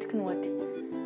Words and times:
gut 0.00 0.08
genug. 0.08 0.36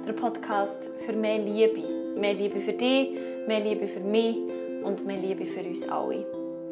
Der 0.07 0.13
Podcast 0.13 0.89
für 1.05 1.13
mehr 1.13 1.39
Liebe. 1.39 1.83
Mehr 2.17 2.35
Liebe 2.35 2.61
für 2.61 2.73
dich, 2.73 3.19
mehr 3.47 3.61
Liebe 3.61 3.89
für 3.89 4.01
mich 4.01 4.37
und 4.85 5.05
mehr 5.05 5.17
Liebe 5.17 5.45
für 5.47 5.61
uns 5.61 5.89
alle. 5.89 6.25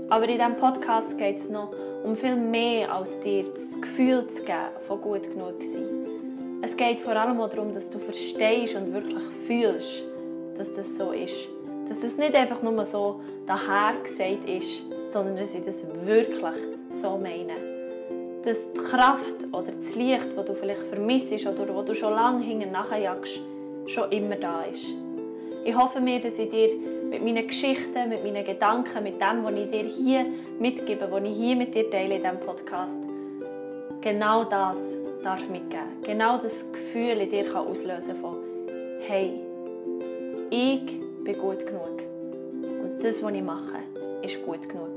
Aber 0.09 0.29
in 0.29 0.39
diesem 0.39 0.57
Podcast 0.57 1.19
geht 1.19 1.39
es 1.39 1.49
noch 1.49 1.73
um 2.05 2.15
viel 2.15 2.37
mehr 2.37 2.93
als 2.93 3.19
dir 3.21 3.45
das 3.53 3.81
Gefühl 3.81 4.27
zu 4.29 4.43
geben, 4.43 4.71
von 4.87 5.01
gut 5.01 5.25
genug 5.25 5.61
zu 5.63 5.73
sein. 5.73 6.61
Es 6.63 6.77
geht 6.77 7.01
vor 7.01 7.17
allem 7.17 7.41
auch 7.41 7.49
darum, 7.49 7.73
dass 7.73 7.91
du 7.91 7.99
verstehst 7.99 8.77
und 8.77 8.93
wirklich 8.93 9.23
fühlst, 9.47 10.05
dass 10.57 10.73
das 10.75 10.97
so 10.97 11.11
ist. 11.11 11.49
Dass 11.89 12.01
das 12.01 12.17
nicht 12.19 12.37
einfach 12.37 12.63
nur 12.63 12.85
so 12.85 13.21
daher 13.47 13.95
gesagt 14.03 14.49
ist, 14.49 14.85
sondern 15.11 15.37
dass 15.37 15.55
ich 15.55 15.65
das 15.65 15.83
wirklich 16.05 16.55
so 17.01 17.19
meine 17.19 17.72
dass 18.45 18.73
die 18.73 18.79
Kraft 18.79 19.35
oder 19.53 19.73
das 19.73 19.95
Licht, 19.95 20.37
das 20.37 20.47
du 20.47 20.55
vielleicht 20.55 20.83
vermisst 20.83 21.47
oder 21.47 21.75
wo 21.75 21.83
du 21.83 21.95
schon 21.95 22.13
lange 22.13 22.43
hinten 22.43 22.73
nachjagst, 22.73 23.41
schon 23.87 24.11
immer 24.11 24.37
da 24.37 24.63
ist. 24.65 24.87
Ich 25.65 25.77
hoffe 25.77 26.01
mir, 26.01 26.21
dass 26.21 26.39
ich 26.39 26.51
dir 26.51 26.71
mit 27.09 27.23
meinen 27.23 27.47
Geschichten, 27.47 28.09
mit 28.09 28.25
meinen 28.25 28.45
Gedanken, 28.45 29.03
mit 29.05 29.21
dem, 29.21 29.45
was 29.45 29.55
ich 29.55 29.71
dir 29.71 29.85
hier 29.85 30.27
mitgebe, 30.59 31.07
was 31.11 31.23
ich 31.23 31.37
hier 31.37 31.57
mit 31.57 31.75
dir 31.75 31.89
teile 31.91 32.17
in 32.17 32.23
diesem 32.23 32.41
Podcast, 32.41 32.99
genau 34.01 34.45
das 34.45 34.77
darf 35.23 35.49
mitgeben. 35.49 36.03
Genau 36.03 36.37
das 36.39 36.67
Gefühl 36.73 37.21
in 37.21 37.31
dir 37.31 37.45
kann 37.45 37.67
auslösen 37.69 38.17
von 38.17 38.37
«Hey, 39.03 39.35
ich 40.51 41.01
bin 41.23 41.39
gut 41.39 41.65
genug. 41.65 42.03
Und 42.63 43.05
das, 43.05 43.23
was 43.23 43.33
ich 43.33 43.43
mache, 43.43 43.79
ist 44.23 44.45
gut 44.45 44.69
genug.» 44.69 44.92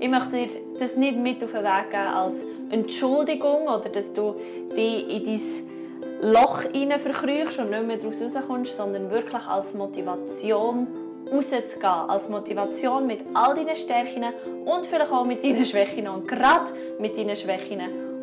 Ich 0.00 0.08
möchte 0.08 0.30
dir 0.30 0.48
das 0.78 0.96
nicht 0.96 1.16
mit 1.16 1.42
auf 1.42 1.52
den 1.52 1.62
Weg 1.62 1.90
geben 1.90 2.06
als 2.06 2.34
Entschuldigung 2.70 3.62
oder 3.62 3.88
dass 3.88 4.12
du 4.12 4.34
dich 4.76 5.08
in 5.08 5.24
dein 5.24 6.32
Loch 6.32 6.62
hinein 6.62 7.00
verkrüchst 7.00 7.58
und 7.58 7.70
nicht 7.70 7.86
mehr 7.86 7.96
daraus 7.98 8.22
rauskommst, 8.22 8.76
sondern 8.76 9.10
wirklich 9.10 9.46
als 9.46 9.74
Motivation 9.74 10.88
rauszugehen. 11.30 11.90
Als 12.08 12.28
Motivation 12.28 13.06
mit 13.06 13.20
all 13.34 13.54
deinen 13.54 13.76
Stärken 13.76 14.24
und 14.64 14.86
vielleicht 14.86 15.12
auch 15.12 15.24
mit 15.24 15.42
deinen 15.42 15.64
Schwächen 15.64 16.08
und 16.08 16.28
gerade 16.28 16.72
mit 16.98 17.16
deinen 17.16 17.36
Schwächen 17.36 17.80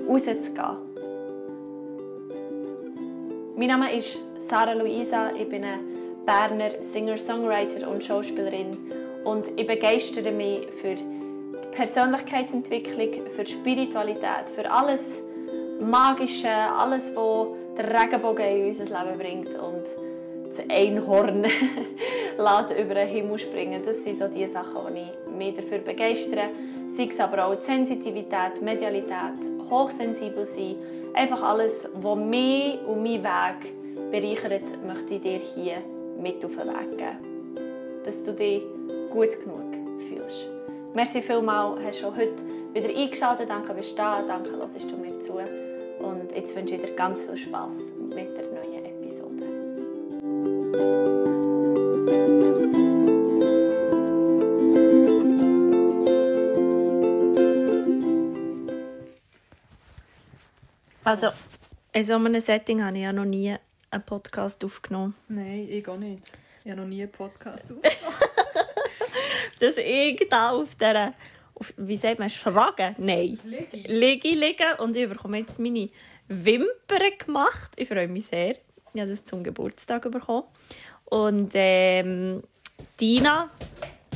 rauszugehen. 0.07 0.77
Mein 3.55 3.67
Name 3.67 3.95
ist 3.95 4.19
Sarah 4.39 4.73
Luisa, 4.73 5.31
ich 5.37 5.47
bin 5.47 5.63
eine 5.63 5.79
Berner 6.25 6.81
Singer-Songwriter 6.81 7.89
und 7.89 8.03
Schauspielerin 8.03 8.77
und 9.23 9.47
ich 9.55 9.67
begeistere 9.67 10.31
mich 10.31 10.67
für 10.81 10.95
Persönlichkeitsentwicklung, 11.71 13.27
für 13.35 13.45
Spiritualität, 13.45 14.49
für 14.53 14.69
alles 14.69 15.23
Magische, 15.79 16.49
alles, 16.49 17.15
was 17.15 17.47
der 17.77 18.01
Regenbogen 18.01 18.45
in 18.45 18.67
unser 18.67 18.85
Leben 18.85 19.17
bringt 19.17 19.47
und 19.47 19.85
das 20.49 20.69
Einhorn 20.69 21.45
über 22.71 22.93
den 22.93 23.07
Himmel 23.07 23.39
springen. 23.39 23.81
Das 23.85 24.03
sind 24.03 24.19
so 24.19 24.27
die 24.27 24.45
Sachen, 24.47 24.93
die 24.93 25.01
ich 25.01 25.35
mich 25.35 25.55
dafür 25.55 25.79
begeistere. 25.79 26.49
Sei 26.95 27.07
es 27.09 27.19
aber 27.19 27.45
auch 27.45 27.55
die 27.55 27.63
Sensitivität, 27.63 28.61
Medialität, 28.61 29.39
hochsensibel 29.69 30.45
sein. 30.45 30.75
Einfach 31.13 31.41
alles, 31.41 31.87
was 31.93 32.17
mich 32.17 32.79
und 32.85 33.03
meinen 33.03 33.23
Weg 33.23 34.11
bereichert, 34.11 34.63
möchte 34.85 35.15
ich 35.15 35.21
dir 35.21 35.39
hier 35.39 35.77
mit 36.21 36.43
auf 36.43 36.51
den 36.51 36.67
Weg 36.67 36.97
geben. 36.97 38.03
Dass 38.03 38.21
du 38.23 38.33
dich 38.33 38.61
gut 39.11 39.39
genug 39.39 39.73
fühlst. 40.07 40.60
Merci 40.93 41.21
vielmals, 41.21 41.81
hast 41.85 42.01
du 42.01 42.13
heute 42.13 42.35
wieder 42.73 42.89
eingeschaltet. 42.89 43.49
Danke, 43.49 43.73
bist 43.73 43.93
du 43.93 43.95
da. 43.95 44.21
Danke, 44.23 44.51
hörst 44.57 44.91
du 44.91 44.97
mir 44.97 45.21
zu. 45.21 45.39
Und 45.99 46.31
jetzt 46.35 46.53
wünsche 46.53 46.75
ich 46.75 46.81
dir 46.81 46.93
ganz 46.95 47.23
viel 47.23 47.37
Spaß 47.37 47.77
mit 48.09 48.35
der 48.35 48.47
neuen 48.51 48.85
Episode. 48.85 49.45
Also, 61.05 61.27
in 61.93 62.03
so 62.03 62.15
einem 62.15 62.39
Setting 62.39 62.83
habe 62.83 62.97
ich 62.97 63.03
ja 63.03 63.13
noch 63.13 63.25
nie 63.25 63.55
einen 63.91 64.03
Podcast 64.03 64.63
aufgenommen. 64.65 65.15
Nein, 65.29 65.67
ich 65.69 65.87
auch 65.87 65.97
nicht. 65.97 66.33
Ich 66.65 66.71
habe 66.71 66.81
noch 66.81 66.87
nie 66.87 67.01
einen 67.01 67.11
Podcast 67.11 67.63
aufgenommen. 67.63 67.81
dass 69.61 69.77
ich 69.77 70.27
da 70.29 70.51
auf 70.51 70.75
dieser, 70.75 71.13
auf, 71.55 71.73
wie 71.77 71.95
sagt 71.95 72.19
man, 72.19 72.29
Schragen? 72.29 72.95
Nein. 72.97 73.39
Ligi. 73.43 73.83
Ligi 73.87 74.33
liege 74.33 74.77
und 74.79 74.95
ich 74.95 75.07
bekomme 75.07 75.39
jetzt 75.39 75.59
meine 75.59 75.89
Wimpern 76.27 77.11
gemacht. 77.17 77.71
Ich 77.75 77.87
freue 77.87 78.07
mich 78.07 78.25
sehr. 78.25 78.55
Ich 78.93 78.99
habe 78.99 79.09
das 79.09 79.23
zum 79.23 79.43
Geburtstag 79.43 80.09
bekommen. 80.11 80.43
Und 81.05 81.51
ähm, 81.53 82.41
Dina 82.99 83.49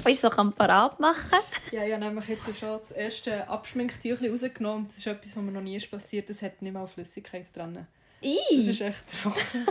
ist 0.05 0.21
so 0.21 0.29
parat 0.29 0.99
machen. 0.99 1.39
Ja, 1.71 1.85
ich 1.85 1.93
habe 1.93 2.03
nämlich 2.03 2.27
jetzt 2.27 2.59
schon 2.59 2.79
das 2.79 2.91
erste 2.91 3.47
Abschminktüchchen 3.47 4.29
rausgenommen. 4.31 4.87
Das 4.87 4.97
ist 4.97 5.07
etwas, 5.07 5.35
was 5.35 5.43
mir 5.43 5.51
noch 5.51 5.61
nie 5.61 5.75
ist 5.75 5.89
passiert. 5.89 6.29
Das 6.29 6.41
hat 6.41 6.61
nicht 6.61 6.73
mal 6.73 6.87
Flüssigkeit 6.87 7.45
dran. 7.55 7.87
I. 8.21 8.37
Das 8.57 8.67
ist 8.67 8.81
echt 8.81 9.21
trocken. 9.21 9.67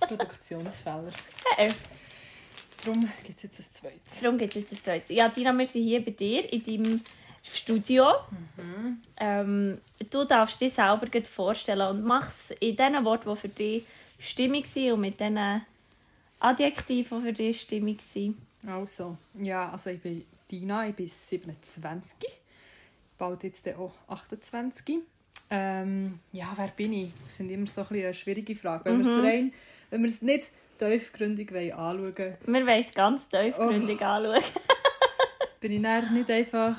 Produktionsfehler. 0.00 1.12
Hey. 1.56 1.70
Darum 2.84 3.08
gibt 3.24 3.38
es 3.38 3.42
jetzt 3.42 3.60
ein 3.60 3.72
zweites. 3.72 4.20
Darum 4.20 4.38
gibt 4.38 4.56
es 4.56 4.62
jetzt 4.62 4.72
ein 4.72 4.82
zweites. 4.82 5.10
Ja, 5.10 5.28
Dina, 5.28 5.52
wir 5.52 5.66
sind 5.66 5.82
hier 5.82 6.04
bei 6.04 6.12
dir 6.12 6.52
in 6.52 6.64
deinem 6.64 7.00
Studio. 7.42 8.12
Mhm. 8.56 8.98
Ähm, 9.16 9.78
du 10.10 10.24
darfst 10.24 10.60
dich 10.60 10.72
selber 10.72 11.06
vorstellen 11.22 11.88
und 11.88 12.04
mach 12.04 12.28
es 12.28 12.50
in 12.60 12.76
den 12.76 13.04
Worten, 13.04 13.30
die 13.30 13.36
für 13.36 13.48
dich 13.48 13.84
stimmig 14.18 14.66
sind 14.66 14.92
und 14.92 15.00
mit 15.00 15.20
den 15.20 15.38
Adjektiven, 16.38 17.20
die 17.20 17.26
für 17.26 17.32
dich 17.32 17.60
stimmig 17.62 18.02
sind. 18.02 18.36
Also, 18.66 19.16
ja, 19.34 19.70
also 19.70 19.90
ich 19.90 20.00
bin 20.00 20.24
Dina, 20.50 20.86
ich 20.88 20.94
bin 20.94 21.08
27, 21.08 22.18
bald 23.16 23.42
jetzt 23.44 23.68
auch 23.74 23.94
28. 24.08 24.98
Ähm, 25.52 26.20
ja, 26.32 26.52
wer 26.56 26.68
bin 26.68 26.92
ich? 26.92 27.12
Das 27.14 27.32
finde 27.32 27.54
ich 27.54 27.58
immer 27.58 27.66
so 27.66 27.80
ein 27.80 27.86
eine 27.90 28.14
schwierige 28.14 28.54
Frage. 28.54 28.84
Wenn 28.84 28.98
mhm. 28.98 29.20
rein, 29.20 29.52
wenn 29.90 30.02
wir 30.02 30.08
es 30.08 30.22
nicht 30.22 30.46
tiefgründig 30.78 31.52
anschauen 31.52 32.16
wollen. 32.16 32.36
Wir 32.46 32.66
wollen 32.66 32.80
es 32.80 32.94
ganz 32.94 33.28
tiefgründig 33.28 33.98
oh. 34.00 34.04
anschauen. 34.04 34.42
bin 35.60 35.72
ich 35.72 35.82
dann 35.82 36.14
nicht 36.14 36.30
einfach 36.30 36.78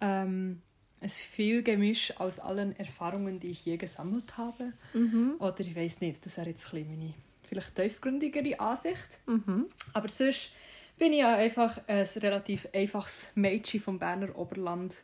ähm, 0.00 0.62
ein 1.00 1.08
viel 1.08 1.62
Gemisch 1.62 2.18
aus 2.18 2.38
allen 2.38 2.74
Erfahrungen, 2.76 3.38
die 3.40 3.50
ich 3.50 3.64
je 3.64 3.76
gesammelt 3.76 4.36
habe? 4.36 4.72
Mhm. 4.94 5.36
Oder 5.38 5.60
ich 5.60 5.76
weiß 5.76 6.00
nicht, 6.00 6.24
das 6.24 6.38
wäre 6.38 6.48
jetzt 6.48 6.72
ein 6.72 6.88
meine 6.88 7.14
vielleicht 7.48 7.74
tiefgründigere 7.74 8.58
Ansicht. 8.60 9.20
Mhm. 9.26 9.66
Aber 9.92 10.08
sonst 10.08 10.52
bin 10.98 11.12
ich 11.12 11.20
ja 11.20 11.34
einfach 11.34 11.80
ein 11.86 12.06
relativ 12.16 12.68
einfaches 12.74 13.28
Mädchen 13.34 13.80
vom 13.80 13.98
Berner 13.98 14.36
Oberland. 14.36 14.96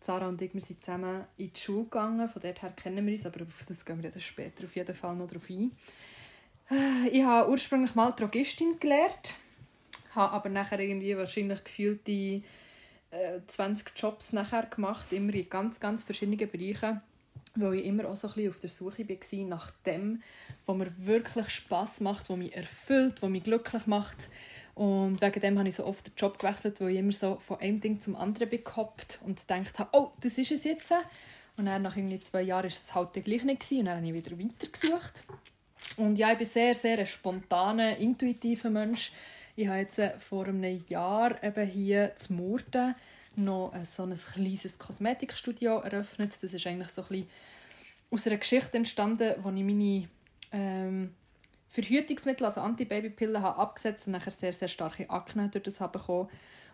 Sarah 0.00 0.28
und 0.28 0.40
ich 0.42 0.52
wir 0.52 0.60
sind 0.60 0.82
zusammen 0.82 1.24
in 1.36 1.52
die 1.52 1.60
Schule 1.60 1.84
gegangen, 1.84 2.28
von 2.28 2.42
dort 2.42 2.62
her 2.62 2.72
kennen 2.76 3.06
wir 3.06 3.14
uns, 3.14 3.26
aber 3.26 3.42
auf 3.42 3.64
das 3.66 3.84
gehen 3.84 4.02
wir 4.02 4.10
dann 4.10 4.20
später 4.20 4.64
auf 4.64 4.76
jeden 4.76 4.94
Fall 4.94 5.16
noch 5.16 5.26
drauf 5.26 5.48
ein. 5.48 5.72
Ich 7.12 7.22
habe 7.22 7.48
ursprünglich 7.48 7.94
mal 7.94 8.10
Drogistin 8.10 8.80
gelernt, 8.80 9.34
habe 10.16 10.32
aber 10.32 10.48
nachher 10.48 10.80
irgendwie 10.80 11.16
wahrscheinlich 11.16 11.62
gefühlt 11.62 12.04
die 12.08 12.42
äh, 13.12 13.38
20 13.46 13.92
Jobs 13.96 14.32
nachher 14.32 14.66
gemacht, 14.66 15.12
immer 15.12 15.32
in 15.32 15.48
ganz, 15.48 15.78
ganz 15.78 16.02
verschiedenen 16.02 16.50
Bereichen, 16.50 17.00
weil 17.54 17.74
ich 17.74 17.86
immer 17.86 18.08
auch 18.08 18.16
so 18.16 18.26
ein 18.26 18.34
bisschen 18.34 18.50
auf 18.50 18.58
der 18.58 18.70
Suche 18.70 19.08
war 19.08 19.46
nach 19.46 19.70
dem, 19.86 20.22
was 20.66 20.76
mir 20.76 21.06
wirklich 21.06 21.50
Spass 21.50 22.00
macht, 22.00 22.30
was 22.30 22.36
mich 22.36 22.56
erfüllt, 22.56 23.22
was 23.22 23.30
mich 23.30 23.44
glücklich 23.44 23.86
macht. 23.86 24.28
Und 24.74 25.20
wegen 25.22 25.40
dem 25.40 25.58
habe 25.58 25.68
ich 25.68 25.76
so 25.76 25.86
oft 25.86 26.08
den 26.08 26.14
Job 26.16 26.36
gewechselt, 26.38 26.80
weil 26.80 26.90
ich 26.90 26.98
immer 26.98 27.12
so 27.12 27.36
von 27.36 27.60
einem 27.60 27.80
Ding 27.80 28.00
zum 28.00 28.16
anderen 28.16 28.50
bekoppt 28.50 29.20
und 29.24 29.38
gedacht 29.38 29.78
habe, 29.78 29.90
oh, 29.92 30.10
das 30.20 30.36
ist 30.36 30.50
es 30.50 30.64
jetzt. 30.64 30.92
Und 31.58 31.66
dann 31.66 31.82
nach 31.82 31.96
irgendwie 31.96 32.18
zwei 32.18 32.42
Jahren 32.42 32.64
war 32.64 32.68
es 32.68 32.92
halt 32.92 33.12
gleich 33.12 33.44
nicht 33.44 33.70
und 33.70 33.84
dann 33.84 33.98
habe 33.98 34.06
ich 34.06 34.14
wieder 34.14 34.36
weitergesucht. 34.36 35.22
Und 35.96 36.18
ja, 36.18 36.32
ich 36.32 36.38
bin 36.38 36.46
sehr, 36.46 36.74
sehr 36.74 36.98
ein 36.98 37.06
spontaner, 37.06 37.96
intuitiver 37.96 38.70
Mensch. 38.70 39.12
Ich 39.54 39.66
habe 39.66 39.78
jetzt 39.78 39.98
äh, 39.98 40.18
vor 40.18 40.46
einem 40.46 40.62
Jahr 40.88 41.42
eben 41.42 41.66
hier 41.66 42.14
zu 42.16 42.34
Murten 42.34 42.94
noch 43.36 43.72
so 43.84 44.02
ein 44.02 44.14
kleines 44.14 44.78
Kosmetikstudio 44.78 45.78
eröffnet. 45.78 46.32
Das 46.40 46.52
ist 46.52 46.66
eigentlich 46.66 46.88
so 46.88 47.02
ein 47.02 47.08
bisschen 47.08 47.28
aus 48.10 48.26
einer 48.26 48.36
Geschichte 48.36 48.76
entstanden, 48.76 49.34
wo 49.38 49.50
ich 49.50 49.62
meine 49.62 50.08
ähm, 50.52 51.14
Verhütungsmittel, 51.68 52.46
also 52.46 52.60
Antibabypillen, 52.60 53.42
habe 53.42 53.58
abgesetzt 53.58 54.06
und 54.06 54.12
nachher 54.12 54.30
sehr, 54.30 54.52
sehr 54.52 54.68
starke 54.68 55.08
Akne 55.10 55.48
durch 55.48 55.64
das 55.64 55.80
habe 55.80 55.98
bekommen. 55.98 56.28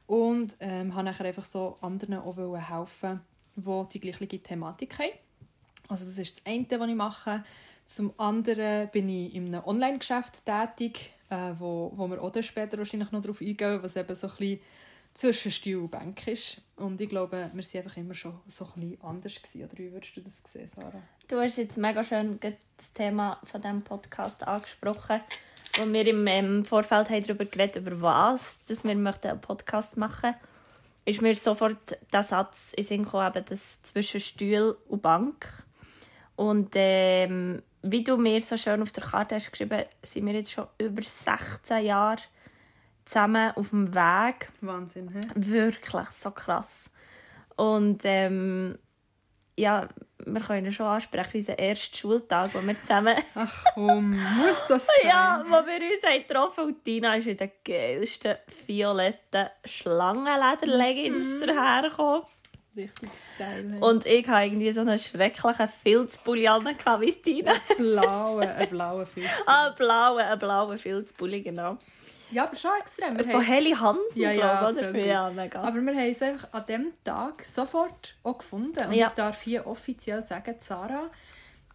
Und 0.06 0.56
ähm, 0.60 0.94
habe 0.94 1.04
nachher 1.04 1.26
einfach 1.26 1.44
so 1.44 1.78
anderen 1.80 2.18
auch 2.18 2.36
helfen, 2.36 3.20
die 3.56 3.86
die 3.92 4.00
gleiche 4.00 4.42
Thematik 4.42 4.98
haben. 4.98 5.12
Also 5.88 6.04
das 6.04 6.18
ist 6.18 6.38
das 6.38 6.46
eine, 6.46 6.66
was 6.68 6.88
ich 6.88 6.94
mache. 6.94 7.44
Zum 7.92 8.14
anderen 8.16 8.88
bin 8.88 9.06
ich 9.10 9.34
in 9.34 9.48
einem 9.48 9.64
Online-Geschäft 9.66 10.46
tätig, 10.46 11.12
äh, 11.28 11.50
wo, 11.58 11.92
wo 11.94 12.08
wir 12.08 12.22
auch 12.22 12.32
später 12.42 12.78
wahrscheinlich 12.78 13.12
noch 13.12 13.20
darauf 13.20 13.42
eingehen, 13.42 13.82
was 13.82 13.96
eben 13.96 14.14
so 14.14 14.28
ein 14.28 14.36
bisschen 14.38 14.60
zwischen 15.12 15.52
Stuhl 15.52 15.76
und 15.76 15.90
Bank 15.90 16.26
ist. 16.26 16.62
Und 16.76 17.02
ich 17.02 17.10
glaube, 17.10 17.50
wir 17.52 17.62
waren 17.62 17.84
einfach 17.84 17.96
immer 17.98 18.14
schon 18.14 18.40
so 18.46 18.64
ein 18.64 18.80
bisschen 18.80 19.02
anders. 19.02 19.34
Gewesen. 19.34 19.64
Oder 19.64 19.78
wie 19.78 19.92
würdest 19.92 20.16
du 20.16 20.22
das 20.22 20.42
sehen, 20.42 20.70
Sarah? 20.74 21.02
Du 21.28 21.38
hast 21.38 21.58
jetzt 21.58 21.76
mega 21.76 22.02
schön 22.02 22.40
das 22.40 22.92
Thema 22.94 23.38
von 23.44 23.60
diesem 23.60 23.82
Podcast 23.82 24.42
angesprochen, 24.48 25.20
wo 25.76 25.92
wir 25.92 26.06
im 26.06 26.64
Vorfeld 26.64 27.10
haben 27.10 27.26
darüber 27.26 27.44
geredet 27.44 27.76
über 27.76 28.00
was, 28.00 28.64
dass 28.68 28.84
wir 28.84 28.92
einen 28.92 29.40
Podcast 29.42 29.98
machen 29.98 30.30
möchten. 30.30 30.48
Ist 31.04 31.20
mir 31.20 31.34
sofort 31.34 31.98
der 32.10 32.22
Satz 32.22 32.72
in 32.72 32.84
Sinn 32.84 33.04
gekommen, 33.04 33.32
eben 33.36 33.44
das 33.46 33.82
zwischen 33.82 34.22
Stuhl 34.22 34.78
und 34.88 35.02
Bank. 35.02 35.62
Und 36.36 36.70
ähm, 36.74 37.62
wie 37.82 38.04
du 38.04 38.16
mir 38.16 38.40
so 38.40 38.56
schön 38.56 38.82
auf 38.82 38.92
der 38.92 39.04
Karte 39.04 39.34
hast 39.34 39.50
geschrieben, 39.50 39.84
sind 40.02 40.26
wir 40.26 40.34
jetzt 40.34 40.52
schon 40.52 40.66
über 40.78 41.02
16 41.02 41.84
Jahre 41.84 42.22
zusammen 43.04 43.52
auf 43.56 43.70
dem 43.70 43.94
Weg. 43.94 44.50
Wahnsinn, 44.60 45.08
hä? 45.10 45.20
Wirklich, 45.34 46.08
so 46.08 46.30
krass. 46.30 46.90
Und 47.56 48.02
ähm, 48.04 48.78
ja, 49.56 49.88
wir 50.24 50.40
können 50.40 50.72
schon 50.72 50.86
ansprechen, 50.86 51.38
unseren 51.38 51.58
ersten 51.58 51.96
Schultag, 51.96 52.54
wo 52.54 52.66
wir 52.66 52.80
zusammen... 52.80 53.16
Ach 53.34 53.64
komm, 53.74 54.18
muss 54.38 54.64
das 54.68 54.86
sein? 55.02 55.08
ja, 55.08 55.44
wo 55.46 55.50
wir 55.50 55.74
uns 55.76 56.04
haben 56.04 56.26
getroffen 56.26 56.64
und 56.64 56.84
Tina 56.84 57.16
ist 57.16 57.26
in 57.26 57.36
den 57.36 57.50
geilsten 57.64 58.36
violetten 58.66 59.48
Schlangenlederleggings 59.64 61.40
mhm. 61.40 61.46
dahergekommen. 61.46 62.22
Richtig 62.74 63.10
Style. 63.34 63.78
Und 63.80 64.06
ich 64.06 64.26
hatte 64.26 64.46
irgendwie 64.46 64.72
so 64.72 64.80
einen 64.80 64.98
schrecklichen 64.98 65.68
Filzpulli 65.68 66.48
an, 66.48 66.64
wie 66.64 67.12
Tina. 67.12 67.52
Ein 67.52 67.76
blauer, 67.76 68.40
ein 68.56 68.68
blauer 68.70 69.06
Filzpulli. 69.06 69.44
Ah, 69.46 69.68
ein 69.68 69.74
blauer, 69.74 70.20
ein 70.20 70.38
blauer 70.38 70.78
Filzpulli, 70.78 71.42
genau. 71.42 71.78
Ja, 72.30 72.44
aber 72.44 72.56
schon 72.56 72.70
extrem. 72.80 73.18
Wir 73.18 73.26
Von 73.26 73.42
Heli 73.42 73.72
Hansen, 73.72 74.00
ja, 74.14 74.32
ja, 74.32 74.70
glaube 74.70 74.98
ich. 74.98 75.06
Ja, 75.06 75.30
mega. 75.30 75.60
Aber 75.60 75.80
wir 75.82 75.92
haben 75.92 76.10
es 76.10 76.22
einfach 76.22 76.48
an 76.52 76.64
diesem 76.66 76.92
Tag 77.04 77.44
sofort 77.44 78.14
auch 78.22 78.38
gefunden. 78.38 78.86
Und 78.86 78.94
ja. 78.94 79.08
ich 79.08 79.12
darf 79.12 79.42
hier 79.42 79.66
offiziell 79.66 80.22
sagen, 80.22 80.54
Sarah 80.60 81.10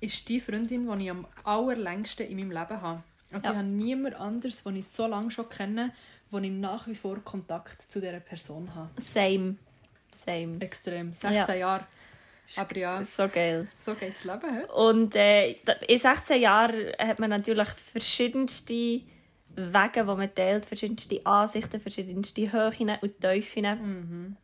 ist 0.01 0.27
die 0.27 0.39
Freundin, 0.39 0.91
die 0.91 1.03
ich 1.03 1.11
am 1.11 1.27
allerlängsten 1.43 2.27
in 2.27 2.38
meinem 2.38 2.51
Leben 2.51 2.81
habe. 2.81 3.03
Also 3.31 3.45
ja. 3.45 3.51
ich 3.51 3.57
habe 3.57 3.67
niemand 3.67 4.15
anderes, 4.15 4.63
den 4.63 4.77
ich 4.77 4.88
so 4.88 5.05
lange 5.05 5.29
schon 5.29 5.47
kenne, 5.47 5.93
wo 6.31 6.39
ich 6.39 6.51
nach 6.51 6.88
wie 6.88 6.95
vor 6.95 7.19
Kontakt 7.23 7.91
zu 7.91 8.01
dieser 8.01 8.19
Person 8.19 8.73
habe. 8.73 8.89
Same. 9.00 9.57
Same. 10.25 10.57
Extrem. 10.59 11.13
16 11.13 11.33
ja. 11.33 11.53
Jahre. 11.53 11.85
Aber 12.55 12.77
ja, 12.77 13.03
so 13.03 13.27
geil. 13.27 13.67
So 13.75 13.93
geht 13.95 14.13
das 14.13 14.23
Leben. 14.23 14.55
He? 14.55 14.71
Und 14.73 15.15
äh, 15.15 15.51
in 15.87 15.99
16 15.99 16.41
Jahren 16.41 16.93
hat 16.97 17.19
man 17.19 17.29
natürlich 17.29 17.67
verschiedenste 17.67 19.01
Wege, 19.57 20.01
die 20.01 20.03
man 20.03 20.33
teilt, 20.33 20.65
verschiedenste 20.65 21.25
Ansichten, 21.25 21.81
verschiedenste 21.81 22.51
Höhen 22.51 22.97
und 23.01 23.19
Tiefen. 23.19 23.63
Mhm. 23.63 24.37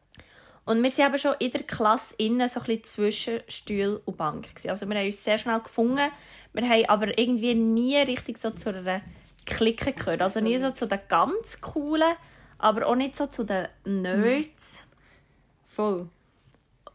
Und 0.65 0.81
wir 0.81 0.97
waren 0.97 1.05
aber 1.07 1.17
schon 1.17 1.35
in 1.39 1.51
der 1.51 1.63
Klasse 1.63 2.15
innen 2.17 2.47
so 2.47 2.61
ein 2.61 2.65
bisschen 2.65 2.83
zwischen 2.83 3.39
Stuhl 3.47 4.01
und 4.05 4.17
Bank. 4.17 4.47
Also 4.67 4.87
wir 4.87 4.97
haben 4.97 5.05
uns 5.05 5.23
sehr 5.23 5.37
schnell 5.37 5.59
gefunden. 5.59 6.09
Wir 6.53 6.69
haben 6.69 6.85
aber 6.85 7.17
irgendwie 7.17 7.53
nie 7.53 7.97
richtig 7.97 8.37
so 8.37 8.49
zu 8.49 8.69
einer 8.69 9.01
Clique 9.45 9.91
gehört. 9.91 10.21
Also 10.21 10.39
nie 10.39 10.57
so 10.57 10.71
zu 10.71 10.87
den 10.87 10.99
ganz 11.09 11.59
Coolen, 11.59 12.13
aber 12.57 12.87
auch 12.87 12.95
nicht 12.95 13.17
so 13.17 13.27
zu 13.27 13.43
den 13.43 13.67
Nerds. 13.83 14.82
Voll. 15.73 16.07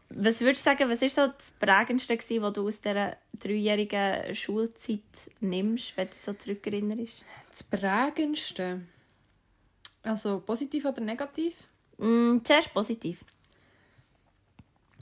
Was 0.09 0.41
würdest 0.41 0.65
du 0.65 0.69
sagen, 0.71 0.89
was 0.89 1.01
war 1.01 1.09
so 1.09 1.33
das 1.33 1.51
Prägendste, 1.59 2.17
was 2.41 2.53
du 2.53 2.67
aus 2.67 2.81
dieser 2.81 3.17
dreijährigen 3.37 4.33
Schulzeit 4.33 5.01
nimmst, 5.41 5.95
wenn 5.97 6.07
du 6.07 6.15
so 6.15 6.33
zurückerinnerst? 6.33 7.25
Das 7.49 7.63
Prägendste? 7.63 8.81
Also 10.01 10.39
positiv 10.39 10.85
oder 10.85 11.01
negativ? 11.01 11.55
Mm, 11.97 12.37
zuerst 12.43 12.73
positiv. 12.73 13.23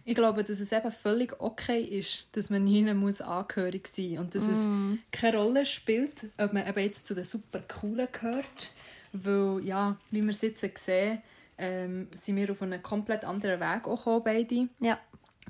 Ich 0.03 0.15
glaube, 0.15 0.44
dass 0.44 0.59
es 0.59 0.71
eben 0.71 0.91
völlig 0.91 1.39
okay 1.39 1.81
ist, 1.81 2.27
dass 2.31 2.50
man 2.50 2.63
nie 2.63 2.81
muss 2.94 3.21
angehörig 3.21 3.88
sein 3.94 4.12
muss 4.12 4.19
und 4.19 4.35
dass 4.35 4.47
mm. 4.47 4.51
es 4.94 5.00
keine 5.12 5.38
Rolle 5.38 5.65
spielt, 5.65 6.31
ob 6.38 6.51
man 6.51 6.68
eben 6.68 6.79
jetzt 6.79 7.06
zu 7.06 7.13
den 7.13 7.25
super 7.25 7.59
coolen 7.59 8.07
gehört. 8.12 8.71
Weil, 9.13 9.63
ja, 9.63 9.97
wie 10.09 10.24
wir 10.24 10.31
es 10.31 10.41
jetzt 10.41 10.62
sehen, 10.83 11.21
ähm, 11.57 12.07
sind 12.15 12.36
wir 12.36 12.51
auf 12.51 12.62
einen 12.62 12.81
komplett 12.81 13.25
anderen 13.25 13.59
Weg 13.59 13.88
auch 13.88 13.98
gekommen, 13.98 14.24
beide. 14.24 14.68
Ja. 14.80 15.00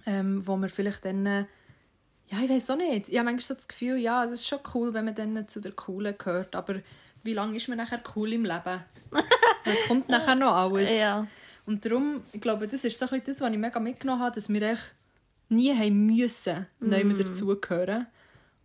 Ähm, 0.06 0.46
wo 0.46 0.56
wir 0.58 0.70
vielleicht 0.70 1.06
dann... 1.06 1.26
Äh, 1.26 1.46
ja, 2.30 2.40
ich 2.44 2.50
weiß 2.50 2.72
auch 2.72 2.78
nicht. 2.78 3.08
Ich 3.10 3.18
habe 3.18 3.26
manchmal 3.26 3.42
so 3.42 3.54
das 3.54 3.68
Gefühl, 3.68 3.98
ja, 3.98 4.26
es 4.26 4.34
ist 4.34 4.48
schon 4.48 4.60
cool, 4.74 4.94
wenn 4.94 5.06
man 5.06 5.16
dann 5.16 5.48
zu 5.48 5.62
der 5.62 5.72
Coolen 5.72 6.16
gehört, 6.18 6.56
aber 6.56 6.76
wie 7.24 7.34
lange 7.34 7.56
ist 7.56 7.68
man 7.68 7.78
nachher 7.78 8.02
cool 8.16 8.34
im 8.34 8.46
Leben? 8.46 8.84
Es 9.70 9.86
kommt 9.86 10.08
nachher 10.08 10.36
noch 10.36 10.54
alles. 10.54 10.90
Ja. 10.90 11.28
Und 11.66 11.84
darum, 11.84 12.24
ich 12.32 12.40
glaube, 12.40 12.70
das 12.70 12.86
ist 12.86 12.98
so 12.98 13.06
ein 13.10 13.22
das, 13.26 13.42
was 13.42 13.52
ich 13.52 13.58
mega 13.58 13.82
mitgenommen 13.82 14.22
habe, 14.22 14.34
dass 14.34 14.48
wir 14.48 14.62
echt 14.62 14.94
nie 15.50 15.74
haben 15.76 16.06
müssen, 16.06 16.66
mm. 16.80 16.90
neu 16.90 17.04
dazugehören. 17.14 18.08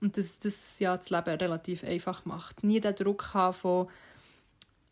Und 0.00 0.16
dass 0.16 0.38
das 0.38 0.78
ja 0.78 0.96
das 0.96 1.10
Leben 1.10 1.30
relativ 1.30 1.82
einfach 1.82 2.24
macht. 2.24 2.62
Nie 2.62 2.80
den 2.80 2.94
Druck 2.94 3.34
haben 3.34 3.54
von 3.54 3.88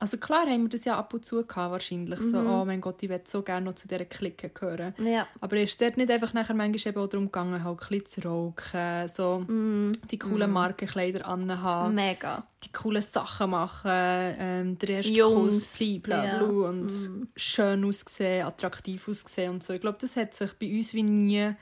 also 0.01 0.17
klar 0.17 0.47
haben 0.47 0.63
wir 0.63 0.69
das 0.71 0.87
ja 0.87 0.99
ab 0.99 1.13
und 1.13 1.27
zu 1.27 1.47
gehabt, 1.47 1.73
wahrscheinlich. 1.73 2.19
Mhm. 2.21 2.31
So, 2.31 2.39
oh 2.39 2.65
mein 2.65 2.81
Gott, 2.81 3.03
ich 3.03 3.11
würde 3.11 3.25
so 3.27 3.43
gerne 3.43 3.67
noch 3.67 3.75
zu 3.75 3.87
dieser 3.87 4.07
Clique 4.07 4.49
gehören. 4.49 4.95
Ja. 4.99 5.29
Aber 5.41 5.59
ist 5.59 5.79
dort 5.79 5.99
nicht 5.99 6.11
einfach 6.11 6.33
nachher 6.33 6.55
manchmal 6.55 6.93
eben 6.93 7.03
auch 7.03 7.07
darum 7.07 7.27
gegangen, 7.27 7.63
halt 7.63 7.93
ein 7.93 8.07
zu 8.07 8.23
rauchen, 8.23 9.09
so 9.13 9.45
mhm. 9.47 9.93
die 10.11 10.19
coolen 10.19 10.49
mhm. 10.49 10.55
Markenkleider 10.55 11.29
anhaben. 11.29 11.95
Mega. 11.95 12.47
Die 12.65 12.73
coolen 12.73 13.03
Sachen 13.03 13.51
machen, 13.51 13.91
ähm, 13.93 14.79
der 14.79 14.89
erste 14.89 15.13
Jungs. 15.13 15.77
Kuss, 15.77 16.01
bla, 16.03 16.25
ja. 16.25 16.41
und 16.41 16.91
mhm. 16.91 17.29
schön 17.37 17.85
aussehen, 17.85 18.47
attraktiv 18.47 19.07
aussehen 19.07 19.53
und 19.53 19.63
so. 19.63 19.75
Ich 19.75 19.83
glaube, 19.83 19.99
das 20.01 20.17
hat 20.17 20.33
sich 20.33 20.55
bei 20.55 20.75
uns 20.75 20.95
wie 20.95 21.03
nie 21.03 21.55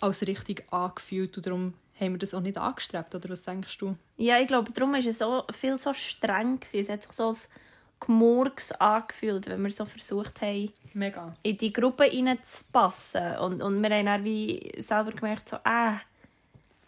als 0.00 0.26
richtig 0.26 0.64
angefühlt 0.72 1.36
und 1.36 1.46
darum 1.46 1.74
haben 2.02 2.12
wir 2.12 2.18
das 2.18 2.34
auch 2.34 2.40
nicht 2.40 2.58
angestrebt, 2.58 3.14
oder 3.14 3.28
was 3.28 3.42
denkst 3.42 3.78
du? 3.78 3.96
Ja, 4.16 4.38
ich 4.38 4.48
glaube, 4.48 4.72
darum 4.72 4.92
war 4.92 4.98
es 4.98 5.18
so 5.18 5.44
viel 5.52 5.78
so 5.78 5.94
streng. 5.94 6.60
Gewesen. 6.60 6.80
Es 6.80 6.88
hat 6.88 7.02
sich 7.02 7.12
so 7.12 7.28
als 7.28 7.48
Gemurks 8.00 8.72
angefühlt, 8.72 9.48
wenn 9.48 9.62
wir 9.62 9.70
so 9.70 9.84
versucht 9.84 10.42
haben, 10.42 10.72
Mega. 10.92 11.32
in 11.42 11.56
die 11.56 11.72
Gruppe 11.72 12.04
reinzupassen. 12.04 13.36
Und, 13.38 13.62
und 13.62 13.82
wir 13.82 13.90
haben 13.90 14.06
dann 14.06 14.24
wie 14.24 14.72
selber 14.78 15.12
gemerkt, 15.12 15.48
so, 15.48 15.56
äh, 15.56 15.94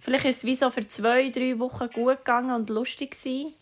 vielleicht 0.01 0.25
ist 0.25 0.39
es 0.39 0.45
wie 0.45 0.55
so 0.55 0.71
für 0.71 0.87
zwei, 0.89 1.31
drei 1.31 1.59
Wochen 1.59 1.89
gut 1.91 2.19
gegangen 2.19 2.55
und 2.55 2.69
lustig 2.69 3.13
gewesen. 3.13 3.55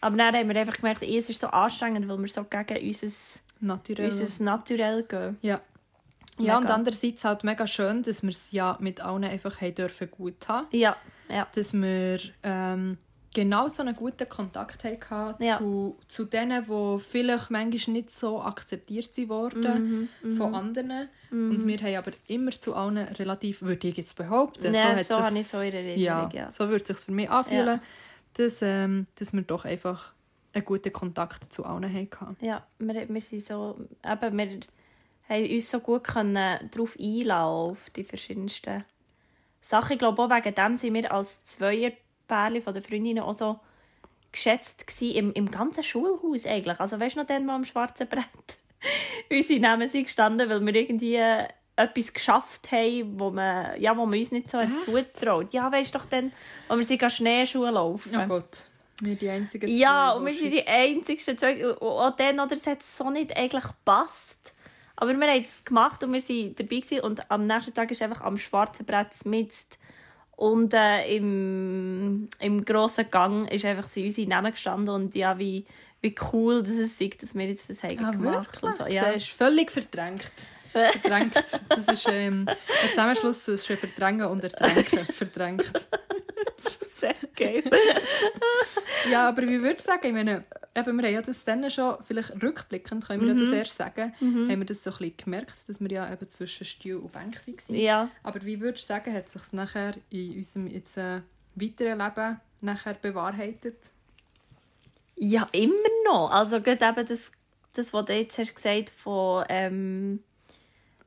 Aber 0.00 0.16
dann 0.16 0.34
haben 0.34 0.48
wir 0.48 0.56
einfach 0.56 0.76
gemerkt, 0.76 1.02
es 1.02 1.30
ist 1.30 1.40
so 1.40 1.46
anstrengend, 1.46 2.06
weil 2.06 2.18
wir 2.18 2.28
so 2.28 2.44
gegen 2.44 2.86
unser 2.86 3.40
Naturell, 3.60 4.10
unser 4.10 4.44
Naturell 4.44 5.02
gehen. 5.04 5.38
Ja. 5.40 5.60
Ja, 6.46 6.58
und 6.58 6.70
andererseits 6.70 7.24
halt 7.24 7.44
mega 7.44 7.66
schön, 7.66 8.02
dass 8.02 8.22
wir 8.22 8.30
es 8.30 8.52
ja 8.52 8.76
mit 8.80 9.00
allen 9.00 9.24
einfach 9.24 9.60
haben 9.60 9.74
dürfen 9.74 10.10
gut 10.10 10.48
haben. 10.48 10.66
Ja, 10.72 10.96
ja. 11.28 11.46
Dass 11.54 11.72
wir 11.72 12.18
ähm, 12.42 12.98
genau 13.32 13.68
so 13.68 13.82
einen 13.82 13.94
guten 13.94 14.28
Kontakt 14.28 14.84
hatten 14.84 15.42
ja. 15.42 15.58
zu, 15.58 15.96
zu 16.08 16.24
denen, 16.24 16.64
die 16.64 16.98
vielleicht 16.98 17.50
manchmal 17.50 17.92
nicht 17.94 18.12
so 18.12 18.42
akzeptiert 18.42 19.16
wurden 19.28 20.08
mhm, 20.22 20.36
von 20.36 20.48
mhm. 20.50 20.54
anderen. 20.54 21.08
Mhm. 21.30 21.50
Und 21.50 21.66
wir 21.66 21.78
haben 21.78 21.96
aber 21.96 22.12
immer 22.26 22.50
zu 22.50 22.74
allen 22.74 22.98
relativ, 22.98 23.62
würde 23.62 23.88
ich 23.88 23.96
jetzt 23.96 24.16
behaupten, 24.16 24.74
ja, 24.74 24.98
so, 24.98 25.14
so 25.14 25.20
habe 25.20 25.38
ich 25.38 25.46
so 25.46 25.60
in 25.60 25.72
Erinnerung. 25.72 26.00
Ja, 26.00 26.30
ja. 26.32 26.50
so 26.50 26.68
würde 26.68 26.82
es 26.82 26.88
sich 26.88 27.06
für 27.06 27.12
mich 27.12 27.30
anfühlen, 27.30 27.66
ja. 27.66 27.82
dass, 28.34 28.62
ähm, 28.62 29.06
dass 29.16 29.32
wir 29.32 29.42
doch 29.42 29.64
einfach 29.64 30.12
einen 30.52 30.64
guten 30.64 30.92
Kontakt 30.92 31.52
zu 31.52 31.64
allen 31.64 31.92
hatten. 31.92 32.36
Ja, 32.40 32.66
wir, 32.78 33.08
wir 33.08 33.20
sind 33.20 33.46
so, 33.46 33.78
eben, 34.04 34.38
wir 34.38 34.60
haben 35.30 35.50
uns 35.50 35.70
so 35.70 35.80
gut 35.80 36.04
können 36.04 36.70
darauf 36.70 36.96
einlassen 36.98 37.34
auf 37.36 37.90
die 37.90 38.04
verschiedensten 38.04 38.84
Sachen. 39.60 39.92
Ich 39.92 39.98
glaube 39.98 40.22
auch 40.22 40.30
wegen 40.30 40.54
dem 40.54 40.76
sind 40.76 40.94
wir 40.94 41.12
als 41.12 41.44
Zweierpärchen 41.44 42.62
von 42.62 42.74
den 42.74 42.82
Freundinnen 42.82 43.22
auch 43.22 43.34
so 43.34 43.60
geschätzt 44.32 44.86
gewesen, 44.86 45.16
im, 45.16 45.32
im 45.32 45.50
ganzen 45.50 45.82
Schulhaus 45.82 46.46
eigentlich. 46.46 46.78
Also 46.80 47.00
weißt 47.00 47.16
du 47.16 47.20
noch 47.20 47.26
den, 47.26 47.48
am 47.48 47.64
schwarzen 47.64 48.08
Brett 48.08 48.26
unsere 49.30 49.60
Namen 49.60 49.88
sind 49.88 50.04
gestanden, 50.04 50.48
weil 50.48 50.64
wir 50.64 50.74
irgendwie 50.74 51.20
etwas 51.76 52.12
geschafft 52.12 52.70
haben, 52.72 53.18
wo 53.18 53.30
man, 53.30 53.80
ja, 53.80 53.96
wo 53.96 54.06
man 54.06 54.18
uns 54.18 54.32
nicht 54.32 54.50
so 54.50 54.58
zutraut. 54.84 55.52
Ja, 55.52 55.70
weißt 55.70 55.94
du 55.94 55.98
doch 55.98 56.06
dann, 56.06 56.32
wo 56.68 56.76
wir 56.76 56.84
sind 56.84 57.12
Schneeschuhe 57.12 57.70
laufen. 57.70 58.12
Oh 58.16 58.26
Gott. 58.26 58.68
Wir 59.00 59.14
die 59.14 59.30
einzigen 59.30 59.66
zwei. 59.66 59.74
Ja, 59.74 60.12
und 60.12 60.26
wir 60.26 60.32
sind 60.32 60.52
die 60.52 60.66
einzigen 60.66 61.38
zwei. 61.38 61.66
Und 61.66 62.20
dann, 62.20 62.40
oder, 62.40 62.52
es 62.52 62.66
hat 62.66 62.82
so 62.82 63.10
nicht 63.10 63.34
eigentlich 63.34 63.64
gepasst. 63.64 64.54
Aber 65.00 65.14
wir 65.14 65.26
haben 65.26 65.42
es 65.42 65.64
gemacht 65.64 66.04
und 66.04 66.12
wir 66.12 66.20
waren 66.20 66.54
dabei 66.54 66.76
gewesen. 66.76 67.00
und 67.00 67.30
am 67.30 67.46
nächsten 67.46 67.72
Tag 67.72 67.90
ist 67.90 68.02
einfach 68.02 68.20
am 68.20 68.36
schwarzen 68.36 68.84
Brett 68.84 69.08
mit 69.24 69.50
und 70.36 70.74
äh, 70.74 71.16
im, 71.16 72.28
im 72.38 72.64
grossen 72.64 73.10
Gang 73.10 73.50
ist 73.50 73.64
einfach 73.64 73.88
sie 73.88 74.04
unsere 74.04 74.28
Namen 74.28 74.52
gestanden 74.52 74.90
und 74.90 75.14
ja, 75.14 75.38
wie, 75.38 75.64
wie 76.02 76.14
cool 76.32 76.62
dass 76.62 76.74
es 76.74 77.00
ist, 77.00 77.22
dass 77.22 77.34
wir 77.34 77.46
jetzt 77.46 77.68
das 77.70 77.82
haben 77.82 78.04
ah, 78.04 78.10
gemacht 78.10 78.62
haben. 78.62 78.76
So. 78.76 78.86
Ja. 78.86 79.06
Das 79.06 79.16
ist 79.16 79.28
völlig 79.30 79.70
verdrängt. 79.70 80.32
verdrängt. 80.72 81.34
Das 81.34 81.88
ist 81.88 82.08
ähm, 82.08 82.46
ein 82.46 82.88
Zusammenschluss 82.90 83.44
zwischen 83.44 83.78
Verdrängen 83.78 84.26
und 84.26 84.44
Ertränken. 84.44 85.06
verdrängt. 85.06 85.72
Sehr 87.00 87.14
geil. 87.36 87.62
ja, 89.10 89.28
aber 89.28 89.42
wie 89.42 89.60
würdest 89.60 89.86
du 89.86 89.92
sagen, 89.92 90.06
ich 90.06 90.12
meine, 90.12 90.44
eben, 90.74 90.96
wir 90.96 91.06
haben 91.06 91.14
ja 91.14 91.22
das 91.22 91.44
dann 91.44 91.70
schon, 91.70 91.96
vielleicht 92.06 92.42
rückblickend 92.42 93.06
können 93.06 93.26
wir 93.26 93.34
mhm. 93.34 93.40
das 93.40 93.52
erst 93.52 93.76
sagen, 93.76 94.12
mhm. 94.20 94.50
haben 94.50 94.58
wir 94.60 94.66
das 94.66 94.84
so 94.84 94.90
ein 94.90 94.98
bisschen 94.98 95.16
gemerkt, 95.16 95.68
dass 95.68 95.80
wir 95.80 95.90
ja 95.90 96.12
eben 96.12 96.28
zwischen 96.30 96.64
Stuhl 96.64 96.96
und 96.96 97.12
Bank 97.12 97.36
waren. 97.36 97.76
Ja. 97.76 98.10
Aber 98.22 98.42
wie 98.44 98.60
würdest 98.60 98.84
du 98.84 98.88
sagen, 98.88 99.14
hat 99.14 99.28
sich 99.28 99.42
es 99.42 99.52
nachher 99.52 99.94
in 100.10 100.36
unserem 100.36 100.66
jetzt, 100.66 100.96
äh, 100.96 101.20
weiteren 101.54 101.98
Leben 101.98 102.40
nachher 102.60 102.94
bewahrheitet? 102.94 103.90
Ja, 105.16 105.48
immer 105.52 105.74
noch. 106.04 106.30
Also 106.30 106.60
gerade 106.60 106.84
eben 106.86 107.06
das, 107.06 107.30
das 107.74 107.92
was 107.92 108.04
du 108.06 108.14
jetzt 108.14 108.38
hast 108.38 108.54
gesagt 108.54 108.90
von 108.90 109.44
ähm, 109.48 110.22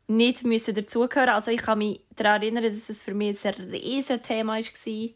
nicht 0.07 0.43
müssen 0.43 0.75
dazugehören. 0.75 1.29
Also 1.29 1.51
ich 1.51 1.61
kann 1.61 1.79
mich 1.79 2.01
daran 2.15 2.41
erinnern, 2.41 2.63
dass 2.63 2.89
es 2.89 3.01
für 3.01 3.13
mich 3.13 3.43
ein 3.45 3.53
riesiges 3.53 4.21
Thema 4.21 4.57
war, 4.57 5.09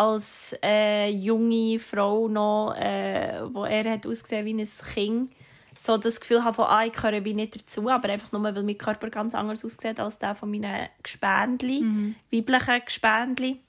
als 0.00 0.56
äh, 0.62 1.10
junge 1.10 1.78
Frau 1.78 2.26
noch, 2.26 2.74
äh, 2.74 3.42
wo 3.52 3.64
er 3.64 3.84
hat 3.92 4.06
ausgesehen 4.06 4.46
wie 4.46 4.62
ein 4.62 4.68
Kind, 4.94 5.30
so 5.78 5.98
das 5.98 6.20
Gefühl 6.20 6.42
habe 6.42 6.54
von, 6.54 6.64
ah, 6.64 6.86
ich 6.86 6.94
gehöre 6.94 7.22
wie 7.22 7.34
nicht 7.34 7.54
dazu, 7.54 7.86
aber 7.90 8.08
einfach 8.08 8.32
nur, 8.32 8.42
weil 8.42 8.62
mein 8.62 8.78
Körper 8.78 9.10
ganz 9.10 9.34
anders 9.34 9.62
aussieht 9.62 10.00
als 10.00 10.18
der 10.18 10.34
von 10.34 10.50
meinen 10.50 10.88
Gespendli, 11.02 11.82
mhm. 11.82 12.14
weiblichen 12.32 12.82
Gespendli. 12.82 13.60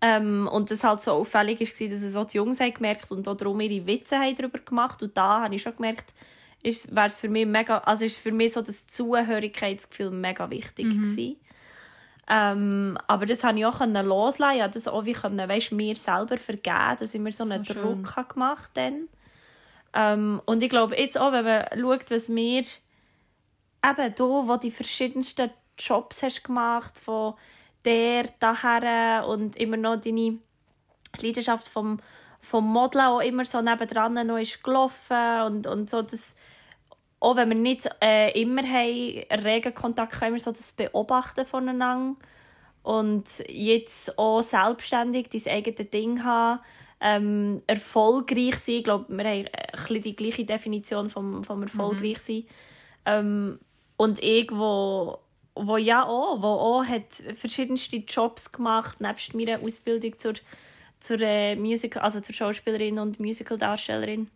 Ähm, 0.00 0.48
und 0.52 0.70
das 0.70 0.84
halt 0.84 1.02
so 1.02 1.12
auffällig 1.12 1.58
war, 1.60 1.88
dass 1.88 2.02
es 2.02 2.14
auch 2.14 2.26
die 2.26 2.36
Jungs 2.36 2.60
haben 2.60 2.74
gemerkt 2.74 3.10
und 3.10 3.26
auch 3.26 3.36
darum 3.36 3.60
ihre 3.60 3.84
Witze 3.84 4.18
haben 4.18 4.36
darüber 4.36 4.60
gemacht. 4.60 5.02
Und 5.02 5.16
da 5.16 5.42
habe 5.42 5.54
ich 5.56 5.62
schon 5.62 5.74
gemerkt, 5.74 6.12
wäre 6.62 7.08
es 7.08 7.18
für 7.18 7.28
mich 7.28 7.46
mega, 7.46 7.78
also 7.78 8.04
ist 8.04 8.18
für 8.18 8.32
mich 8.32 8.52
so 8.52 8.62
das 8.62 8.86
Zuhörigkeitsgefühl 8.86 10.10
mega 10.10 10.48
wichtig 10.50 10.86
mhm. 10.86 11.34
Ähm, 12.28 12.96
aber 13.08 13.26
das 13.26 13.40
konnte 13.40 13.58
ich 13.58 13.66
auch 13.66 13.80
loslassen. 13.80 14.56
Ich 14.56 14.72
das 14.72 14.88
auch 14.88 15.04
wie 15.04 15.12
können, 15.12 15.48
weißt, 15.48 15.72
mir 15.72 15.96
selber 15.96 16.38
vergeben, 16.38 16.96
dass 17.00 17.14
ich 17.14 17.20
mir 17.20 17.32
so, 17.32 17.44
so 17.44 17.52
einen 17.52 17.64
schön. 17.64 17.82
Druck 17.82 18.16
habe 18.16 18.32
gemacht 18.32 18.70
habe. 18.76 19.08
Ähm, 19.94 20.40
und 20.46 20.62
ich 20.62 20.70
glaube 20.70 20.96
jetzt 20.96 21.18
auch, 21.18 21.32
wenn 21.32 21.44
man 21.44 21.64
schaut, 21.78 22.10
was 22.10 22.28
wir 22.34 22.64
eben 23.84 24.14
du, 24.14 24.48
wo 24.48 24.56
die 24.56 24.70
verschiedensten 24.70 25.50
Jobs 25.78 26.22
hast 26.22 26.44
gemacht, 26.44 26.98
von 26.98 27.34
der 27.84 28.24
daher 28.38 29.26
und 29.26 29.56
immer 29.56 29.76
noch 29.76 29.96
deine 29.96 30.38
Leidenschaft 31.20 31.68
vom, 31.68 31.98
vom 32.40 32.64
Modeln 32.64 33.04
auch 33.04 33.20
immer 33.20 33.44
so 33.44 33.60
nebendran 33.60 34.26
noch 34.26 34.38
ist 34.38 34.62
gelaufen 34.62 35.42
und, 35.46 35.66
und 35.66 35.90
so 35.90 36.02
das 36.02 36.34
auch 37.22 37.36
wenn 37.36 37.50
wir 37.50 37.56
nicht 37.56 37.88
äh, 38.02 38.38
immer 38.40 38.62
haben, 38.62 39.44
regen 39.44 39.74
Kontakt 39.74 40.18
können 40.18 40.34
wir 40.34 40.40
so 40.40 40.50
das 40.50 40.72
Beobachten 40.72 41.46
voneinander 41.46 42.16
und 42.82 43.24
jetzt 43.48 44.18
auch 44.18 44.42
selbstständig 44.42 45.28
dein 45.30 45.54
eigenes 45.54 45.90
Ding 45.90 46.24
haben, 46.24 46.60
ähm, 47.00 47.62
erfolgreich 47.68 48.56
sein. 48.56 48.74
Ich 48.76 48.84
glaube, 48.84 49.06
wir 49.08 49.24
haben 49.24 49.46
ein 49.88 50.02
die 50.02 50.16
gleiche 50.16 50.44
Definition 50.44 51.10
vom, 51.10 51.44
vom 51.44 51.62
erfolgreich 51.62 52.18
mhm. 52.18 52.26
sein. 52.26 52.36
Mhm. 52.36 52.46
Ähm, 53.06 53.58
und 53.98 54.20
ich, 54.20 54.50
wo, 54.50 55.18
wo 55.54 55.76
ja 55.76 56.04
auch, 56.04 56.42
wo 56.42 56.48
auch 56.48 56.84
hat 56.84 57.12
verschiedenste 57.36 57.98
Jobs 57.98 58.50
gemacht, 58.50 59.00
nebst 59.00 59.32
meiner 59.32 59.62
Ausbildung 59.62 60.18
zur, 60.18 60.34
zur, 60.98 61.20
äh, 61.20 61.54
Musical, 61.54 62.02
also 62.02 62.20
zur 62.20 62.34
Schauspielerin 62.34 62.98
und 62.98 63.20
Musicaldarstellerin 63.20 64.28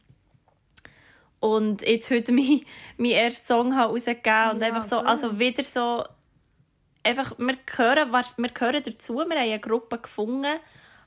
und 1.40 1.82
jetzt 1.82 2.10
heute 2.10 2.32
mein, 2.32 2.62
mein 2.96 3.12
ersten 3.12 3.46
Song 3.46 3.72
rausgegeben 3.72 4.22
ja, 4.24 4.50
und 4.50 4.62
einfach 4.62 4.84
so, 4.84 4.98
also 4.98 5.38
wieder 5.38 5.64
so, 5.64 6.04
einfach, 7.02 7.38
wir 7.38 7.56
gehören, 7.64 8.12
wir 8.12 8.48
gehören 8.50 8.82
dazu, 8.82 9.16
wir 9.16 9.22
haben 9.22 9.32
eine 9.32 9.60
Gruppe 9.60 9.98
gefunden, 9.98 10.58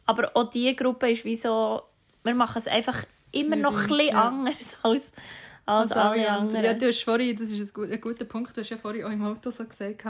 aber 0.05 0.31
auch 0.35 0.49
diese 0.49 0.75
Gruppe 0.75 1.11
ist 1.11 1.25
wie 1.25 1.35
so, 1.35 1.83
wir 2.23 2.35
machen 2.35 2.59
es 2.59 2.67
einfach 2.67 3.05
immer 3.31 3.55
noch 3.55 3.79
ein 3.79 3.87
bisschen 3.87 4.07
ja. 4.07 4.27
anders 4.27 4.77
als, 4.81 5.11
als, 5.65 5.91
als 5.91 5.91
alle 5.91 6.29
anderen. 6.29 6.65
Ja, 6.65 6.73
du 6.73 6.87
hast 6.87 7.03
vorhin, 7.03 7.37
das 7.37 7.51
ist 7.51 7.77
ein, 7.77 7.91
ein 7.91 8.01
guter 8.01 8.25
Punkt, 8.25 8.55
du 8.55 8.61
hast 8.61 8.69
ja 8.69 8.77
vorhin 8.77 9.05
auch 9.05 9.11
im 9.11 9.25
Auto 9.25 9.51
so 9.51 9.65
gesagt, 9.65 10.03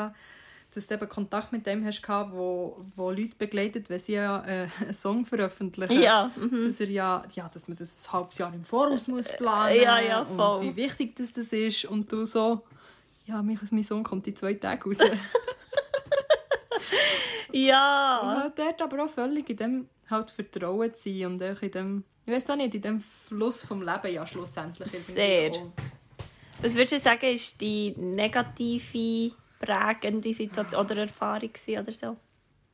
dass 0.74 0.86
du 0.86 0.94
eben 0.94 1.10
Kontakt 1.10 1.52
mit 1.52 1.66
dem 1.66 1.84
hast 1.84 2.08
wo, 2.08 2.78
wo 2.96 3.10
Leute 3.10 3.36
begleitet, 3.38 3.90
wenn 3.90 4.00
sie 4.00 4.14
ja 4.14 4.44
äh, 4.46 4.68
einen 4.80 4.94
Song 4.94 5.26
veröffentlichen. 5.26 6.02
Ja. 6.02 6.32
Mhm. 6.36 6.62
Dass, 6.62 6.80
er 6.80 6.90
ja, 6.90 7.24
ja, 7.34 7.50
dass 7.50 7.68
man 7.68 7.76
das 7.78 8.06
ein 8.06 8.14
halbes 8.14 8.38
Jahr 8.38 8.54
im 8.54 8.64
Voraus 8.64 9.08
muss 9.08 9.32
planen 9.32 9.82
ja, 9.82 10.00
ja, 10.00 10.26
voll. 10.26 10.58
und 10.58 10.64
wie 10.64 10.76
wichtig 10.76 11.16
das, 11.16 11.34
das 11.34 11.52
ist. 11.52 11.86
Und 11.86 12.12
du 12.12 12.26
so, 12.26 12.62
ja, 13.26 13.42
mein, 13.42 13.60
mein 13.72 13.84
Song 13.84 14.04
kommt 14.04 14.28
in 14.28 14.36
zwei 14.36 14.54
Tagen 14.54 14.84
raus. 14.84 15.00
ja. 17.52 18.20
Und 18.22 18.44
halt 18.44 18.60
dort 18.60 18.82
aber 18.82 19.06
auch 19.06 19.10
völlig 19.10 19.50
in 19.50 19.58
dem 19.58 19.90
halt 20.10 20.30
Vertrauen 20.32 20.94
zu 20.94 21.10
sein 21.10 21.26
und 21.26 21.44
auch 21.44 21.62
in 21.62 21.72
dem, 21.72 22.04
ich 22.26 22.34
weiß 22.34 22.52
auch 22.52 22.56
nicht, 22.56 22.76
in 22.76 22.82
dem 22.82 23.00
Fluss 23.00 23.64
vom 23.64 23.82
Leben 23.82 24.14
ja 24.14 24.26
schlussendlich. 24.26 24.92
Sehr. 24.92 25.52
Was 26.62 26.76
würdest 26.76 26.94
du 26.94 27.00
sagen, 27.00 27.34
ist 27.34 27.60
die 27.62 27.96
negative 27.98 29.32
prägende 29.60 30.34
Situation 30.34 30.86
oder 30.86 30.98
Erfahrung 30.98 31.52
oder 31.68 31.92
so? 31.92 32.18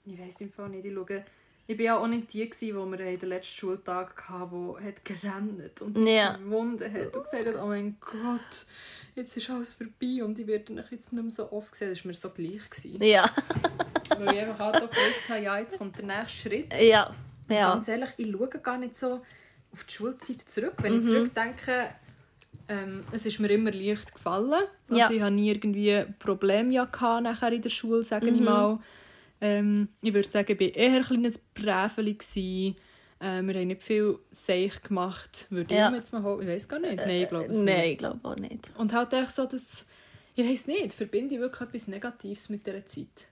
Ich 0.05 0.19
weiß 0.19 0.41
im 0.41 0.51
Fall 0.51 0.69
nicht. 0.69 0.85
Ich 0.85 0.93
schaue 0.93 1.25
ich 1.67 1.79
war 1.79 1.85
ja 1.85 1.97
auch 1.97 2.07
nicht 2.07 2.31
die, 2.33 2.47
die 2.47 2.73
wir 2.73 2.99
in 2.99 3.19
den 3.19 3.29
letzten 3.29 3.55
Schultag 3.55 4.29
hatten, 4.29 4.75
die 4.79 4.85
hat 4.85 5.03
gerannt 5.03 5.81
und 5.81 5.97
ja. 6.07 6.37
Wunden 6.45 6.93
hat 6.93 7.15
und 7.15 7.23
gesagt 7.23 7.47
hat, 7.47 7.55
oh 7.55 7.65
mein 7.65 7.97
Gott, 7.99 8.65
jetzt 9.15 9.35
ist 9.35 9.49
alles 9.49 9.73
vorbei 9.73 10.23
und 10.23 10.37
ich 10.37 10.45
werde 10.45 10.75
dich 10.75 10.91
jetzt 10.91 11.11
nicht 11.11 11.23
mehr 11.23 11.31
so 11.31 11.51
oft 11.51 11.75
sehen. 11.75 11.89
Das 11.89 12.03
war 12.03 12.09
mir 12.09 12.13
so 12.13 12.29
gleich. 12.29 12.69
Gewesen. 12.69 13.01
Ja. 13.01 13.27
Weil 14.17 14.35
ich 14.35 14.41
einfach 14.41 14.59
auch 14.59 14.73
gewusst 14.73 15.27
habe, 15.27 15.41
ja, 15.41 15.57
jetzt 15.57 15.79
kommt 15.79 15.97
der 15.97 16.05
nächste 16.05 16.49
Schritt. 16.49 16.79
Ja. 16.79 17.11
ja. 17.49 17.73
ganz 17.73 17.87
ehrlich, 17.87 18.11
ich 18.17 18.31
schaue 18.31 18.47
gar 18.47 18.77
nicht 18.77 18.95
so 18.95 19.21
auf 19.71 19.83
die 19.85 19.93
Schulzeit 19.93 20.41
zurück. 20.41 20.75
Wenn 20.83 20.93
mhm. 20.93 20.99
ich 20.99 21.05
zurückdenke, 21.05 21.95
ähm, 22.67 23.03
es 23.11 23.25
ist 23.25 23.39
mir 23.39 23.49
immer 23.49 23.71
leicht 23.71 24.13
gefallen. 24.13 24.53
Also 24.89 24.99
ja. 24.99 25.09
Ich 25.11 25.21
hatte 25.21 25.33
nie 25.33 25.49
irgendwie 25.49 26.03
Probleme 26.19 26.73
ja 26.73 26.89
nachher 27.21 27.51
in 27.51 27.61
der 27.61 27.69
Schule, 27.69 28.03
sage 28.03 28.31
mhm. 28.31 28.35
ich 28.35 28.41
mal. 28.41 28.79
Ähm, 29.41 29.89
ich 30.01 30.13
würde 30.13 30.29
sagen, 30.29 30.51
ich 30.51 30.59
war 30.59 30.75
eher 30.75 30.95
ein 30.95 31.03
kleines 31.03 31.37
Präfeli. 31.37 32.75
Äh, 33.19 33.41
wir 33.43 33.53
haben 33.53 33.67
nicht 33.67 33.83
viel 33.83 34.17
Seich 34.31 34.81
gemacht. 34.81 35.47
Würde 35.49 35.75
ja. 35.75 35.89
ich 35.89 35.95
jetzt 35.95 36.13
mal 36.13 36.23
holen? 36.23 36.41
Ich 36.41 36.47
weiß 36.47 36.67
gar 36.67 36.79
nicht. 36.79 36.95
Nein, 36.95 37.21
ich 37.21 37.29
glaube 37.29 37.45
es 37.45 37.57
nicht. 37.57 37.77
Nein, 37.77 37.91
ich 37.91 37.97
glaube 37.97 38.19
auch 38.23 38.35
nicht. 38.35 38.71
Und 38.77 38.93
halt 38.93 39.13
echt 39.13 39.31
so, 39.31 39.45
dass... 39.45 39.85
Ich 40.37 40.45
weiß 40.45 40.67
nicht, 40.67 40.93
verbinde 40.93 41.35
ich 41.35 41.39
wirklich 41.39 41.61
etwas 41.61 41.87
Negatives 41.87 42.49
mit 42.49 42.65
dieser 42.67 42.85
Zeit. 42.85 43.27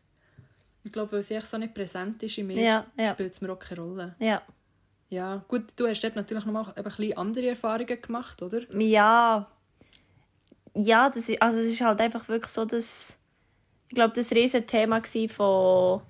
Ich 0.85 0.91
glaube, 0.91 1.11
weil 1.13 1.23
sie 1.23 1.35
echt 1.35 1.47
so 1.47 1.57
nicht 1.57 1.73
präsent 1.73 2.21
ist 2.23 2.37
in 2.37 2.47
mir, 2.47 2.61
ja, 2.61 2.85
ja. 2.97 3.11
spielt 3.11 3.33
es 3.33 3.41
mir 3.41 3.51
auch 3.51 3.59
keine 3.59 3.81
Rolle. 3.81 4.15
Ja. 4.19 4.41
Ja, 5.13 5.46
gut, 5.48 5.65
du 5.75 5.88
hast 5.88 6.03
dort 6.03 6.15
natürlich 6.15 6.43
noch 6.43 6.53
mal 6.53 6.74
ein 6.75 6.84
bisschen 6.84 7.15
andere 7.15 7.50
Erfahrungen 7.50 8.01
gemacht, 8.01 8.41
oder? 8.41 8.62
Ja. 8.74 9.48
Ja, 10.74 11.10
das 11.12 11.29
ist, 11.29 11.39
also 11.39 11.60
es 11.60 11.65
ist 11.67 11.82
halt 11.82 12.01
einfach 12.01 12.27
wirklich 12.27 12.51
so, 12.51 12.65
dass 12.65 13.20
ich 13.89 13.96
glaube, 13.96 14.13
das 14.15 14.32
riesige 14.32 14.65
Thema 14.65 15.03
von 15.27 16.01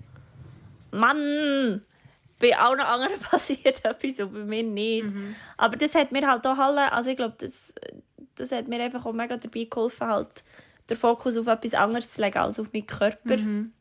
Mann, 0.91 1.81
bei 2.39 2.57
allen 2.57 2.79
anderen 2.79 3.19
passiert 3.29 3.83
etwas 3.83 4.21
und 4.21 4.31
bei 4.31 4.39
mir 4.39 4.63
nicht. 4.63 5.13
Mhm. 5.13 5.35
Aber 5.57 5.75
das 5.75 5.95
hat 5.95 6.13
mir 6.13 6.25
halt 6.25 6.47
auch 6.47 6.57
alle, 6.57 6.89
also 6.93 7.09
ich 7.09 7.17
glaube, 7.17 7.35
das, 7.39 7.73
das 8.35 8.53
hat 8.53 8.69
mir 8.69 8.81
einfach 8.81 9.05
auch 9.05 9.11
mega 9.11 9.35
dabei 9.35 9.65
geholfen, 9.65 10.07
halt 10.07 10.45
den 10.89 10.95
Fokus 10.95 11.35
auf 11.35 11.47
etwas 11.47 11.73
anderes 11.73 12.09
zu 12.09 12.21
legen 12.21 12.37
als 12.37 12.57
auf 12.57 12.71
meinen 12.71 12.87
Körper. 12.87 13.35
Mhm. 13.35 13.73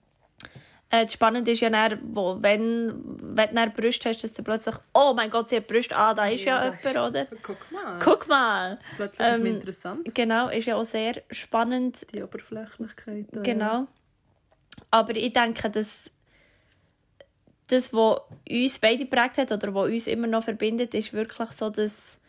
Äh, 0.92 1.06
das 1.06 1.14
Spannende 1.14 1.50
ist 1.50 1.60
ja 1.60 1.70
dann, 1.70 1.98
wo, 2.02 2.36
wenn, 2.40 2.92
wenn 3.34 3.54
du 3.54 3.70
Brüste 3.70 4.10
hast, 4.10 4.22
dass 4.22 4.34
du 4.34 4.42
plötzlich, 4.42 4.74
oh 4.92 5.14
mein 5.16 5.30
Gott, 5.30 5.48
sie 5.48 5.56
hat 5.56 5.66
Brüste, 5.66 5.96
ah, 5.96 6.12
da 6.12 6.28
ist 6.28 6.44
ja, 6.44 6.66
ja 6.66 6.74
jemand, 6.84 7.14
oder? 7.14 7.26
Guck 7.42 7.72
mal. 7.72 7.98
Guck 7.98 8.28
mal. 8.28 8.78
Plötzlich 8.96 9.26
ähm, 9.26 9.34
ist 9.34 9.40
es 9.40 9.54
interessant. 9.54 10.14
Genau, 10.14 10.48
ist 10.50 10.66
ja 10.66 10.76
auch 10.76 10.84
sehr 10.84 11.22
spannend. 11.30 12.06
Die 12.12 12.22
Oberflächlichkeit. 12.22 13.24
Da, 13.32 13.40
genau. 13.40 13.64
Ja. 13.64 13.86
Aber 14.90 15.16
ich 15.16 15.32
denke, 15.32 15.70
dass 15.70 16.10
das, 17.68 17.94
was 17.94 18.20
uns 18.50 18.78
beide 18.78 19.06
geprägt 19.06 19.38
hat 19.38 19.50
oder 19.50 19.74
was 19.74 19.88
uns 19.88 20.06
immer 20.06 20.26
noch 20.26 20.44
verbindet, 20.44 20.92
ist 20.92 21.14
wirklich 21.14 21.52
so 21.52 21.70
das 21.70 22.20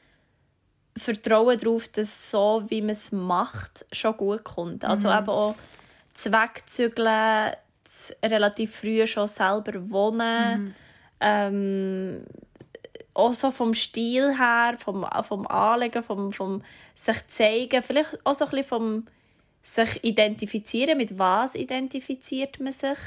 Vertrauen 0.96 1.58
darauf, 1.58 1.89
dass 1.89 2.32
so, 2.32 2.63
wie 2.67 2.79
man 2.79 2.91
es 2.91 3.12
macht, 3.12 3.86
schon 3.91 4.15
gut 4.15 4.46
kommt. 4.46 4.86
Also 4.86 5.10
mhm. 5.10 5.17
eben 5.17 5.29
auch 5.29 5.55
das 6.13 6.32
Wegzügeln, 6.32 7.55
relativ 8.24 8.76
früh 8.76 9.06
schon 9.08 9.28
selber 9.28 9.90
wohnen. 9.90 10.64
Mhm. 10.64 10.76
Ähm, 11.20 12.24
auch 13.14 13.34
so 13.34 13.52
vom 13.52 13.74
Stil 13.74 14.38
her, 14.38 14.76
vom, 14.80 15.06
vom 15.24 15.48
Anlegen, 15.48 16.04
vom, 16.04 16.32
vom 16.34 16.64
sich 16.96 17.28
zeigen, 17.28 17.84
vielleicht 17.84 18.26
auch 18.26 18.34
so 18.34 18.46
ein 18.46 18.52
bisschen 18.52 18.66
vom 18.66 19.06
sich 19.62 20.04
identifizieren. 20.04 20.98
Mit 20.98 21.18
was 21.18 21.56
identifiziert 21.56 22.60
man 22.60 22.74
sich? 22.74 23.00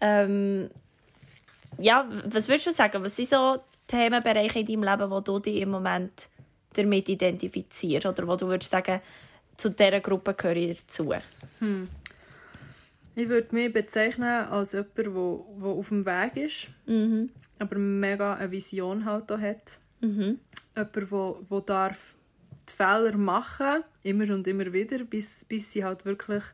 Ähm, 0.00 0.70
ja, 1.78 2.06
was 2.24 2.48
würdest 2.48 2.66
du 2.66 2.72
sagen? 2.72 3.04
Was 3.04 3.16
sind 3.16 3.28
so 3.28 3.58
Themenbereiche 3.86 4.60
in 4.60 4.66
deinem 4.66 4.82
Leben, 4.82 5.10
wo 5.10 5.20
du 5.20 5.38
dich 5.38 5.60
im 5.60 5.70
Moment 5.70 6.28
damit 6.74 7.08
identifizierst? 7.08 8.06
Oder 8.06 8.26
wo 8.26 8.36
du 8.36 8.48
würdest 8.48 8.72
sagen, 8.72 9.00
zu 9.56 9.70
dieser 9.70 10.00
Gruppe 10.00 10.34
gehöre 10.34 10.56
ich 10.56 10.80
dazu? 10.80 11.14
Hm. 11.60 11.88
Ich 13.16 13.28
würde 13.28 13.54
mich 13.54 13.72
bezeichnen 13.72 14.28
als 14.28 14.72
jemand, 14.72 14.96
der, 14.98 15.08
auf 15.12 15.88
dem 15.88 16.04
Weg 16.06 16.36
ist, 16.36 16.68
Mhm. 16.86 17.30
aber 17.58 17.78
mega 17.78 18.34
eine 18.34 18.50
Vision 18.52 19.04
halt 19.04 19.32
auch 19.32 19.40
hat. 19.40 19.80
Mhm. 20.00 20.38
Jemand, 20.76 20.94
der, 21.50 21.60
darf 21.62 22.14
die 22.68 22.72
Fehler 22.74 23.16
machen, 23.16 23.82
immer 24.04 24.32
und 24.34 24.46
immer 24.46 24.70
wieder, 24.72 24.98
bis, 25.04 25.44
bis 25.46 25.72
sie 25.72 25.82
halt 25.82 26.04
wirklich 26.04 26.44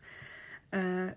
äh, 0.71 1.09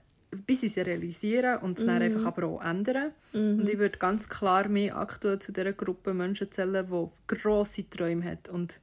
bis 0.48 0.62
sie 0.62 0.68
sie 0.68 0.82
realisieren 0.82 1.60
und 1.60 1.80
es 1.80 1.86
dann 1.86 2.02
einfach 2.02 2.26
aber 2.26 2.48
auch 2.48 2.62
ändern. 2.62 3.12
Und 3.32 3.70
ich 3.70 3.78
würde 3.78 3.98
ganz 3.98 4.28
klar 4.28 4.68
mich 4.68 4.94
aktuell 4.94 5.40
zu 5.40 5.54
dieser 5.54 5.72
Gruppe 5.72 6.14
Menschen 6.14 6.52
zählen, 6.52 6.86
die 6.90 7.08
grosse 7.36 7.90
Träume 7.90 8.26
hat 8.26 8.50
und 8.50 8.82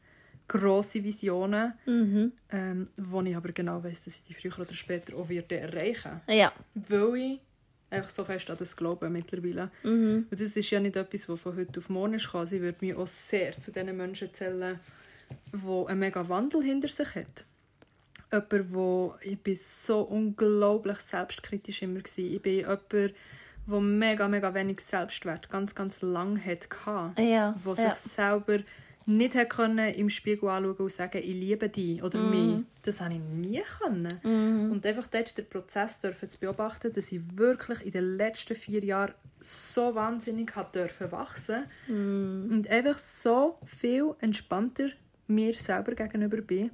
grosse 0.52 1.02
Visionen, 1.02 1.72
Mhm. 1.86 2.32
ähm, 2.50 2.88
wo 2.96 3.22
ich 3.22 3.34
aber 3.36 3.52
genau 3.52 3.82
weiss, 3.82 4.02
dass 4.02 4.16
ich 4.16 4.24
die 4.24 4.34
früher 4.34 4.58
oder 4.58 4.74
später 4.74 5.16
auch 5.16 5.28
werde 5.28 5.58
erreichen 5.58 6.20
Ja. 6.28 6.52
Weil 6.74 7.16
ich 7.16 7.40
einfach 7.90 8.10
so 8.10 8.24
fest 8.24 8.50
an 8.50 8.56
das 8.58 8.76
glaube 8.76 9.08
mittlerweile. 9.10 9.70
Mhm. 9.82 10.26
Und 10.30 10.40
das 10.40 10.56
ist 10.56 10.70
ja 10.70 10.80
nicht 10.80 10.96
etwas, 10.96 11.28
was 11.28 11.40
von 11.40 11.56
heute 11.56 11.78
auf 11.80 11.88
morgen 11.88 12.14
ist. 12.14 12.24
Ich 12.52 12.60
würde 12.60 12.78
mich 12.80 12.94
auch 12.94 13.06
sehr 13.06 13.52
zu 13.58 13.70
den 13.70 13.96
Menschen 13.96 14.32
zählen, 14.32 14.78
die 15.52 15.86
einen 15.86 15.98
mega 15.98 16.28
Wandel 16.28 16.62
hinter 16.62 16.88
sich 16.88 17.14
hat. 17.14 17.44
Jemand, 18.30 18.74
wo 18.74 19.14
ich 19.20 19.38
bin 19.38 19.56
so 19.56 20.02
unglaublich 20.02 20.98
selbstkritisch 20.98 21.82
immer 21.82 22.00
war. 22.00 22.18
Ich 22.18 22.42
bin 22.42 22.56
jemand, 22.60 22.90
der 22.90 23.80
mega, 23.80 24.26
mega 24.28 24.54
wenig 24.54 24.80
Selbstwert 24.80 25.50
ganz, 25.50 25.74
ganz 25.74 26.02
lang 26.02 26.42
hatte. 26.44 27.22
Ja. 27.22 27.54
Wo 27.62 27.74
ja. 27.74 27.90
sich 27.90 28.12
selber 28.12 28.58
nicht 29.06 29.34
können 29.48 29.94
im 29.94 30.08
Spiegel 30.10 30.48
anschauen 30.48 30.76
und 30.76 30.92
sagen, 30.92 31.18
ich 31.18 31.34
liebe 31.34 31.68
dich 31.68 32.02
oder 32.02 32.18
mich. 32.18 32.64
Das 32.82 33.00
habe 33.00 33.14
ich 33.14 33.20
nie 33.20 33.62
können. 33.80 34.08
Und 34.70 34.86
einfach 34.86 35.06
dort 35.06 35.36
den 35.36 35.46
Prozess 35.46 35.98
dürfen 36.00 36.28
zu 36.28 36.38
beobachten, 36.38 36.92
dass 36.92 37.12
ich 37.12 37.20
wirklich 37.36 37.84
in 37.84 37.92
den 37.92 38.16
letzten 38.16 38.54
vier 38.54 38.84
Jahren 38.84 39.14
so 39.40 39.94
wahnsinnig 39.94 40.54
hat 40.54 40.74
dürfen 40.74 41.10
wachsen 41.12 41.64
und 42.50 42.68
einfach 42.70 42.98
so 42.98 43.58
viel 43.64 44.14
entspannter 44.20 44.88
mir 45.26 45.54
selber 45.54 45.94
gegenüber 45.94 46.38
bin. 46.42 46.70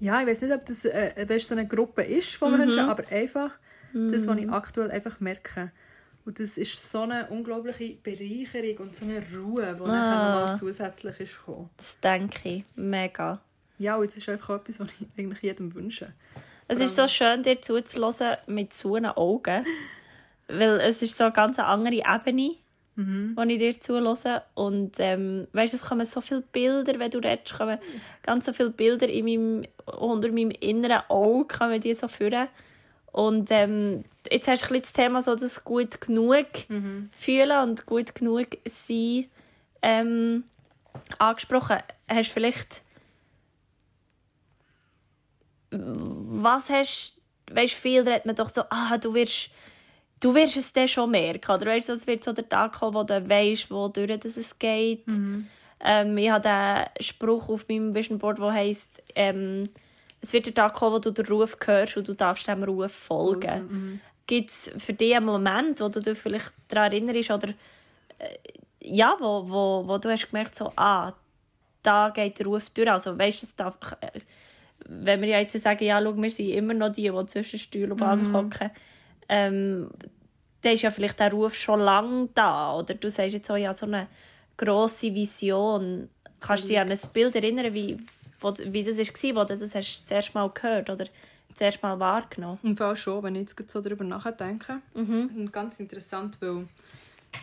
Ja, 0.00 0.20
ich 0.20 0.26
weiß 0.26 0.42
nicht, 0.42 0.52
ob 0.52 0.66
das 0.66 0.84
äh, 0.84 1.24
weißt, 1.28 1.48
so 1.48 1.54
eine 1.54 1.66
Gruppe 1.66 2.02
ist 2.02 2.34
von 2.34 2.56
Menschen, 2.58 2.80
aber 2.80 3.04
einfach 3.10 3.58
das, 3.92 4.26
was 4.26 4.38
ich 4.38 4.50
aktuell 4.50 4.90
einfach 4.90 5.20
merke. 5.20 5.70
Und 6.24 6.40
das 6.40 6.56
ist 6.56 6.90
so 6.90 7.02
eine 7.02 7.26
unglaubliche 7.28 7.96
Bereicherung 8.02 8.86
und 8.86 8.96
so 8.96 9.04
eine 9.04 9.22
Ruhe, 9.34 9.74
die 9.78 9.82
Ah. 9.82 9.86
nachher 9.86 10.40
nochmal 10.40 10.56
zusätzlich 10.56 11.20
ist 11.20 11.38
gekommen. 11.38 11.68
Das 11.76 12.00
denke 12.00 12.48
ich. 12.48 12.64
Mega. 12.76 13.40
Ja, 13.78 13.96
und 13.96 14.06
das 14.06 14.16
ist 14.16 14.28
einfach 14.28 14.56
etwas, 14.56 14.80
was 14.80 14.88
ich 15.00 15.06
eigentlich 15.18 15.42
jedem 15.42 15.74
wünsche. 15.74 16.12
Es 16.66 16.80
ist 16.80 16.96
so 16.96 17.06
schön, 17.06 17.42
dir 17.42 17.60
zuzuhören 17.60 18.38
mit 18.46 18.72
so 18.72 18.94
einem 18.94 19.10
Augen. 19.12 19.66
Weil 20.48 20.80
es 20.80 21.02
ist 21.02 21.18
so 21.18 21.24
eine 21.24 21.32
ganz 21.32 21.58
andere 21.58 21.96
Ebene, 21.96 22.56
wo 22.96 23.42
ich 23.42 23.58
dir 23.58 23.78
zuhöre. 23.80 24.42
Und 24.54 24.92
ähm, 24.98 25.46
weißt, 25.52 25.74
es 25.74 25.82
kommen 25.82 26.06
so 26.06 26.20
viele 26.22 26.40
Bilder, 26.42 26.98
wenn 26.98 27.10
du 27.10 27.18
redest, 27.18 27.54
kommen 27.54 27.78
ganz 28.22 28.46
so 28.46 28.52
viele 28.54 28.70
Bilder 28.70 29.08
in 29.08 29.24
meinem, 29.24 29.64
unter 29.86 30.28
meinem 30.28 30.52
inneren 30.52 31.02
Auge, 31.08 31.46
kommen 31.58 31.80
die 31.80 31.92
so 31.94 32.08
führen. 32.08 32.48
Und 33.14 33.48
ähm, 33.52 34.02
jetzt 34.28 34.48
hast 34.48 34.62
du 34.62 34.74
ein 34.74 34.80
bisschen 34.80 34.82
das 34.82 34.92
Thema 34.92 35.22
so 35.22 35.36
das 35.36 35.62
gut 35.62 36.00
genug 36.00 36.46
fühlen 37.16 37.60
und 37.62 37.86
gut 37.86 38.12
genug 38.12 38.48
sein 38.64 39.26
ähm, 39.82 40.42
angesprochen. 41.18 41.78
Hast 42.08 42.30
du 42.30 42.32
vielleicht 42.32 42.82
was 45.70 46.70
hast 46.70 47.14
weißt 47.52 47.74
viel 47.74 48.00
redet 48.02 48.26
man 48.26 48.34
doch 48.34 48.48
so 48.48 48.62
ah 48.70 48.98
du 48.98 49.14
wirst 49.14 49.50
du 50.20 50.34
wirst 50.34 50.56
es 50.56 50.72
dann 50.72 50.88
schon 50.88 51.12
merken 51.12 51.52
oder? 51.52 51.66
Weißt 51.66 51.88
es 51.90 52.08
wird 52.08 52.24
so 52.24 52.32
der 52.32 52.48
Tag 52.48 52.72
kommen 52.72 52.94
wo 52.94 53.04
du 53.04 53.28
weißt 53.28 53.70
wo 53.70 53.86
durch 53.86 54.10
es 54.10 54.58
geht. 54.58 55.04
Ähm, 55.86 56.18
ich 56.18 56.30
habe 56.30 56.48
einen 56.48 56.86
Spruch 56.98 57.48
auf 57.48 57.68
meinem 57.68 57.94
Vision 57.94 58.18
Board 58.18 58.40
wo 58.40 58.50
heißt 58.50 59.04
ähm, 59.14 59.68
es 60.24 60.32
wird 60.32 60.46
der 60.46 60.54
Tag 60.54 60.74
kommen 60.74 60.94
wo 60.94 60.98
du 60.98 61.10
den 61.10 61.26
Ruf 61.26 61.56
hörst 61.64 61.96
und 61.96 62.08
du 62.08 62.14
darfst 62.14 62.48
dem 62.48 62.62
Ruf 62.64 62.92
folgen. 62.92 64.00
Gibt 64.26 64.50
es 64.50 64.70
für 64.78 64.92
dich 64.92 65.14
einen 65.14 65.26
Moment 65.26 65.80
wo 65.80 65.88
du 65.88 66.00
dich 66.00 66.18
vielleicht 66.18 66.52
daran 66.68 66.92
erinnerst 66.92 67.30
oder 67.30 67.48
äh, 68.18 68.36
ja 68.80 69.16
wo, 69.18 69.48
wo, 69.48 69.84
wo 69.86 69.98
du 69.98 70.10
hast 70.10 70.30
gemerkt 70.30 70.54
so 70.54 70.72
ah 70.76 71.12
da 71.82 72.08
geht 72.08 72.38
der 72.38 72.46
Ruf 72.46 72.70
durch. 72.70 72.90
Also 72.90 73.16
weißt 73.18 73.42
du 73.42 73.46
darf 73.56 73.76
äh, 74.00 74.20
wenn 74.86 75.20
wir 75.20 75.28
ja 75.28 75.40
jetzt 75.40 75.58
sagen, 75.58 75.84
ja, 75.84 76.00
schau, 76.02 76.16
wir 76.16 76.30
sind 76.30 76.50
immer 76.50 76.74
noch 76.74 76.92
die, 76.92 77.10
die 77.10 77.26
zwischen 77.26 77.58
Stuhl 77.58 77.90
und 77.90 77.98
Bank 77.98 78.32
hocken, 78.32 78.70
ähm, 79.28 79.90
dann 80.60 80.72
ist 80.72 80.82
ja 80.82 80.90
vielleicht 80.90 81.20
der 81.20 81.30
Ruf 81.32 81.54
schon 81.54 81.80
lange 81.80 82.28
da. 82.34 82.76
Oder? 82.76 82.94
Du 82.94 83.08
sagst 83.10 83.34
jetzt 83.34 83.50
auch, 83.50 83.56
ja, 83.56 83.72
so 83.72 83.86
eine 83.86 84.08
grosse 84.56 85.14
Vision. 85.14 86.08
Kannst 86.40 86.64
du 86.64 86.68
dich 86.68 86.78
an 86.78 86.90
ein 86.90 86.98
Bild 87.12 87.34
erinnern, 87.34 87.72
wie, 87.72 87.98
wo, 88.44 88.54
wie 88.72 88.84
das 88.84 88.98
war, 88.98 89.34
wo 89.36 89.44
du 89.44 89.56
das 89.58 89.74
hast 89.74 90.02
das 90.04 90.10
erste 90.10 90.34
Mal 90.38 90.48
gehört 90.50 90.90
oder 90.90 91.04
das 91.48 91.60
erste 91.60 91.86
Mal 91.86 91.98
wahrgenommen 92.00 92.58
Im 92.62 92.76
Fall 92.76 92.96
schon, 92.96 93.22
wenn 93.22 93.34
ich 93.36 93.48
jetzt 93.58 93.70
so 93.70 93.80
darüber 93.80 94.04
nachdenke. 94.04 94.80
Mhm. 94.94 95.30
Und 95.36 95.52
ganz 95.52 95.80
interessant, 95.80 96.38
weil 96.40 96.66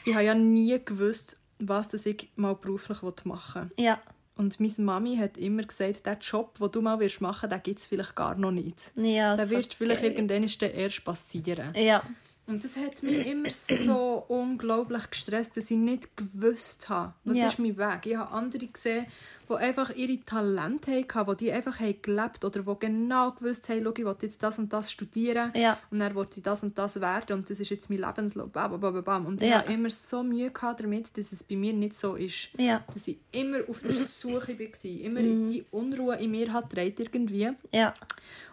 ich 0.06 0.14
habe 0.14 0.26
ja 0.26 0.34
nie 0.34 0.80
gewusst, 0.84 1.38
was 1.60 1.90
das 1.90 2.06
ich 2.06 2.30
mal 2.36 2.56
beruflich 2.56 3.02
machen 3.24 3.72
will. 3.76 3.86
Ja, 3.86 4.02
Und 4.36 4.60
meine 4.60 4.74
Mami 4.80 5.18
hat 5.18 5.38
immer 5.38 5.62
gesagt, 5.64 6.06
der 6.06 6.18
Job, 6.20 6.58
den 6.60 6.72
du 6.72 6.82
mal 6.82 7.00
wirst 7.00 7.22
machen 7.22 7.50
willst, 7.50 7.54
den 7.54 7.64
gibt 7.64 7.80
es 7.80 7.88
vielleicht 7.88 8.16
gar 8.16 8.36
noch 8.36 8.52
nicht. 8.52 8.92
ja. 8.96 9.36
Der 9.36 9.50
wird 9.50 9.74
vielleicht 9.74 10.02
geil. 10.02 10.12
irgendwann 10.12 10.44
erst 10.44 11.04
passieren. 11.06 11.74
Ja, 11.76 12.02
Und 12.48 12.64
das 12.64 12.76
hat 12.78 13.04
mich 13.04 13.26
immer 13.28 13.50
so 13.52 14.26
unglaublich 14.28 15.10
gestresst, 15.10 15.56
dass 15.56 15.70
ich 15.72 15.78
nicht 15.78 16.18
gewusst 16.18 16.90
habe, 16.90 17.14
was 17.24 17.38
Ja. 17.38 17.48
ist 17.48 17.60
mein 17.60 17.78
Weg. 17.78 18.06
Ich 18.08 18.16
habe 18.18 18.32
andere 18.32 18.66
gesehen, 18.68 19.06
die 19.52 19.64
einfach 19.64 19.90
ihre 19.96 20.20
Talente 20.26 20.92
hatten, 21.14 21.38
die 21.38 21.46
die 21.46 21.52
einfach 21.52 21.80
haben 21.80 21.96
gelebt 22.02 22.44
oder 22.46 22.62
die 22.62 22.80
genau 22.80 23.32
gewusst 23.32 23.70
haben, 23.70 23.82
schau, 23.84 23.92
ich 23.92 24.06
will 24.06 24.16
jetzt 24.22 24.42
das 24.44 24.58
und 24.60 24.72
das 24.74 24.92
studieren 24.92 25.52
Ja. 25.56 25.78
und 25.92 26.00
dann 26.00 26.16
wollte 26.16 26.38
ich 26.38 26.44
das 26.44 26.64
und 26.64 26.78
das 26.78 27.00
werden 27.02 27.34
und 27.40 27.50
das 27.50 27.60
ist 27.60 27.70
jetzt 27.70 27.90
mein 27.90 28.00
Lebenslauf. 28.00 28.50
Bam. 28.52 29.26
Und 29.26 29.42
ich 29.42 29.50
Ja. 29.50 29.60
habe 29.64 29.74
immer 29.74 29.90
so 29.90 30.24
Mühe 30.24 30.50
gehabt 30.52 30.82
damit, 30.82 31.18
dass 31.18 31.32
es 31.32 31.44
bei 31.44 31.56
mir 31.56 31.74
nicht 31.74 31.96
so 31.96 32.16
ist. 32.16 32.50
ja, 32.58 32.84
Dass 32.94 33.08
ich 33.08 33.18
immer 33.32 33.60
auf 33.70 33.82
der 33.82 33.94
Suche 33.96 34.58
war, 34.60 34.86
immer 34.86 35.22
die 35.22 35.64
Unruhe 35.72 36.16
in 36.18 36.32
mir 36.32 36.52
hat 36.54 36.74
irgendwie. 36.76 37.50
ja. 37.72 37.94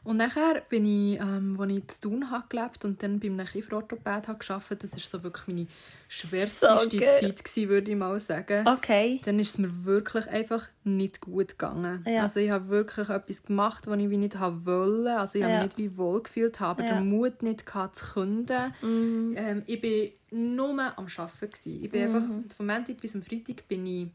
Und 0.04 0.16
nachher 0.16 0.62
bin 0.70 0.87
ich, 0.87 1.20
ähm, 1.20 1.56
als 1.61 1.72
ich 1.72 1.88
zu 1.88 2.00
Thun 2.02 2.30
habe 2.30 2.44
gelebt 2.48 2.84
und 2.87 3.02
dann 3.02 3.20
bei 3.20 3.26
einem 3.26 3.44
Kieferorthopäd 3.44 4.28
habe 4.28 4.38
gearbeitet, 4.38 4.82
das 4.84 4.92
war 4.92 5.00
so 5.00 5.22
wirklich 5.22 5.46
meine 5.48 5.66
schwärzeste 6.08 6.66
So. 6.66 6.76
Zeit, 6.88 7.44
gewesen, 7.44 7.68
würde 7.68 7.90
ich 7.90 7.96
mal 7.96 8.18
sagen. 8.18 8.66
Okay. 8.66 9.20
Dann 9.24 9.38
ist 9.38 9.50
es 9.50 9.58
mir 9.58 9.84
wirklich 9.84 10.26
einfach 10.28 10.66
nicht 10.96 11.20
gut 11.20 11.51
gegangen. 11.51 12.03
Ja. 12.07 12.22
Also 12.22 12.40
ich 12.40 12.51
habe 12.51 12.68
wirklich 12.68 13.09
etwas 13.09 13.42
gemacht, 13.42 13.87
was 13.87 13.98
ich 13.98 14.11
wie 14.11 14.16
nicht 14.16 14.38
haben 14.38 14.64
wollte. 14.66 15.16
Also 15.18 15.38
ich 15.38 15.44
habe 15.44 15.55
Ja. 15.55 15.62
mich 15.62 15.77
nicht 15.77 15.92
wie 15.92 15.96
wohl 15.96 16.22
gefühlt, 16.22 16.59
habe 16.61 16.83
aber 16.83 16.90
Ja. 16.90 16.98
den 17.01 17.09
Mut 17.09 17.42
nicht 17.42 17.66
gehabt, 17.66 17.96
zu 17.96 18.12
künden. 18.14 18.72
Ähm, 18.83 19.62
ich 19.66 19.83
war 19.83 20.11
nur 20.38 20.70
am 20.70 20.81
Arbeiten. 20.81 21.51
Gewesen. 21.51 21.83
Ich 21.85 21.90
bin 21.90 22.03
einfach, 22.03 22.22
vom 22.57 22.66
Montag 22.66 22.96
bis 23.01 23.14
am 23.14 23.22
Freitag 23.22 23.66
bin 23.68 23.87
ich 23.87 24.09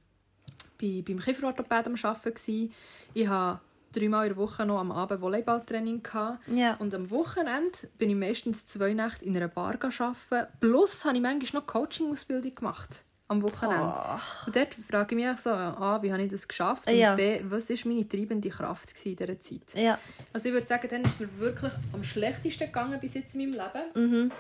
bei, 0.81 1.03
beim 1.07 1.19
Kieferorthopäd 1.19 1.85
am 1.87 1.95
Arbeiten. 2.01 2.33
Gewesen. 2.33 2.73
Ich 3.13 3.27
habe 3.27 3.59
dreimal 3.93 4.25
in 4.27 4.33
der 4.33 4.37
Woche 4.37 4.65
noch 4.65 4.79
am 4.79 4.91
Abend 4.91 5.21
Volleyballtraining. 5.21 6.01
Gehabt. 6.03 6.39
Und 6.79 6.93
am 6.95 7.11
Wochenende 7.11 7.77
bin 7.99 8.09
ich 8.09 8.15
meistens 8.15 8.65
zwei 8.65 8.93
Nächte 8.93 9.23
in 9.25 9.35
einer 9.37 9.47
Bar 9.47 9.75
arbeiten. 9.81 10.47
Plus 10.59 11.05
habe 11.05 11.15
ich 11.15 11.21
manchmal 11.21 11.61
noch 11.61 11.67
Coaching-Ausbildung 11.67 12.55
gemacht. 12.55 13.05
Am 13.33 13.43
Wochenende. 13.43 13.93
Oh. 13.95 14.45
Und 14.45 14.55
dort 14.55 14.73
frage 14.75 15.15
ich 15.15 15.25
mich 15.25 15.37
so, 15.39 15.49
A, 15.51 16.01
wie 16.01 16.11
habe 16.11 16.23
ich 16.23 16.31
das 16.31 16.47
geschafft? 16.47 16.87
Und 16.87 16.95
Ja. 16.95 17.15
B, 17.15 17.41
was 17.45 17.69
war 17.69 17.77
meine 17.85 18.07
treibende 18.07 18.49
Kraft 18.49 18.93
in 19.05 19.15
dieser 19.15 19.39
Zeit? 19.39 19.73
Ja. 19.75 19.97
Also 20.31 20.47
ich 20.47 20.53
würde 20.53 20.67
sagen, 20.67 20.87
dann 20.89 21.01
ist 21.03 21.13
es 21.13 21.19
mir 21.19 21.39
wirklich 21.39 21.73
am 21.91 22.03
schlechtesten 22.03 22.67
gegangen 22.67 22.99
bis 22.99 23.13
jetzt 23.15 23.35
in 23.35 23.51
meinem 23.51 23.61
Leben. 23.61 24.11
Mhm. 24.11 24.31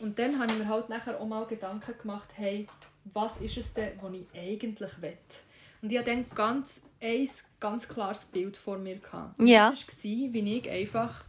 Und 0.00 0.18
dann 0.18 0.38
habe 0.38 0.52
ich 0.52 0.58
mir 0.58 0.68
halt 0.68 0.88
nachher 0.88 1.20
auch 1.20 1.26
mal 1.26 1.46
Gedanken 1.46 1.92
gemacht, 2.00 2.28
hey, 2.34 2.66
was 3.12 3.36
ist 3.40 3.56
es 3.56 3.72
denn, 3.74 3.92
was 4.00 4.12
ich 4.14 4.26
eigentlich 4.34 5.02
will? 5.02 5.18
Und 5.82 5.90
ich 5.92 5.98
hatte 5.98 6.10
dann 6.10 6.24
ganz, 6.34 6.80
ein 7.00 7.28
ganz 7.58 7.88
klares 7.88 8.24
Bild 8.26 8.56
vor 8.56 8.78
mir. 8.78 8.96
Gehabt. 8.96 9.40
Ja. 9.40 9.70
Das 9.70 9.82
war, 9.86 10.32
wie 10.32 10.58
ich 10.58 10.70
einfach 10.70 11.24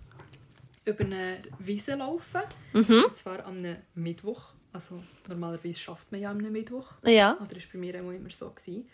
über 0.86 1.04
eine 1.04 1.40
Wiese 1.60 1.96
laufe. 1.96 2.44
Mhm. 2.74 3.06
Und 3.06 3.16
zwar 3.16 3.46
am 3.46 3.58
Mittwoch. 3.96 4.53
Also 4.74 5.04
normalerweise 5.30 5.80
schafft 5.80 6.12
man 6.12 6.20
ja 6.20 6.32
am 6.32 6.38
Mittwoch. 6.38 6.94
Ja. 7.06 7.38
Oder 7.40 7.56
ist 7.56 7.72
bei 7.72 7.78
mir 7.78 7.96
auch 8.04 8.10
immer 8.12 8.30
so. 8.30 8.50
Gewesen, 8.50 8.90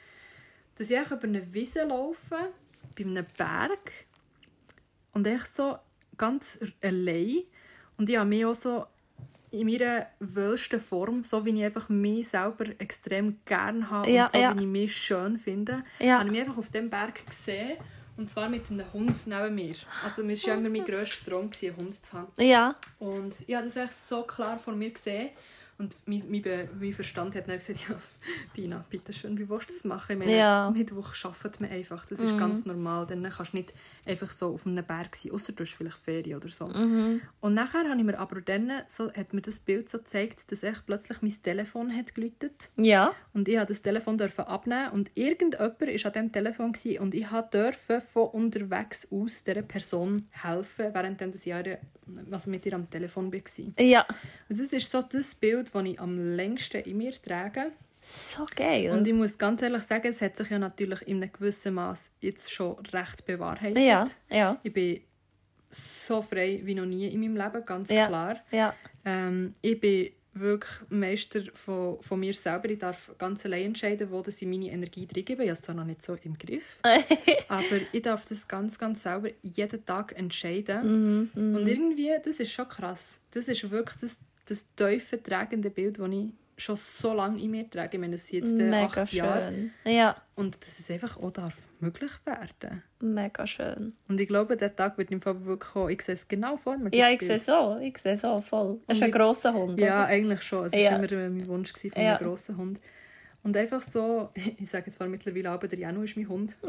dass 0.75 0.89
ich 0.89 1.11
über 1.11 1.23
eine 1.23 1.53
Wiese 1.53 1.83
laufe, 1.85 2.51
bei 2.95 3.03
einem 3.03 3.25
Berg. 3.37 4.05
Und 5.13 5.25
ich 5.25 5.43
so 5.45 5.77
ganz 6.17 6.59
allein. 6.83 7.43
Und 7.97 8.09
ich 8.09 8.17
habe 8.17 8.29
mich 8.29 8.45
auch 8.45 8.55
so 8.55 8.85
in 9.51 9.65
meiner 9.67 10.07
wöhlsten 10.19 10.79
Form, 10.79 11.23
so 11.23 11.43
wie 11.43 11.57
ich 11.57 11.63
einfach 11.63 11.89
mich 11.89 12.29
selber 12.29 12.65
extrem 12.77 13.39
gerne 13.45 13.89
habe 13.89 14.11
Ja, 14.11 14.23
und 14.25 14.31
so 14.31 14.37
ja. 14.37 14.55
wie 14.55 14.61
ich 14.61 14.67
mich 14.67 14.95
schön 14.95 15.37
finde, 15.37 15.83
Ja. 15.99 16.19
habe 16.19 16.25
ich 16.25 16.31
mich 16.31 16.41
einfach 16.41 16.57
auf 16.57 16.69
dem 16.69 16.89
Berg 16.89 17.25
gesehen 17.25 17.77
Und 18.15 18.29
zwar 18.29 18.49
mit 18.49 18.69
einem 18.69 18.91
Hund 18.93 19.15
neben 19.27 19.55
mir. 19.55 19.75
Also 20.03 20.23
mir 20.23 20.37
war 20.37 20.47
ja 20.49 20.53
immer 20.55 20.69
mein 20.69 20.83
grösster 20.85 21.31
Traum, 21.31 21.49
einen 21.61 21.77
Hund 21.77 22.05
zu 22.05 22.13
haben. 22.13 22.31
Ja. 22.37 22.75
Und 22.99 23.33
ich 23.47 23.55
habe 23.55 23.65
das 23.65 23.77
echt 23.77 23.93
so 23.93 24.23
klar 24.23 24.59
vor 24.59 24.75
mir 24.75 24.91
gesehen. 24.91 25.29
Und 25.79 25.95
mein, 26.05 26.21
mein, 26.29 26.69
mein 26.77 26.93
Verstand 26.93 27.35
hat 27.35 27.47
dann 27.47 27.57
gesagt, 27.57 27.87
ja, 27.87 27.95
Dina, 28.58 28.84
bitte 28.89 29.13
schön, 29.13 29.38
wie 29.38 29.49
willst 29.49 29.69
du 29.69 29.73
das 29.73 29.84
machen? 29.84 30.13
Ich 30.13 30.17
meine, 30.27 30.38
Ja. 30.38 30.71
Mittwoch 30.71 31.13
arbeitet 31.23 31.60
man 31.62 31.69
einfach, 31.71 32.05
das 32.05 32.19
ist 32.19 32.38
ganz 32.38 32.65
normal. 32.65 33.05
Dann 33.08 33.23
kannst 33.23 33.53
du 33.53 33.58
nicht 33.58 33.73
einfach 34.05 34.32
so 34.32 34.53
auf 34.53 34.65
einem 34.67 34.84
Berg 34.86 35.15
sein, 35.15 35.32
außer 35.32 35.53
du 35.53 35.63
hast 35.63 35.73
vielleicht 35.73 35.97
Ferien 35.97 36.38
oder 36.38 36.49
so. 36.49 36.65
Und 36.65 37.53
nachher 37.53 37.88
habe 37.89 37.97
ich 37.97 38.03
mir 38.03 38.17
aber 38.19 38.41
dann, 38.41 38.71
so, 38.88 39.12
hat 39.13 39.34
mir 39.34 39.41
das 39.41 39.60
Bild 39.60 39.89
so 39.89 39.97
gezeigt, 39.99 40.51
dass 40.51 40.63
echt 40.63 40.86
plötzlich 40.86 41.21
mein 41.21 41.32
Telefon 41.41 41.95
hat 41.95 42.13
geläutet 42.15 42.69
Ja. 42.77 43.13
und 43.34 43.47
ich 43.47 43.55
durfte 43.55 43.73
das 43.73 43.82
Telefon 43.82 44.17
dürfen 44.17 44.45
abnehmen 44.45 44.89
und 44.91 45.12
irgendjemand 45.15 45.79
war 45.79 45.88
an 45.88 46.13
diesem 46.13 46.32
Telefon 46.32 46.71
gewesen, 46.73 46.99
und 46.99 47.13
ich 47.15 47.27
durfte 47.51 48.01
von 48.01 48.27
unterwegs 48.29 49.08
aus 49.12 49.43
dieser 49.43 49.62
Person 49.62 50.27
helfen, 50.32 50.93
während 50.93 51.21
das 51.21 51.45
Jahr 51.45 51.63
also 52.32 52.49
mit 52.49 52.65
ihr 52.65 52.73
am 52.73 52.89
Telefon 52.89 53.32
war. 53.32 53.84
Ja. 53.86 54.05
Und 54.49 54.60
das 54.60 54.73
ist 54.73 54.91
so 54.91 55.01
das 55.01 55.36
Bild, 55.36 55.73
das 55.73 55.84
ich 55.86 55.99
am 55.99 56.36
längsten 56.36 56.82
in 56.82 56.97
mir 56.97 57.13
trage. 57.21 57.71
So 58.01 58.45
geil. 58.55 58.91
Und 58.91 59.05
ich 59.07 59.13
muss 59.13 59.38
ganz 59.38 59.62
ehrlich 59.62 59.83
sagen, 59.83 60.07
es 60.07 60.21
hat 60.21 60.38
sich 60.38 60.49
ja 60.49 60.57
natürlich 60.59 61.01
in 61.07 61.21
einem 61.21 61.31
gewissen 61.31 61.73
Maß 61.73 62.13
jetzt 62.21 62.51
schon 62.51 62.77
recht 62.93 63.25
bewahrheitet. 63.25 63.77
ja. 63.77 64.07
Ja. 64.29 64.57
Ich 64.63 64.71
bin 64.73 65.01
so 65.69 66.21
frei 66.21 66.62
wie 66.63 66.75
noch 66.75 66.85
nie 66.85 67.07
in 67.07 67.19
meinem 67.19 67.35
Leben, 67.38 67.65
ganz 67.65 67.89
Ja. 67.89 68.07
klar. 68.07 68.38
Ja. 68.51 68.73
Ähm, 69.05 69.53
ich 69.62 69.79
bin 69.79 70.09
wirklich 70.33 70.89
Meister 70.89 71.41
von, 71.53 72.01
von 72.01 72.19
mir 72.19 72.33
selber. 72.33 72.69
Ich 72.69 72.79
darf 72.79 73.12
ganz 73.17 73.45
allein 73.45 73.65
entscheiden, 73.65 74.09
wo 74.09 74.23
ich 74.25 74.41
meine 74.47 74.71
Energie 74.71 75.07
reingebe. 75.13 75.43
Ich 75.43 75.49
habe 75.49 75.51
es 75.51 75.62
zwar 75.62 75.75
noch 75.75 75.83
nicht 75.85 76.01
so 76.01 76.15
im 76.23 76.38
Griff, 76.38 76.77
aber 77.49 77.63
ich 77.91 78.01
darf 78.01 78.25
das 78.25 78.47
ganz, 78.47 78.79
ganz 78.79 79.03
selber 79.03 79.29
jeden 79.41 79.85
Tag 79.85 80.17
entscheiden. 80.17 81.29
Mhm, 81.33 81.55
Und 81.55 81.67
irgendwie, 81.67 82.12
das 82.23 82.39
ist 82.39 82.51
schon 82.51 82.67
krass. 82.69 83.17
Das 83.31 83.47
ist 83.47 83.69
wirklich 83.69 83.97
das, 83.99 84.17
das 84.45 84.65
tiefe, 84.75 85.21
tragende 85.21 85.69
Bild, 85.69 85.99
das 85.99 86.09
ich 86.09 86.27
schon 86.59 86.75
so 86.75 87.13
lange 87.13 87.41
in 87.41 87.51
mir 87.51 87.69
trage. 87.69 87.97
Ich 87.97 87.99
meine, 88.01 88.15
das 88.15 88.27
sind 88.27 88.43
jetzt 88.45 88.59
äh, 88.59 88.63
Mega 88.69 89.01
acht 89.03 89.13
Jahre. 89.13 89.49
schön. 89.53 89.71
Ja. 89.85 90.15
Und 90.35 90.57
dass 90.61 90.79
es 90.79 90.89
einfach 90.91 91.17
auch 91.17 91.31
darf 91.31 91.67
möglich 91.79 92.11
werden 92.25 92.83
Mega 92.99 93.45
schön. 93.47 93.95
Und 94.07 94.19
ich 94.19 94.27
glaube, 94.27 94.55
der 94.57 94.75
Tag 94.75 94.97
wird 94.97 95.11
im 95.11 95.21
Fall 95.21 95.43
wirklich 95.45 95.71
kommen. 95.71 95.89
Ich 95.89 96.01
sehe 96.01 96.15
es 96.15 96.27
genau 96.27 96.55
vor 96.57 96.77
mir. 96.77 96.89
Ja, 96.93 97.09
ich 97.09 97.21
sehe 97.21 97.39
so. 97.39 97.77
Ich 97.81 97.97
sehe 97.97 98.17
so 98.17 98.37
voll. 98.39 98.79
Es 98.87 98.97
ist 98.97 99.03
ein 99.03 99.11
grosser 99.11 99.53
Hund. 99.53 99.79
Ja, 99.79 99.99
oder? 100.03 100.05
eigentlich 100.07 100.41
schon. 100.41 100.65
Es 100.65 100.73
war 100.73 100.79
Ja. 100.79 100.95
immer 100.97 101.29
mein 101.29 101.47
Wunsch 101.47 101.71
von 101.73 101.91
Ja. 102.01 102.15
einem 102.17 102.25
grossen 102.27 102.57
Hund. 102.57 102.79
Und 103.43 103.56
einfach 103.56 103.82
so, 103.82 104.30
ich 104.58 104.69
sage 104.69 104.88
jetzt 104.88 104.97
zwar 104.97 105.08
mittlerweile 105.08 105.49
aber, 105.49 105.67
der 105.67 105.80
Janu 105.80 106.04
ist 106.04 106.15
mein 106.17 106.28
Hund. 106.30 106.58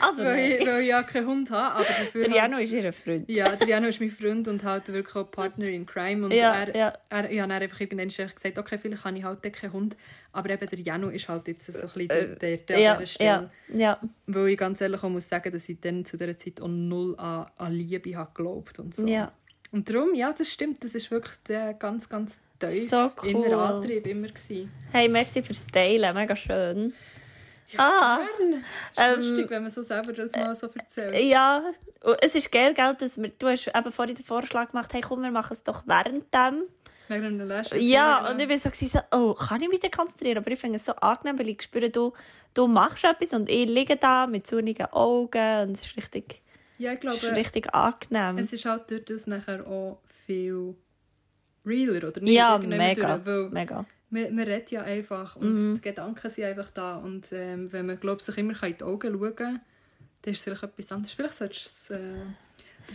Also, 0.00 0.24
Weil 0.24 0.52
ich, 0.60 0.66
weil 0.66 0.82
ich 0.82 0.88
ja 0.88 1.02
keinen 1.02 1.26
Hund 1.26 1.50
habe, 1.50 1.74
aber 1.76 1.84
dafür 1.84 2.26
der 2.26 2.36
Jano 2.36 2.56
halt- 2.56 2.64
ist 2.64 2.72
ihr 2.72 2.92
Freund. 2.92 3.28
Ja, 3.28 3.54
der 3.54 3.68
Janu 3.68 3.88
ist 3.88 4.00
mein 4.00 4.10
Freund 4.10 4.48
und 4.48 4.64
halt 4.64 4.88
wirklich 4.88 5.14
auch 5.14 5.30
Partner 5.30 5.66
in 5.66 5.86
Crime. 5.86 6.24
Und 6.24 6.32
Ja, 6.32 6.54
er, 6.64 6.76
ja. 6.76 6.92
Er, 7.10 7.30
ich 7.30 7.40
habe 7.40 7.52
dann 7.52 7.62
einfach 7.62 7.80
irgendwann 7.80 8.08
gesagt, 8.08 8.58
okay, 8.58 8.78
vielleicht 8.78 9.04
habe 9.04 9.16
ich 9.18 9.24
halt 9.24 9.42
keinen 9.52 9.72
Hund. 9.72 9.96
Aber 10.32 10.50
eben 10.50 10.68
der 10.68 10.80
Janu 10.80 11.08
ist 11.08 11.28
halt 11.28 11.46
jetzt 11.48 11.66
so 11.72 11.78
ein 11.78 11.80
bisschen 11.82 12.08
der, 12.08 12.26
der, 12.36 12.56
der 12.56 12.78
ja, 12.78 12.92
an 12.94 12.98
dieser 12.98 13.06
Stelle. 13.12 13.50
ja, 13.68 13.78
ja. 13.78 14.00
Weil 14.26 14.48
ich 14.48 14.58
ganz 14.58 14.80
ehrlich 14.80 15.02
auch 15.02 15.08
muss 15.10 15.28
sagen, 15.28 15.52
dass 15.52 15.68
ich 15.68 15.80
dann 15.80 16.04
zu 16.04 16.16
dieser 16.16 16.36
Zeit 16.36 16.60
auch 16.60 16.68
null 16.68 17.14
an, 17.18 17.46
an 17.56 17.72
Liebe 17.72 18.16
habe 18.16 18.30
geglaubt 18.34 18.78
und 18.80 18.94
so. 18.94 19.06
Ja. 19.06 19.32
Und 19.70 19.88
darum, 19.90 20.14
ja, 20.14 20.32
das 20.32 20.50
stimmt, 20.50 20.82
das 20.84 20.94
ist 20.94 21.10
wirklich 21.10 21.34
der 21.48 21.74
ganz, 21.74 22.08
ganz 22.08 22.40
tief 22.58 22.90
So 22.90 23.10
cool. 23.22 23.30
innerer 23.30 23.74
Antrieb 23.76 24.06
immer 24.06 24.28
gewesen. 24.28 24.70
Hey, 24.92 25.08
merci 25.08 25.42
fürs 25.42 25.66
Teilen. 25.66 26.14
Mega 26.14 26.34
schön. 26.36 26.92
ah, 27.76 28.18
Gern. 28.38 28.52
Ist 28.54 28.64
Ähm, 28.96 29.20
lustig, 29.20 29.50
wenn 29.50 29.62
man 29.62 29.70
so 29.70 29.82
selber 29.82 30.12
das 30.12 30.32
mal 30.32 30.54
so 30.54 30.68
erzählt. 30.68 31.20
ja. 31.22 31.62
Es 32.20 32.34
ist 32.34 32.52
geil, 32.52 32.74
gell, 32.74 32.94
dass 32.98 33.16
wir, 33.20 33.30
du 33.30 33.48
hast 33.48 33.66
eben 33.74 33.90
vorhin 33.92 34.14
den 34.14 34.24
Vorschlag 34.24 34.70
gemacht, 34.70 34.92
hey, 34.92 35.00
komm, 35.00 35.22
wir 35.22 35.30
machen 35.30 35.54
es 35.54 35.62
doch 35.62 35.82
während 35.86 36.32
dem. 36.34 36.64
Wegen 37.08 37.24
einem 37.24 37.40
Lash. 37.48 37.70
Ja, 37.72 38.30
und 38.30 38.40
ich 38.40 38.48
war 38.48 38.56
so, 38.56 38.70
so, 38.72 38.98
oh, 39.12 39.34
kann 39.34 39.60
ich 39.62 39.68
mich 39.68 39.80
da 39.80 39.88
konzentrieren? 39.88 40.38
Aber 40.38 40.50
ich 40.50 40.58
finde 40.58 40.76
es 40.76 40.84
so 40.86 40.92
angenehm, 40.92 41.38
weil 41.38 41.48
ich 41.48 41.62
spüre, 41.62 41.90
du, 41.90 42.12
du 42.54 42.66
machst 42.66 43.04
etwas 43.04 43.32
und 43.32 43.48
ich 43.50 43.68
liege 43.68 43.96
da 43.96 44.26
mit 44.26 44.46
sonnigen 44.46 44.86
Augen 44.86 45.62
und 45.68 45.72
es 45.72 45.82
ist 45.86 45.96
richtig, 45.96 46.42
ja, 46.78 46.92
ich 46.92 47.02
es 47.04 47.14
ist 47.14 47.20
glaube, 47.20 47.36
richtig 47.36 47.74
angenehm. 47.74 48.38
es 48.38 48.52
ist 48.52 48.64
halt 48.64 48.90
durch 48.90 49.04
das 49.04 49.26
nachher 49.26 49.66
auch 49.66 49.98
viel 50.06 50.74
realer, 51.66 52.08
oder 52.08 52.20
nicht? 52.20 52.34
ja, 52.34 52.58
mega, 52.58 53.18
durch, 53.18 53.52
mega. 53.52 53.84
man, 54.10 54.34
man 54.34 54.44
redet 54.44 54.70
ja 54.70 54.82
einfach 54.82 55.36
und 55.36 55.54
Mhm. 55.54 55.74
die 55.76 55.80
Gedanken 55.80 56.30
sind 56.30 56.44
einfach 56.44 56.70
da. 56.70 56.96
Und 56.96 57.32
ähm, 57.32 57.72
wenn 57.72 57.86
man 57.86 57.98
glaub, 58.00 58.20
sich 58.22 58.36
immer 58.38 58.60
in 58.62 58.76
die 58.76 58.84
Augen 58.84 59.12
schauen 59.18 59.36
kann, 59.36 59.60
dann 60.22 60.32
ist 60.32 60.38
es 60.38 60.44
vielleicht 60.44 60.62
etwas 60.62 60.92
anderes. 60.92 61.12
Vielleicht 61.12 61.34
solltest 61.34 61.90
du 61.90 61.94
es... 61.94 62.00
Äh, 62.00 62.14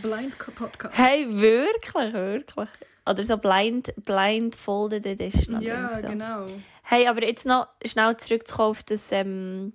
Blind 0.02 0.38
Podcast. 0.38 0.96
Hey, 0.96 1.26
wirklich, 1.28 2.12
wirklich. 2.12 2.68
Oder 3.06 3.24
so 3.24 3.36
blind, 3.38 3.92
blindfolded 4.04 5.04
edition. 5.04 5.60
Ja, 5.60 5.96
so. 6.00 6.06
genau. 6.08 6.46
Hey, 6.84 7.08
aber 7.08 7.24
jetzt 7.24 7.44
noch 7.46 7.66
schnell 7.84 8.16
zurückzukommen 8.16 8.70
auf 8.70 8.82
das 8.84 9.10
ähm, 9.10 9.72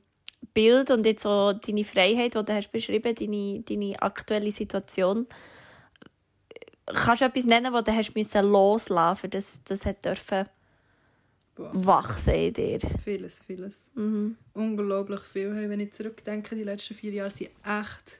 Bild 0.54 0.90
und 0.92 1.06
jetzt 1.06 1.24
so 1.24 1.54
deine 1.54 1.84
Freiheit, 1.84 2.36
die 2.36 2.44
du 2.44 2.54
hast 2.54 2.72
beschrieben 2.72 3.14
deine, 3.14 3.62
deine 3.62 4.02
aktuelle 4.02 4.52
Situation. 4.52 5.28
Kannst 6.88 7.22
du 7.22 7.26
etwas 7.26 7.46
nennen, 7.46 7.74
was 7.74 7.84
du 7.84 7.92
hast 7.96 8.14
müssen 8.16 8.46
loslassen 8.46 9.20
für 9.22 9.30
das 9.30 9.60
das 9.66 9.86
hat 9.86 10.06
dürfen 10.06 10.46
wachsen 11.58 12.34
in 12.34 12.54
dir? 12.54 12.80
Vieles, 13.04 13.40
vieles. 13.40 13.90
Mhm. 13.96 14.36
Unglaublich 14.54 15.22
viel. 15.22 15.52
Wenn 15.70 15.80
ich 15.80 15.94
zurückdenke, 15.94 16.56
die 16.56 16.64
letzten 16.64 16.94
vier 16.94 17.12
Jahre 17.12 17.32
sind 17.32 17.50
echt 17.64 18.20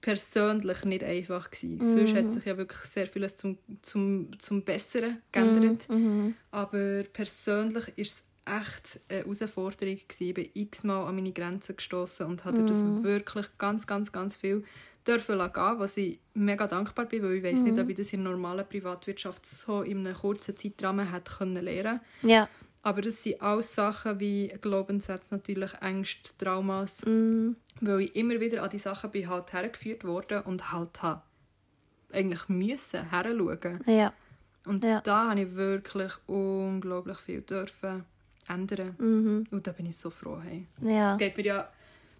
persönlich 0.00 0.84
nicht 0.84 1.04
einfach 1.04 1.50
gewesen. 1.50 1.78
Mhm. 1.78 1.82
Sonst 2.06 2.14
hat 2.14 2.32
sich 2.32 2.44
ja 2.44 2.56
wirklich 2.56 2.80
sehr 2.82 3.06
vieles 3.06 3.36
zum, 3.36 3.58
zum, 3.82 4.30
zum 4.38 4.62
Besseren 4.62 5.20
geändert. 5.32 5.88
Mhm. 5.88 6.34
Aber 6.52 7.02
persönlich 7.12 7.88
ist 7.96 8.16
es 8.16 8.22
echt 8.46 9.00
eine 9.08 9.18
Herausforderung 9.24 9.96
gewesen. 10.08 10.28
Ich 10.28 10.34
bin 10.34 10.48
x-mal 10.54 11.06
an 11.06 11.16
meine 11.16 11.32
Grenzen 11.32 11.76
gestoßen 11.76 12.26
und 12.26 12.44
hatte 12.44 12.64
das 12.64 12.82
Mhm. 12.82 13.02
wirklich 13.02 13.46
ganz, 13.58 13.86
ganz, 13.86 14.10
ganz 14.12 14.36
viel 14.36 14.64
dürfen 15.06 15.38
lassen 15.38 15.78
was 15.78 15.96
ich 15.96 16.18
mega 16.34 16.66
dankbar 16.66 17.06
bin, 17.06 17.22
weil 17.22 17.34
ich 17.34 17.42
weiß 17.44 17.62
nicht, 17.62 17.76
Mhm. 17.76 17.82
ob 17.82 17.88
ich 17.88 17.96
das 17.96 18.12
in 18.12 18.22
der 18.24 18.32
normalen 18.32 18.66
Privatwirtschaft 18.68 19.46
so 19.46 19.82
in 19.82 20.06
einem 20.06 20.14
kurzen 20.16 20.56
Zeitrahmen 20.56 21.10
hätte 21.10 21.32
können 21.38 21.64
lernen 21.64 22.00
Ja. 22.22 22.48
aber 22.82 23.00
das 23.02 23.22
sind 23.22 23.40
alles 23.42 23.74
Sachen 23.74 24.20
wie 24.20 24.48
Glaubenssätze, 24.60 25.34
natürlich 25.34 25.72
Ängste, 25.80 26.30
Traumas, 26.38 27.04
Mhm. 27.06 27.56
weil 27.80 28.00
ich 28.02 28.16
immer 28.16 28.38
wieder 28.40 28.62
an 28.62 28.70
die 28.70 28.78
Sachen 28.78 29.10
bin 29.10 29.28
halt 29.28 29.52
hergeführt 29.52 30.04
worden 30.04 30.42
und 30.42 30.70
halt 30.72 31.02
habe 31.02 31.22
eigentlich 32.12 32.48
müssen 32.48 33.08
heranschauen. 33.08 33.80
Ja. 33.86 34.12
Und 34.66 34.84
Ja. 34.84 35.00
da 35.00 35.30
habe 35.30 35.40
ich 35.42 35.54
wirklich 35.54 36.12
unglaublich 36.26 37.18
viel 37.18 37.40
dürfen 37.40 38.04
ändern. 38.48 38.94
Mhm. 38.98 39.44
Und 39.50 39.66
da 39.66 39.72
bin 39.72 39.86
ich 39.86 39.96
so 39.96 40.10
froh. 40.10 40.38
Hey. 40.42 40.66
Ja. 40.82 41.12
Es 41.12 41.18
geht 41.18 41.36
mir 41.36 41.44
ja 41.44 41.68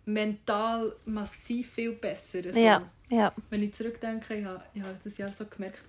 mental 0.06 0.94
massiv 1.06 1.70
viel 1.72 1.92
besser. 1.92 2.40
Also, 2.46 2.58
Ja. 2.60 2.90
Ja. 3.08 3.32
Wenn 3.50 3.62
ich 3.64 3.74
zurückdenke, 3.74 4.36
ich 4.36 4.44
habe, 4.44 4.62
ich 4.72 4.82
habe 4.82 4.96
das 5.02 5.18
Jahr 5.18 5.32
so 5.32 5.44
gemerkt, 5.44 5.82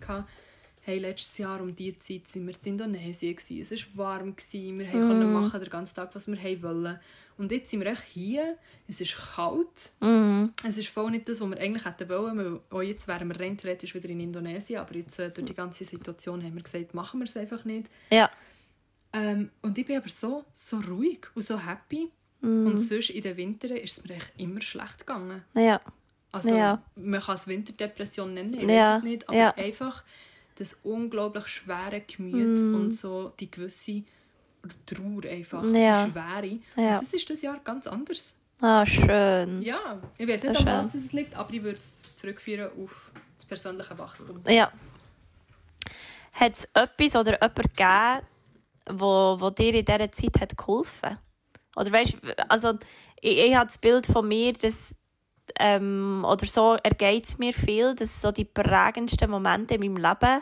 hey, 0.84 0.98
letztes 0.98 1.38
Jahr 1.38 1.62
um 1.62 1.76
diese 1.76 2.00
Zeit 2.00 2.28
sind 2.28 2.48
wir 2.48 2.56
in 2.66 2.74
Indonesien, 2.74 3.36
gewesen. 3.36 3.74
es 3.76 3.96
war 3.98 4.20
warm, 4.20 4.36
gewesen. 4.36 4.80
wir 4.80 4.88
Mhm. 4.88 5.08
konnten 5.08 5.32
machen 5.34 5.60
den 5.60 5.70
ganzen 5.70 5.94
Tag, 5.96 6.16
was 6.16 6.28
wir 6.28 6.42
haben 6.42 6.64
wollen. 6.64 7.00
Und 7.38 7.52
jetzt 7.52 7.70
sind 7.70 7.80
wir 7.82 7.92
echt 7.92 8.04
hier, 8.12 8.58
es 8.88 9.02
ist 9.02 9.16
kalt, 9.36 9.92
Mhm. 10.00 10.54
es 10.68 10.78
ist 10.80 10.90
voll 10.90 11.12
nicht 11.12 11.30
das, 11.30 11.40
was 11.42 11.50
wir 11.50 11.60
eigentlich 11.60 11.86
hätten 11.86 12.10
wollen, 12.10 12.60
auch 12.72 12.82
jetzt 12.82 13.08
wären 13.08 13.30
wir 13.30 13.40
rein 13.40 13.58
theoretisch 13.58 13.94
wieder 13.94 14.10
in 14.10 14.20
Indonesien, 14.20 14.80
aber 14.80 14.96
jetzt 14.96 15.20
äh, 15.20 15.30
durch 15.30 15.46
die 15.46 15.54
ganze 15.54 15.86
Situation 15.86 16.44
haben 16.44 16.56
wir 16.56 16.64
gesagt, 16.64 16.94
machen 16.96 17.20
wir 17.20 17.26
es 17.26 17.38
einfach 17.38 17.64
nicht. 17.66 17.88
Ja. 18.12 18.30
Ähm, 19.14 19.52
und 19.62 19.78
ich 19.78 19.86
bin 19.86 19.98
aber 19.98 20.10
so, 20.10 20.46
so 20.54 20.78
ruhig 20.78 21.28
und 21.36 21.42
so 21.44 21.60
happy. 21.60 22.10
Mhm. 22.42 22.68
Und 22.68 22.78
sonst 22.78 23.10
in 23.12 23.22
den 23.22 23.38
Wintern 23.38 23.72
ist 23.78 24.00
es 24.00 24.04
mir 24.04 24.16
echt 24.16 24.32
immer 24.38 24.62
schlecht 24.62 25.00
gegangen. 25.00 25.44
Ja. 25.54 25.80
Also 26.32 26.56
Ja. 26.56 26.82
man 26.96 27.20
kann 27.22 27.36
es 27.36 27.48
Winterdepression 27.48 28.34
nennen, 28.34 28.54
ich 28.54 28.62
Ja, 28.64 28.94
weiß 28.94 28.98
es 29.00 29.04
nicht, 29.04 29.28
aber 29.30 29.38
ja. 29.38 29.54
einfach 29.56 30.04
das 30.56 30.76
unglaublich 30.84 31.48
schwere 31.48 32.02
Gemüt 32.02 32.60
Mhm. 32.64 32.76
und 32.76 32.92
so 32.92 33.32
die 33.40 33.50
gewisse 33.52 34.04
Trauer 34.86 35.26
einfach, 35.30 35.64
Ja. 35.66 36.06
die 36.06 36.12
Schwere. 36.12 36.60
Ja. 36.78 36.92
Und 36.94 37.02
das 37.02 37.14
ist 37.14 37.30
das 37.30 37.42
Jahr 37.42 37.60
ganz 37.64 37.88
anders. 37.88 38.36
Ah, 38.62 38.86
schön. 38.86 39.62
Ja, 39.64 40.00
ich 40.18 40.28
weiß 40.28 40.44
nicht, 40.44 40.56
Das 40.56 40.66
an 40.68 40.86
was 40.86 40.94
es 40.94 41.12
liegt, 41.14 41.36
aber 41.36 41.52
ich 41.54 41.64
würde 41.64 41.78
es 41.78 42.14
zurückführen 42.14 42.70
auf 42.84 43.12
das 43.38 43.46
persönliche 43.46 43.98
Wachstum. 43.98 44.40
Ja. 44.48 44.72
Hat 46.34 46.54
es 46.54 46.66
etwas 46.74 47.16
oder 47.16 47.34
jemanden 47.34 47.62
gegeben, 47.64 48.28
wo, 49.00 49.36
wo 49.40 49.50
dir 49.50 49.74
in 49.76 49.84
dieser 49.86 50.12
Zeit 50.12 50.40
hat 50.42 50.58
geholfen 50.58 51.18
Oder 51.76 51.92
weißt 51.92 52.18
also 52.50 52.74
ich, 53.22 53.38
ich 53.38 53.56
habe 53.56 53.68
das 53.68 53.78
Bild 53.78 54.06
von 54.06 54.28
mir, 54.28 54.54
dass, 54.54 54.96
ähm, 55.60 56.26
oder 56.28 56.46
so 56.46 56.76
ergeht 56.84 57.26
es 57.26 57.38
mir 57.38 57.54
viel, 57.54 57.96
dass 57.96 58.22
so 58.22 58.32
die 58.32 58.46
prägendsten 58.46 59.30
Momente 59.30 59.76
in 59.76 59.82
meinem 59.82 59.98
Leben, 59.98 60.42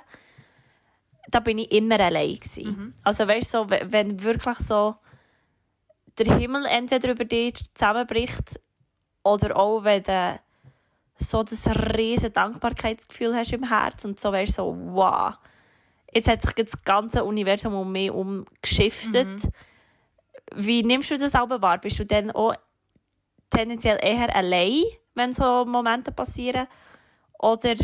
da 1.30 1.40
bin 1.40 1.60
ich 1.60 1.72
immer 1.72 2.00
allein 2.00 2.36
gewesen. 2.36 2.66
Also 3.04 3.28
weißt 3.28 3.52
so, 3.52 3.70
we- 3.70 3.86
wenn 3.90 4.22
wirklich 4.24 4.58
so 4.60 4.96
der 6.18 6.36
Himmel 6.38 6.66
entweder 6.66 7.12
über 7.12 7.26
dir 7.26 7.54
zusammenbricht 7.74 8.60
Oder 9.24 9.56
auch, 9.58 9.84
wenn 9.84 10.02
du 10.04 10.40
so 11.18 11.44
das 11.44 11.68
riesen 11.98 12.32
Dankbarkeitsgefühl 12.34 13.36
hast 13.36 13.52
im 13.54 13.68
Herz 13.68 14.06
und 14.06 14.20
so 14.20 14.32
wärst 14.32 14.54
so, 14.54 14.76
wow, 14.92 15.34
jetzt 16.14 16.30
hat 16.30 16.42
sich 16.42 16.54
das 16.54 16.82
ganze 16.84 17.24
Universum 17.26 17.74
um 17.76 17.92
mich 17.92 18.10
umgeschiftet. 18.10 19.28
Mhm. 19.44 19.52
Wie 20.56 20.84
nimmst 20.84 21.12
du 21.12 21.18
das 21.18 21.36
aber 21.36 21.62
wahr? 21.62 21.80
Bist 21.80 22.00
du 22.00 22.06
dann 22.06 22.32
auch 22.32 22.56
tendenziell 23.50 23.98
eher 24.02 24.36
allein, 24.36 24.84
wenn 25.16 25.34
so 25.34 25.66
Momente 25.66 26.12
passieren? 26.12 26.68
Oder 27.38 27.76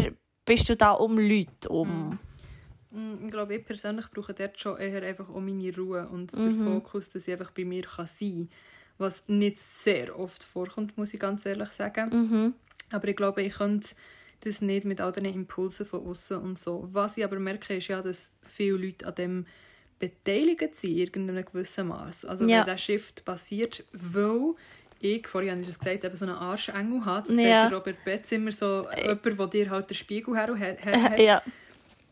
bist 0.46 0.70
du 0.70 0.76
da 0.76 0.92
um 0.92 1.18
Leute 1.18 1.70
um? 1.70 2.20
Mhm. 2.92 3.26
Ich 3.26 3.32
glaube, 3.32 3.56
ich 3.56 3.66
persönlich 3.66 4.10
brauche 4.10 4.34
dort 4.34 4.58
schon 4.60 4.78
eher 4.78 5.04
einfach 5.04 5.28
um 5.30 5.46
meine 5.46 5.76
Ruhe 5.76 6.08
und 6.08 6.34
mhm. 6.34 6.40
den 6.40 6.64
Fokus, 6.64 7.10
dass 7.10 7.28
ich 7.28 7.34
einfach 7.34 7.52
bei 7.52 7.66
mir 7.66 7.84
kann 7.84 8.08
sein 8.08 8.48
kann. 8.48 8.50
Was 8.98 9.24
nicht 9.28 9.60
sehr 9.60 10.18
oft 10.18 10.44
vorkommt, 10.44 10.98
muss 10.98 11.14
ich 11.14 11.20
ganz 11.20 11.46
ehrlich 11.46 11.70
sagen. 11.70 12.10
Mhm. 12.10 12.54
Aber 12.92 13.08
ich 13.08 13.16
glaube, 13.16 13.42
ich 13.42 13.56
könnte 13.56 13.90
das 14.42 14.62
nicht 14.62 14.86
mit 14.86 15.02
all 15.02 15.12
den 15.12 15.26
Impulsen 15.26 15.86
von 15.86 16.06
außen 16.06 16.38
und 16.38 16.58
so. 16.58 16.88
Was 16.94 17.18
ich 17.18 17.26
aber 17.26 17.40
merke, 17.40 17.76
ist 17.76 17.88
ja, 17.88 18.02
dass 18.02 18.32
viele 18.42 18.78
Leute 18.78 19.08
an 19.08 19.16
dem 19.16 19.46
beteiligt 20.00 20.76
sind, 20.76 20.92
in 20.92 20.98
irgendeinem 20.98 21.46
gewissen 21.46 21.88
Maß. 21.88 22.26
Also 22.26 22.48
ja. 22.48 22.60
wenn 22.60 22.66
der 22.66 22.78
Shift 22.78 23.24
passiert, 23.26 23.84
weil 23.92 24.56
ich, 25.00 25.28
vorhin 25.28 25.52
habe 25.52 25.62
ich 25.62 25.68
es 25.68 25.80
gesagt, 25.80 26.04
eben 26.04 26.16
so 26.16 26.26
einen 26.26 26.36
Arschengel 26.36 27.06
hat. 27.06 27.30
Das 27.30 27.36
ja. 27.36 27.64
sagt 27.64 27.76
Robert 27.76 28.04
Betz 28.04 28.32
immer 28.32 28.52
so, 28.52 28.88
äh. 28.90 29.10
jemand, 29.10 29.40
der 29.40 29.48
dir 29.48 29.70
halt 29.70 29.90
den 29.90 29.96
Spiegel 29.96 30.36
her, 30.36 30.56
her, 30.56 30.78
her 30.78 31.20
ja. 31.22 31.42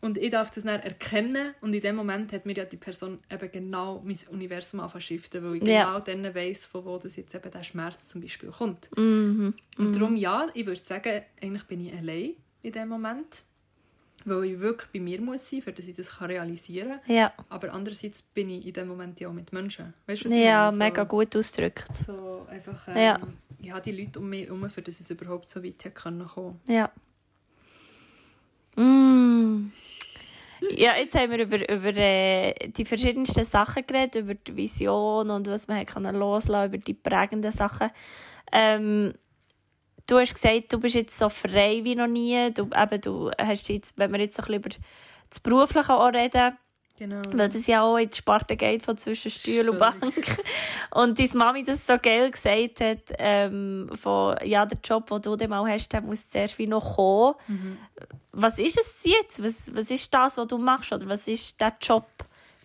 Und 0.00 0.18
ich 0.18 0.28
darf 0.30 0.50
das 0.50 0.64
dann 0.64 0.80
erkennen 0.80 1.54
und 1.62 1.72
in 1.72 1.80
dem 1.80 1.96
Moment 1.96 2.30
hat 2.34 2.44
mir 2.44 2.52
ja 2.52 2.66
die 2.66 2.76
Person 2.76 3.20
eben 3.32 3.50
genau 3.50 4.02
mein 4.04 4.18
Universum 4.30 4.80
anfangen 4.80 5.02
weil 5.02 5.56
ich 5.56 5.62
ja. 5.62 5.84
genau 5.86 6.00
dann 6.00 6.34
weiss, 6.34 6.66
von 6.66 6.84
wo 6.84 6.98
das 6.98 7.16
jetzt 7.16 7.34
eben 7.34 7.50
der 7.50 7.62
Schmerz 7.62 8.08
zum 8.08 8.20
Beispiel 8.20 8.50
kommt. 8.50 8.90
Mhm. 8.98 9.54
Und 9.78 9.86
mhm. 9.86 9.92
darum 9.94 10.16
ja, 10.16 10.48
ich 10.52 10.66
würde 10.66 10.82
sagen, 10.82 11.22
eigentlich 11.40 11.64
bin 11.64 11.86
ich 11.86 11.94
allein 11.94 12.34
in 12.60 12.72
dem 12.72 12.88
Moment, 12.88 13.44
weil 14.24 14.44
ich 14.44 14.60
wirklich 14.60 14.90
bei 14.92 15.00
mir 15.00 15.20
muss 15.20 15.48
sein, 15.48 15.60
für 15.60 15.72
dass 15.72 15.86
ich 15.86 15.94
das 15.94 16.20
realisieren 16.20 17.00
kann. 17.06 17.14
Ja. 17.14 17.32
Aber 17.48 17.72
andererseits 17.72 18.22
bin 18.22 18.50
ich 18.50 18.66
in 18.66 18.72
dem 18.72 18.88
Moment 18.88 19.20
ja 19.20 19.28
auch 19.28 19.32
mit 19.32 19.52
Menschen. 19.52 19.94
Weißt, 20.06 20.24
was 20.24 20.32
ja, 20.32 20.70
so, 20.70 20.78
mega 20.78 21.04
gut 21.04 21.36
ausgedrückt. 21.36 21.88
So 22.06 22.46
einfach, 22.48 22.88
ähm, 22.88 22.96
ja. 22.96 23.16
ich 23.60 23.70
habe 23.70 23.82
die 23.82 23.92
Leute 23.92 24.18
um 24.18 24.28
mich 24.28 24.46
herum, 24.46 24.68
für 24.70 24.82
dass 24.82 25.00
es 25.00 25.10
überhaupt 25.10 25.48
so 25.48 25.62
weit 25.62 25.94
kommen 25.94 26.26
konnte. 26.26 26.72
Ja. 26.72 26.90
Mm. 28.76 29.72
Ja, 30.70 30.96
jetzt 30.96 31.14
haben 31.14 31.30
wir 31.30 31.40
über, 31.40 31.68
über 31.70 31.96
äh, 31.96 32.54
die 32.68 32.84
verschiedensten 32.84 33.44
Sachen 33.44 33.86
geredet, 33.86 34.16
über 34.16 34.34
die 34.34 34.56
Vision 34.56 35.30
und 35.30 35.46
was 35.46 35.68
man 35.68 35.84
kann 35.84 36.04
loslassen 36.14 36.68
über 36.68 36.78
die 36.78 36.94
prägenden 36.94 37.52
Sachen. 37.52 37.90
Ähm, 38.50 39.12
du 40.06 40.18
hast 40.18 40.34
gesagt, 40.34 40.72
du 40.72 40.78
bist 40.78 40.94
jetzt 40.94 41.18
so 41.18 41.28
frei 41.28 41.80
wie 41.82 41.94
noch 41.94 42.06
nie. 42.06 42.50
Du, 42.52 42.68
eben, 42.74 43.00
du 43.00 43.30
hast 43.38 43.68
jetzt, 43.68 43.98
wenn 43.98 44.12
wir 44.12 44.20
jetzt 44.20 44.38
ein 44.38 44.44
bisschen 44.44 44.54
über 44.56 44.70
das 45.30 45.40
Berufliche 45.40 45.92
auch 45.92 46.12
reden, 46.12 46.56
Genau. 46.96 47.22
Weil 47.32 47.48
das 47.48 47.66
ja 47.66 47.82
auch 47.82 47.96
in 47.96 48.08
die 48.08 48.16
Sparte 48.16 48.56
geht 48.56 48.84
von 48.84 48.96
zwischen 48.96 49.30
Stuhl 49.30 49.68
und 49.68 49.78
Bank. 49.78 50.02
Und 50.92 51.18
deine 51.18 51.30
Mami 51.34 51.64
das 51.64 51.84
so 51.84 51.98
geil 52.00 52.30
gesagt 52.30 52.80
hat, 52.80 53.12
ähm, 53.18 53.90
von, 53.94 54.36
ja, 54.44 54.64
der 54.64 54.78
Job, 54.82 55.08
den 55.08 55.20
du 55.20 55.34
dann 55.34 55.50
mal 55.50 55.68
hast, 55.68 55.92
der 55.92 56.02
muss 56.02 56.28
zuerst 56.28 56.56
wie 56.56 56.68
noch 56.68 56.94
kommen. 56.94 57.34
Mhm. 57.48 57.78
Was 58.30 58.60
ist 58.60 58.78
es 58.78 59.04
jetzt? 59.04 59.42
Was, 59.42 59.74
was 59.74 59.90
ist 59.90 60.14
das, 60.14 60.36
was 60.36 60.46
du 60.46 60.56
machst? 60.56 60.92
Oder 60.92 61.08
was 61.08 61.26
ist 61.26 61.60
der 61.60 61.72
Job? 61.80 62.06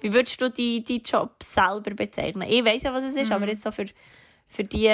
Wie 0.01 0.13
würdest 0.13 0.39
du 0.39 0.49
deinen 0.49 0.83
die 0.83 1.01
Job 1.03 1.41
selber 1.41 1.95
bezeichnen? 1.95 2.47
Ich 2.47 2.63
weiß 2.63 2.83
ja, 2.83 2.93
was 2.93 3.05
es 3.05 3.15
ist, 3.15 3.29
mhm. 3.29 3.33
aber 3.33 3.47
jetzt 3.47 3.63
so 3.63 3.71
für, 3.71 3.85
für, 4.49 4.63
die, 4.63 4.89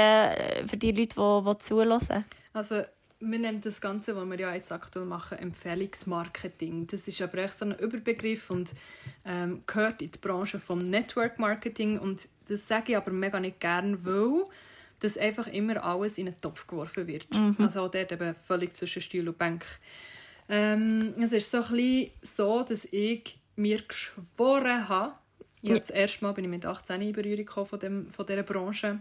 für 0.68 0.78
die 0.78 0.92
Leute, 0.92 1.16
die, 1.16 1.50
die 1.50 1.58
zulassen. 1.58 2.26
Also, 2.54 2.84
wir 3.20 3.40
nennen 3.40 3.62
das 3.62 3.80
Ganze, 3.82 4.16
was 4.16 4.30
wir 4.30 4.40
ja 4.40 4.54
jetzt 4.54 4.72
aktuell 4.72 5.06
machen, 5.06 5.40
Empfehlungsmarketing. 5.40 6.88
Das 6.88 7.08
ist 7.08 7.22
aber 7.22 7.40
echt 7.40 7.54
so 7.54 7.66
ein 7.66 7.78
Überbegriff 7.78 8.50
und 8.50 8.74
ähm, 9.26 9.64
gehört 9.66 10.02
in 10.02 10.12
die 10.12 10.20
Branche 10.20 10.60
vom 10.60 10.80
Network 10.80 11.40
Marketing 11.40 11.98
und 11.98 12.28
das 12.48 12.68
sage 12.68 12.92
ich 12.92 12.98
aber 12.98 13.12
mega 13.12 13.40
nicht 13.40 13.60
gern, 13.60 14.06
weil 14.06 14.46
das 15.00 15.18
einfach 15.18 15.48
immer 15.48 15.84
alles 15.84 16.18
in 16.18 16.28
einen 16.28 16.40
Topf 16.42 16.68
geworfen 16.68 17.08
wird. 17.08 17.34
Mhm. 17.34 17.56
Also 17.60 17.88
dort 17.88 18.12
eben 18.12 18.36
völlig 18.36 18.74
zwischen 18.74 19.02
Stuhl 19.02 19.28
und 19.28 19.38
Bank. 19.38 19.66
Ähm, 20.48 21.14
es 21.20 21.32
ist 21.32 21.50
so 21.50 21.58
ein 21.58 21.72
bisschen 21.72 22.12
so, 22.22 22.64
dass 22.64 22.86
ich 22.92 23.40
mir 23.56 23.82
geschworen 23.82 24.88
habe, 24.88 25.14
ja. 25.62 25.78
das 25.78 25.90
erste 25.90 26.24
Mal 26.24 26.34
bin 26.34 26.46
ich 26.46 26.52
mit 26.52 26.66
18 26.66 27.02
in 27.02 27.14
Berührung 27.14 27.66
von, 27.66 27.80
dem, 27.80 28.12
von 28.12 28.26
dieser 28.26 28.44
Branche 28.44 29.00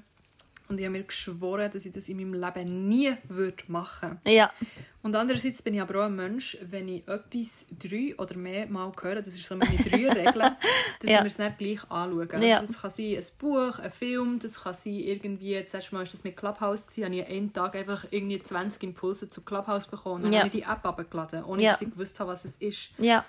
und 0.68 0.81
ich 0.81 0.87
habe 0.87 0.96
mir 0.96 1.05
geschworen, 1.05 1.70
dass 1.70 1.85
ich 1.85 1.92
das 1.92 2.09
in 2.09 2.16
meinem 2.16 2.35
Leben 2.35 2.88
nie 2.88 3.14
würde 3.29 3.62
machen 3.68 4.18
würde. 4.24 4.37
Ja. 4.37 4.50
Und 5.03 5.14
andererseits 5.14 5.61
bin 5.61 5.74
ich 5.74 5.83
aber 5.83 6.00
auch 6.00 6.07
ein 6.07 6.16
Mensch, 6.16 6.57
wenn 6.62 6.88
ich 6.88 7.07
etwas 7.07 7.66
drei 7.79 8.14
oder 8.16 8.37
mehr 8.37 8.66
Mal 8.66 8.90
höre, 8.98 9.16
das 9.16 9.35
ist 9.35 9.46
so 9.46 9.57
meine 9.57 9.77
drei 9.77 10.09
Regeln, 10.12 10.57
dass 11.00 11.11
ja. 11.11 11.18
wir 11.18 11.27
es 11.27 11.38
nicht 11.38 11.59
gleich 11.59 11.90
anschauen. 11.90 12.42
Ja. 12.42 12.61
Das 12.61 12.81
kann 12.81 12.90
sein 12.90 13.16
ein 13.16 13.24
Buch, 13.38 13.79
ein 13.79 13.90
Film, 13.90 14.38
das 14.38 14.62
kann 14.62 14.72
sein 14.72 14.94
irgendwie, 14.94 15.62
zuerst 15.66 15.92
mal 15.92 15.98
war 15.98 16.05
das 16.05 16.24
mit 16.24 16.37
Clubhouse, 16.37 16.87
gewesen, 16.87 17.05
habe 17.05 17.16
ich 17.16 17.27
einen 17.27 17.53
Tag 17.53 17.77
einfach 17.77 18.07
irgendwie 18.11 18.42
20 18.42 18.83
Impulse 18.85 19.29
zu 19.29 19.42
Clubhouse 19.42 19.87
bekommen. 19.87 20.22
Dann 20.22 20.33
ja. 20.33 20.38
habe 20.38 20.48
ich 20.48 20.55
die 20.55 20.62
App 20.62 20.85
abgeladen, 20.87 21.44
ohne 21.44 21.62
ja. 21.62 21.72
dass 21.72 21.83
ich 21.83 21.90
gewusst 21.90 22.18
habe, 22.20 22.33
was 22.33 22.46
es 22.46 22.57
ist. 22.57 22.88
Ja. 22.96 23.27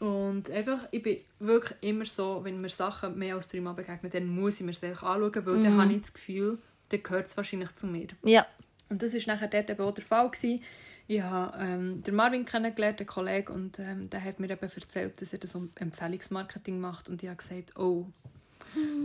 Und 0.00 0.50
einfach, 0.50 0.86
ich 0.92 1.02
bin 1.02 1.18
wirklich 1.40 1.76
immer 1.80 2.04
so, 2.04 2.40
wenn 2.44 2.60
mir 2.60 2.68
Sachen 2.68 3.18
mehr 3.18 3.34
als 3.34 3.48
dreimal 3.48 3.74
begegnen, 3.74 4.12
dann 4.12 4.26
muss 4.26 4.60
ich 4.60 4.66
mir 4.66 4.88
einfach 4.88 5.08
anschauen, 5.08 5.46
weil 5.46 5.56
mhm. 5.56 5.64
dann 5.64 5.80
habe 5.80 5.92
ich 5.92 6.00
das 6.00 6.12
Gefühl, 6.12 6.58
dann 6.90 7.02
gehört 7.02 7.26
es 7.26 7.36
wahrscheinlich 7.36 7.74
zu 7.74 7.86
mir. 7.86 8.08
Ja. 8.22 8.46
Und 8.88 9.02
das 9.02 9.12
war 9.14 9.34
nachher 9.34 9.48
dort 9.48 9.70
eben 9.70 9.82
auch 9.82 9.92
der 9.92 10.04
Fall. 10.04 10.30
Gewesen. 10.30 10.62
Ich 11.08 11.22
habe 11.22 11.56
ähm, 11.58 12.02
den 12.02 12.14
Marvin 12.14 12.44
kennengelernt, 12.44 13.00
einen 13.00 13.06
Kollegen, 13.06 13.52
und 13.52 13.78
ähm, 13.78 14.10
der 14.10 14.22
hat 14.22 14.40
mir 14.40 14.50
eben 14.50 14.60
erzählt, 14.60 15.20
dass 15.20 15.32
er 15.32 15.38
das 15.38 15.54
um 15.54 15.70
Empfehlungsmarketing 15.74 16.78
macht. 16.78 17.08
Und 17.08 17.22
ich 17.22 17.28
habe 17.28 17.38
gesagt, 17.38 17.76
oh, 17.76 18.06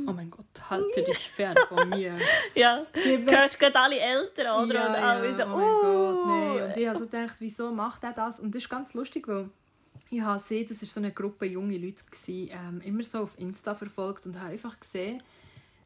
oh 0.08 0.12
mein 0.12 0.30
Gott, 0.30 0.46
halte 0.70 1.02
dich 1.08 1.30
fern 1.30 1.56
von 1.70 1.90
mir. 1.90 2.18
ja, 2.56 2.86
du 2.94 3.32
hörst 3.32 3.60
gerade 3.60 3.80
alle 3.80 4.00
Eltern, 4.00 4.66
oder? 4.66 4.74
Ja, 4.74 4.88
und 4.88 4.96
alle 4.96 5.30
ja, 5.30 5.34
so, 5.34 5.44
oh, 5.44 5.56
oh 5.56 5.56
mein 5.56 5.70
Gott, 5.82 6.28
nein. 6.28 6.70
Und 6.70 6.78
ich 6.78 6.88
habe 6.88 7.00
so 7.00 7.06
gedacht, 7.06 7.36
wieso 7.40 7.72
macht 7.72 8.04
er 8.04 8.14
das? 8.14 8.40
Und 8.40 8.54
das 8.54 8.64
ist 8.64 8.70
ganz 8.70 8.94
lustig, 8.94 9.28
weil 9.28 9.50
ich 10.13 10.21
habe 10.21 10.39
gesehen, 10.39 10.67
das 10.67 10.82
war 10.82 10.88
so 10.88 10.99
eine 10.99 11.12
Gruppe 11.12 11.45
junge 11.45 11.78
Leute, 11.78 12.04
gewesen, 12.04 12.49
ähm, 12.52 12.82
immer 12.82 13.04
so 13.04 13.19
auf 13.19 13.38
Insta 13.39 13.73
verfolgt 13.73 14.26
und 14.26 14.39
habe 14.39 14.52
einfach 14.52 14.80
gesehen, 14.80 15.21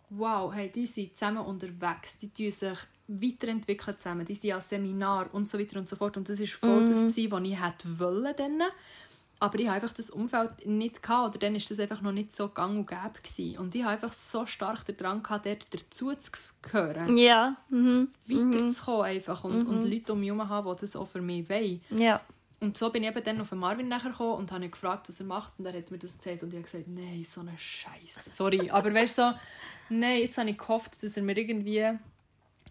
wow, 0.10 0.54
hey, 0.54 0.70
die 0.70 0.88
sind 0.88 1.18
zusammen 1.18 1.46
unterwegs, 1.46 2.18
die 2.20 2.30
tun 2.30 2.52
sich 2.52 2.78
weiterentwickeln 3.08 3.98
zusammen, 3.98 4.26
die 4.26 4.36
sind 4.36 4.54
an 4.54 4.62
Seminar 4.62 5.34
und 5.34 5.48
so 5.48 5.58
weiter 5.58 5.80
und 5.80 5.88
so 5.88 5.96
fort. 5.96 6.18
Und 6.18 6.28
das 6.28 6.40
war 6.40 6.48
voll 6.48 6.82
mhm. 6.82 6.90
das, 6.90 7.04
was 7.04 7.18
ich 7.18 7.64
hätte 7.64 8.00
wollen. 8.00 8.34
Dann. 8.36 8.64
Aber 9.40 9.60
ich 9.60 9.68
hatte 9.68 9.76
einfach 9.76 9.94
das 9.94 10.10
Umfeld 10.10 10.66
nicht 10.66 11.04
gehabt, 11.04 11.36
oder 11.36 11.40
dann 11.40 11.54
war 11.54 11.62
das 11.70 11.80
einfach 11.80 12.02
noch 12.02 12.12
nicht 12.12 12.36
so 12.36 12.50
gang 12.50 12.80
und 12.80 12.88
gäbe. 12.88 13.22
Gewesen. 13.22 13.60
Und 13.60 13.76
ich 13.76 13.84
hatte 13.84 13.94
einfach 13.94 14.14
so 14.14 14.46
stark 14.46 14.84
den 14.86 14.98
Drang, 14.98 15.24
gehabt, 15.24 15.46
dort 15.46 15.68
dazu 15.74 16.14
zu 16.16 16.32
gehören. 16.62 17.16
Ja. 17.16 17.56
Mhm. 17.70 18.10
Weiterzukommen 18.26 19.04
einfach 19.04 19.44
und, 19.44 19.64
mhm. 19.64 19.70
und 19.70 19.84
Leute 19.84 20.14
um 20.14 20.20
mich 20.20 20.30
herum 20.30 20.50
haben, 20.50 20.76
die 20.76 20.82
das 20.82 20.96
auch 20.96 21.08
für 21.08 21.22
mich 21.22 21.50
wollen. 21.50 21.82
Ja. 21.92 22.22
Und 22.60 22.78
so 22.78 22.90
bin 22.90 23.04
ich 23.04 23.10
eben 23.10 23.24
dann 23.24 23.42
auf 23.42 23.52
Marvin 23.52 23.88
nachher 23.88 24.10
gekommen 24.10 24.34
und 24.34 24.52
habe 24.52 24.66
ihn 24.66 24.72
gefragt, 24.72 25.10
was 25.10 25.20
er 25.20 25.28
macht. 25.28 25.54
Und 25.60 25.66
er 25.66 25.74
hat 25.74 25.92
mir 25.92 26.00
das 26.00 26.14
erzählt 26.14 26.42
und 26.42 26.50
ich 26.50 26.56
habe 26.56 26.64
gesagt, 26.64 26.88
nein, 26.88 27.26
so 27.30 27.42
eine 27.42 27.58
Scheiße. 27.58 28.32
Sorry. 28.32 28.70
Aber 28.72 28.92
weißt 28.94 29.18
du, 29.20 29.22
so, 29.22 29.34
nein, 29.90 30.22
jetzt 30.22 30.38
habe 30.38 30.50
ich 30.50 30.58
gehofft, 30.58 31.02
dass 31.04 31.18
er 31.18 31.24
mir 31.24 31.38
irgendwie 31.38 32.00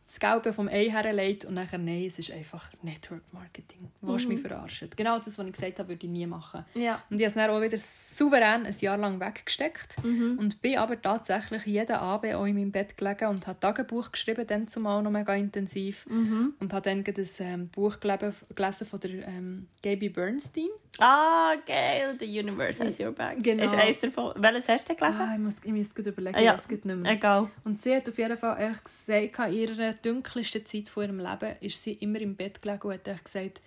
das 0.06 0.20
Gelbe 0.20 0.52
vom 0.52 0.68
Ei 0.68 0.88
herlegt 0.88 1.44
und 1.44 1.54
nachher, 1.54 1.78
nein, 1.78 2.04
es 2.06 2.18
ist 2.18 2.30
einfach 2.30 2.70
Network 2.82 3.22
Marketing. 3.32 3.90
Du 4.00 4.06
mhm. 4.06 4.28
mich 4.28 4.40
verarschen. 4.40 4.88
Genau 4.96 5.18
das, 5.18 5.36
was 5.36 5.46
ich 5.46 5.52
gesagt 5.52 5.78
habe, 5.80 5.88
würde 5.88 6.06
ich 6.06 6.12
nie 6.12 6.26
machen. 6.26 6.64
Ja. 6.74 7.02
Und 7.10 7.20
ich 7.20 7.24
habe 7.24 7.28
es 7.28 7.34
dann 7.34 7.50
auch 7.50 7.60
wieder 7.60 7.76
souverän 7.76 8.66
ein 8.66 8.74
Jahr 8.78 8.98
lang 8.98 9.18
weggesteckt 9.18 10.02
mhm. 10.04 10.38
und 10.38 10.62
bin 10.62 10.78
aber 10.78 11.00
tatsächlich 11.00 11.66
jeden 11.66 11.96
Abend 11.96 12.34
auch 12.34 12.44
in 12.44 12.54
meinem 12.54 12.70
Bett 12.70 12.96
gelegen 12.96 13.26
und 13.26 13.46
habe 13.48 13.58
Tagebuch 13.58 14.12
geschrieben, 14.12 14.46
dann 14.46 14.68
zumal 14.68 15.02
noch 15.02 15.10
mega 15.10 15.34
intensiv 15.34 16.06
mhm. 16.06 16.54
und 16.60 16.72
habe 16.72 16.82
dann 16.82 17.02
das 17.02 17.40
ähm, 17.40 17.68
Buch 17.68 17.98
gelesen 17.98 18.86
von 18.86 19.00
der 19.00 19.26
ähm, 19.26 19.66
Gaby 19.82 20.08
Bernstein. 20.08 20.68
Ah, 20.98 21.54
geil. 21.66 22.16
The 22.18 22.26
Universe 22.26 22.82
has 22.82 22.98
your 22.98 23.12
back. 23.12 23.42
Genau. 23.42 23.64
Ist 23.64 23.74
eins 23.74 24.00
davon. 24.00 24.32
Welches 24.36 24.68
hast 24.68 24.88
du 24.88 24.94
gelesen? 24.94 25.20
Ah, 25.20 25.34
ich 25.34 25.40
muss, 25.40 25.56
ich 25.62 25.72
muss 25.72 25.94
gerade 25.94 26.10
überlegen, 26.10 26.38
ja. 26.42 26.54
es 26.54 26.68
nicht 26.68 26.84
mehr. 26.84 27.12
Egal. 27.12 27.50
Und 27.64 27.80
sie 27.80 27.94
hat 27.94 28.08
auf 28.08 28.16
jeden 28.16 28.38
Fall 28.38 28.70
echt 28.70 28.84
gesagt, 28.84 29.50
in 29.50 29.54
ihrer 29.54 29.94
dunkelsten 30.02 30.64
Zeit 30.64 30.88
von 30.88 31.04
ihrem 31.04 31.18
Leben 31.18 31.56
ist 31.60 31.82
sie 31.82 31.92
immer 31.94 32.20
im 32.20 32.36
Bett 32.36 32.62
gelegen 32.62 32.82
und 32.82 33.08
hat 33.08 33.24
gesagt, 33.24 33.62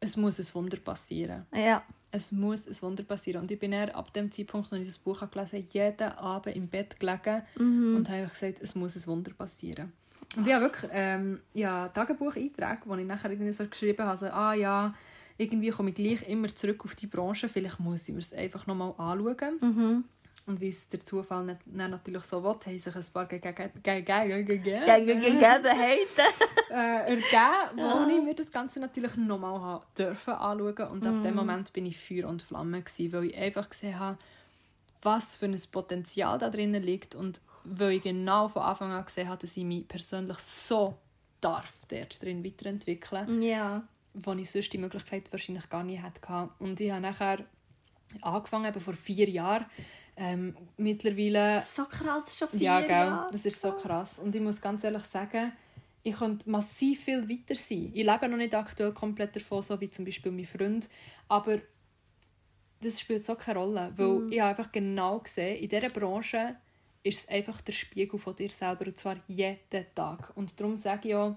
es 0.00 0.16
muss 0.16 0.38
ein 0.38 0.54
Wunder 0.54 0.78
passieren. 0.78 1.46
Ja. 1.54 1.82
Es 2.10 2.32
muss 2.32 2.66
ein 2.66 2.82
Wunder 2.82 3.04
passieren. 3.04 3.42
Und 3.42 3.50
ich 3.50 3.58
bin 3.58 3.72
ab 3.72 4.12
dem 4.12 4.30
Zeitpunkt, 4.30 4.72
als 4.72 4.82
ich 4.82 4.88
das 4.88 4.98
Buch 4.98 5.20
gelesen 5.30 5.58
habe, 5.58 5.68
jeden 5.70 6.08
Abend 6.18 6.56
im 6.56 6.68
Bett 6.68 6.98
gelegen 6.98 7.42
mhm. 7.56 7.96
und 7.96 8.08
habe 8.10 8.26
gesagt, 8.26 8.60
es 8.60 8.74
muss 8.74 8.96
ein 8.96 9.06
Wunder 9.06 9.32
passieren. 9.32 9.92
Und 10.36 10.46
ich 10.46 10.52
habe 10.52 10.64
wirklich 10.64 10.90
ähm, 10.92 11.40
ja, 11.52 11.88
Tagebucheinträge, 11.88 12.82
wo 12.84 12.94
ich 12.96 13.06
nachher 13.06 13.30
irgendwie 13.30 13.52
so 13.52 13.66
geschrieben 13.66 14.04
habe, 14.04 14.18
so, 14.18 14.26
ah 14.26 14.54
ja, 14.54 14.94
irgendwie 15.36 15.70
komme 15.70 15.90
ich 15.90 15.94
gleich 15.94 16.28
immer 16.28 16.54
zurück 16.54 16.84
auf 16.84 16.94
die 16.94 17.06
Branche, 17.06 17.48
vielleicht 17.48 17.80
muss 17.80 18.08
ich 18.08 18.14
mir 18.14 18.20
es 18.20 18.32
einfach 18.32 18.66
nochmal 18.66 18.94
anschauen. 18.96 19.58
Mhm. 19.60 20.04
Und 20.46 20.60
wie 20.60 20.68
es 20.68 20.88
der 20.88 21.00
Zufall 21.00 21.44
nicht, 21.44 21.64
nicht 21.68 21.88
natürlich 21.90 22.24
so 22.24 22.42
will, 22.42 22.50
haben 22.66 22.78
sich 22.78 22.94
ein 22.96 23.04
paar 23.12 23.28
äh, 26.70 27.10
ergeben, 27.14 27.76
wo 27.76 28.08
ich 28.10 28.22
mir 28.22 28.34
das 28.34 28.50
Ganze 28.50 28.80
natürlich 28.80 29.16
nochmal 29.16 29.80
dürfen 29.96 30.34
anschauen 30.34 30.88
Und 30.90 31.06
ab 31.06 31.22
dem 31.22 31.34
Moment 31.36 31.72
bin 31.72 31.86
ich 31.86 31.96
Feuer 31.96 32.28
und 32.28 32.42
Flamme, 32.42 32.82
gewesen, 32.82 33.12
weil 33.12 33.26
ich 33.26 33.36
einfach 33.38 33.68
gesehen 33.70 33.98
habe, 33.98 34.18
was 35.02 35.36
für 35.36 35.46
ein 35.46 35.60
Potenzial 35.70 36.38
da 36.38 36.50
drin 36.50 36.74
liegt 36.74 37.14
und 37.14 37.40
weil 37.64 37.92
ich 37.92 38.02
genau 38.02 38.48
von 38.48 38.62
Anfang 38.62 38.90
an 38.90 39.04
gesehen 39.04 39.28
habe, 39.28 39.40
dass 39.40 39.56
ich 39.56 39.64
mich 39.64 39.86
persönlich 39.86 40.38
so 40.38 40.96
darf 41.40 41.72
dort 41.88 42.20
drin 42.22 42.44
weiterentwickeln, 42.44 43.40
Ja. 43.42 43.82
wo 44.14 44.32
ich 44.32 44.50
sonst 44.50 44.72
die 44.72 44.78
Möglichkeit 44.78 45.30
wahrscheinlich 45.30 45.68
gar 45.68 45.84
nicht 45.84 46.02
hätte. 46.02 46.48
Und 46.58 46.80
ich 46.80 46.90
habe 46.90 47.00
nachher 47.02 47.44
angefangen, 48.20 48.66
eben 48.66 48.80
vor 48.80 48.94
vier 48.94 49.28
Jahren, 49.28 49.66
ähm, 50.16 50.56
mittlerweile 50.76 51.62
So 51.62 51.84
krass, 51.84 52.36
schon 52.36 52.48
vier 52.48 52.60
ja, 52.60 52.80
gell. 52.80 52.90
Jahre. 52.90 53.32
Das 53.32 53.44
ist 53.44 53.60
so 53.60 53.72
krass. 53.72 54.18
Und 54.18 54.34
ich 54.34 54.40
muss 54.42 54.60
ganz 54.60 54.84
ehrlich 54.84 55.04
sagen, 55.04 55.52
ich 56.02 56.16
könnte 56.16 56.48
massiv 56.50 57.04
viel 57.04 57.28
weiter 57.28 57.54
sein. 57.54 57.90
Ich 57.94 58.04
lebe 58.04 58.28
noch 58.28 58.36
nicht 58.36 58.54
aktuell 58.54 58.92
komplett 58.92 59.36
davon, 59.36 59.62
so 59.62 59.80
wie 59.80 59.90
zum 59.90 60.04
Beispiel 60.04 60.32
mein 60.32 60.44
Freund. 60.46 60.88
Aber 61.28 61.58
das 62.80 63.00
spielt 63.00 63.24
so 63.24 63.34
keine 63.36 63.58
Rolle. 63.60 63.92
Weil 63.96 64.06
Mhm. 64.06 64.32
ich 64.32 64.40
habe 64.40 64.50
einfach 64.50 64.72
genau 64.72 65.20
gesehen, 65.20 65.56
in 65.62 65.68
dieser 65.68 65.88
Branche 65.90 66.56
ist 67.04 67.20
es 67.24 67.28
einfach 67.28 67.60
der 67.60 67.72
Spiegel 67.72 68.18
von 68.18 68.34
dir 68.36 68.50
selber. 68.50 68.86
Und 68.86 68.98
zwar 68.98 69.16
jeden 69.28 69.58
Tag. 69.94 70.32
Und 70.36 70.58
darum 70.60 70.76
sage 70.76 71.08
ich 71.08 71.14
auch, 71.14 71.36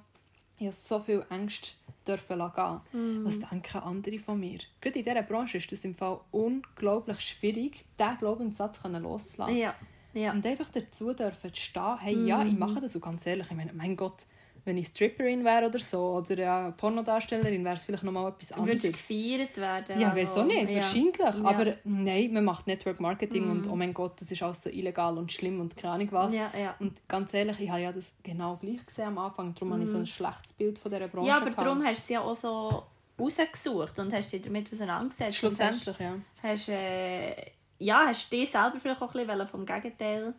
ich 0.60 0.68
habe 0.68 0.76
so 0.76 1.00
viel 1.00 1.26
Ängste 1.30 1.72
dürfen 2.08 2.38
gehen. 2.38 2.82
Mhm. 2.94 3.26
Was 3.26 3.40
denken 3.40 3.78
andere 3.80 4.20
von 4.20 4.40
mir? 4.40 4.60
Gerade 4.82 5.00
in 5.00 5.06
dieser 5.06 5.24
Branche 5.24 5.58
ist 5.58 5.72
es 5.72 5.84
im 5.84 5.96
Fall 5.96 6.20
unglaublich 6.32 7.20
schwierig, 7.20 7.84
diesen 8.00 8.18
Glaubenssatz 8.18 8.80
loszulassen. 8.84 9.58
Ja. 9.58 9.76
ja. 10.14 10.32
Und 10.32 10.46
einfach 10.46 10.70
dazu 10.70 11.14
dürfen 11.14 11.54
zu 11.54 11.62
stehen, 11.62 12.00
hey, 12.00 12.28
ja, 12.28 12.44
ich 12.44 12.58
mache 12.58 12.82
das. 12.82 12.96
Und 12.96 13.02
ganz 13.02 13.26
ehrlich, 13.26 13.48
ich 13.50 13.58
meine, 13.58 13.74
mein 13.74 13.96
Gott, 13.96 14.26
wenn 14.66 14.78
ich 14.78 14.88
Stripperin 14.88 15.46
wäre 15.46 15.68
oder 15.68 15.78
so, 15.80 16.16
oder 16.18 16.36
ja, 16.38 16.72
Pornodarstellerin, 16.72 17.64
wäre 17.64 17.76
es 17.76 17.86
vielleicht 17.86 18.04
nochmal 18.04 18.32
etwas 18.32 18.52
anderes. 18.52 18.84
Würdest 18.84 18.86
du 18.86 18.92
gefeiert 18.92 19.58
werden? 19.58 20.00
Ja, 20.02 20.16
weiß 20.16 20.38
auch 20.38 20.46
nicht, 20.46 20.72
Ja. 20.72 20.78
wahrscheinlich. 20.78 21.18
Ja. 21.20 21.34
Aber 21.44 21.76
nein, 21.84 22.34
man 22.34 22.44
macht 22.46 22.66
Network 22.66 23.00
Marketing 23.00 23.50
und 23.50 23.70
oh 23.70 23.76
mein 23.76 23.94
Gott, 23.94 24.20
das 24.20 24.32
ist 24.32 24.42
alles 24.42 24.64
so 24.64 24.70
illegal 24.72 25.18
und 25.18 25.32
schlimm 25.32 25.60
und 25.62 25.78
keine 25.78 25.94
Ahnung 25.94 26.08
was. 26.12 26.34
Ja, 26.36 26.52
ja. 26.60 26.76
Und 26.80 27.08
ganz 27.08 27.34
ehrlich, 27.34 27.60
ich 27.60 27.70
habe 27.70 27.82
ja 27.82 27.92
das 27.92 28.16
genau 28.24 28.58
gleich 28.58 28.84
gesehen 28.86 29.06
am 29.10 29.18
Anfang. 29.20 29.54
Darum 29.54 29.74
habe 29.74 29.84
ich 29.84 29.90
so 29.90 29.98
ein 29.98 30.08
schlechtes 30.08 30.54
Bild 30.54 30.80
von 30.80 30.92
dieser 30.92 31.08
Branche 31.08 31.28
Ja, 31.28 31.38
aber 31.38 31.46
gehabt. 31.52 31.62
darum 31.62 31.84
hast 31.84 31.98
du 31.98 32.02
es 32.04 32.10
ja 32.10 32.22
auch 32.22 32.36
so 32.36 32.84
rausgesucht 33.20 34.00
und 34.00 34.12
hast 34.14 34.32
dich 34.34 34.42
damit 34.42 34.72
auseinandergesetzt. 34.72 35.36
Schlussendlich, 35.38 36.00
ja. 36.00 36.14
Und 36.14 36.24
hast, 36.44 36.68
hast, 36.68 36.70
äh, 36.70 37.36
ja, 37.80 38.06
hast 38.08 38.32
dich 38.34 38.50
selber 38.50 38.78
vielleicht 38.82 39.02
auch 39.02 39.14
ein 39.14 39.28
bisschen 39.28 39.48
vom 39.48 39.66
Gegenteil 39.66 40.34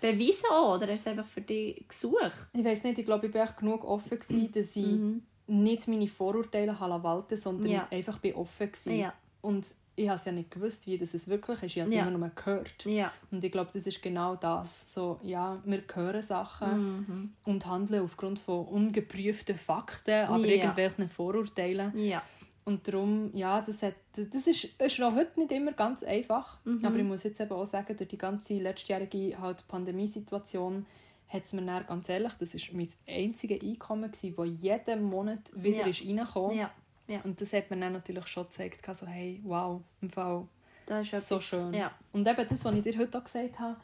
beweisen 0.00 0.46
auch, 0.50 0.74
oder 0.76 0.88
hast 0.92 1.06
du 1.06 1.10
es 1.10 1.18
einfach 1.18 1.26
für 1.30 1.40
dich 1.42 1.86
gesucht? 1.88 2.48
Ich 2.52 2.64
weiß 2.64 2.84
nicht, 2.84 2.98
ich 2.98 3.04
glaube, 3.06 3.26
ich 3.28 3.34
war 3.34 3.46
genug 3.52 3.84
offen, 3.84 4.18
gewesen, 4.18 4.50
dass 4.54 4.76
ich 4.76 4.98
nicht 5.46 5.88
meine 5.88 6.08
Vorurteile 6.08 6.76
walten 6.78 7.36
sondern 7.36 7.66
Mhm. 7.66 7.72
Ja. 7.72 7.88
einfach 7.90 8.18
bin 8.18 8.34
offen 8.34 8.70
war. 8.86 8.92
Ja. 8.92 9.12
Und 9.42 9.66
ich 9.96 10.08
habe 10.08 10.18
es 10.18 10.24
ja 10.24 10.32
nicht 10.32 10.50
gewusst, 10.50 10.86
wie 10.86 10.96
das 10.96 11.12
es 11.12 11.28
wirklich 11.28 11.62
ist. 11.62 11.76
Ich 11.76 11.80
habe 11.82 11.90
es 11.90 11.96
Ja. 11.96 12.06
immer 12.06 12.16
nur 12.18 12.28
gehört. 12.30 12.84
Ja. 12.86 13.12
Und 13.30 13.42
ich 13.44 13.52
glaube, 13.52 13.70
das 13.72 13.86
ist 13.86 14.00
genau 14.00 14.36
das. 14.36 14.94
So, 14.94 15.18
ja, 15.22 15.60
wir 15.64 15.82
hören 15.92 16.22
Sachen 16.22 17.32
und 17.44 17.66
handeln 17.66 18.02
aufgrund 18.04 18.38
von 18.38 18.64
ungeprüften 18.66 19.56
Fakten, 19.58 20.26
aber 20.26 20.46
Ja. 20.46 20.52
irgendwelchen 20.54 21.08
Vorurteilen. 21.08 21.92
Ja. 21.98 22.22
Und 22.64 22.86
darum, 22.86 23.30
ja, 23.34 23.60
das, 23.62 23.82
hat, 23.82 23.94
das 24.14 24.46
ist, 24.46 24.64
ist 24.80 24.98
noch 24.98 25.14
heute 25.14 25.40
nicht 25.40 25.50
immer 25.50 25.72
ganz 25.72 26.02
einfach. 26.02 26.58
Mhm. 26.64 26.84
Aber 26.84 26.96
ich 26.96 27.04
muss 27.04 27.22
jetzt 27.24 27.40
eben 27.40 27.52
auch 27.52 27.64
sagen, 27.66 27.96
durch 27.96 28.08
die 28.08 28.18
ganze 28.18 28.54
letztjährige 28.54 29.40
halt 29.40 29.66
Pandemiesituation 29.66 30.86
hat 31.28 31.44
es 31.44 31.52
mir 31.52 31.62
dann, 31.62 31.86
ganz 31.86 32.08
ehrlich, 32.08 32.32
das 32.34 32.54
war 32.54 32.76
mein 32.76 32.88
einziges 33.08 33.62
Einkommen, 33.62 34.10
das 34.10 34.22
jeden 34.22 35.02
Monat 35.04 35.38
wieder 35.54 35.78
Ja. 35.80 35.86
ist 35.86 36.04
reingekommen 36.04 36.56
Ja. 36.58 36.70
ja. 37.08 37.20
Und 37.22 37.40
das 37.40 37.52
hat 37.52 37.70
mir 37.70 37.78
dann 37.78 37.92
natürlich 37.92 38.26
schon 38.26 38.44
gezeigt, 38.44 38.84
so, 38.94 39.06
hey, 39.06 39.40
wow, 39.44 39.80
im 40.02 40.10
Fall 40.10 40.46
Das 40.86 41.12
ist 41.12 41.28
so 41.28 41.36
etwas- 41.36 41.44
schön. 41.46 41.72
Ja. 41.74 41.92
Und 42.12 42.26
eben 42.28 42.46
das, 42.48 42.64
was 42.64 42.74
ich 42.74 42.82
dir 42.82 42.98
heute 42.98 43.18
auch 43.18 43.24
gesagt 43.24 43.58
habe, 43.60 43.76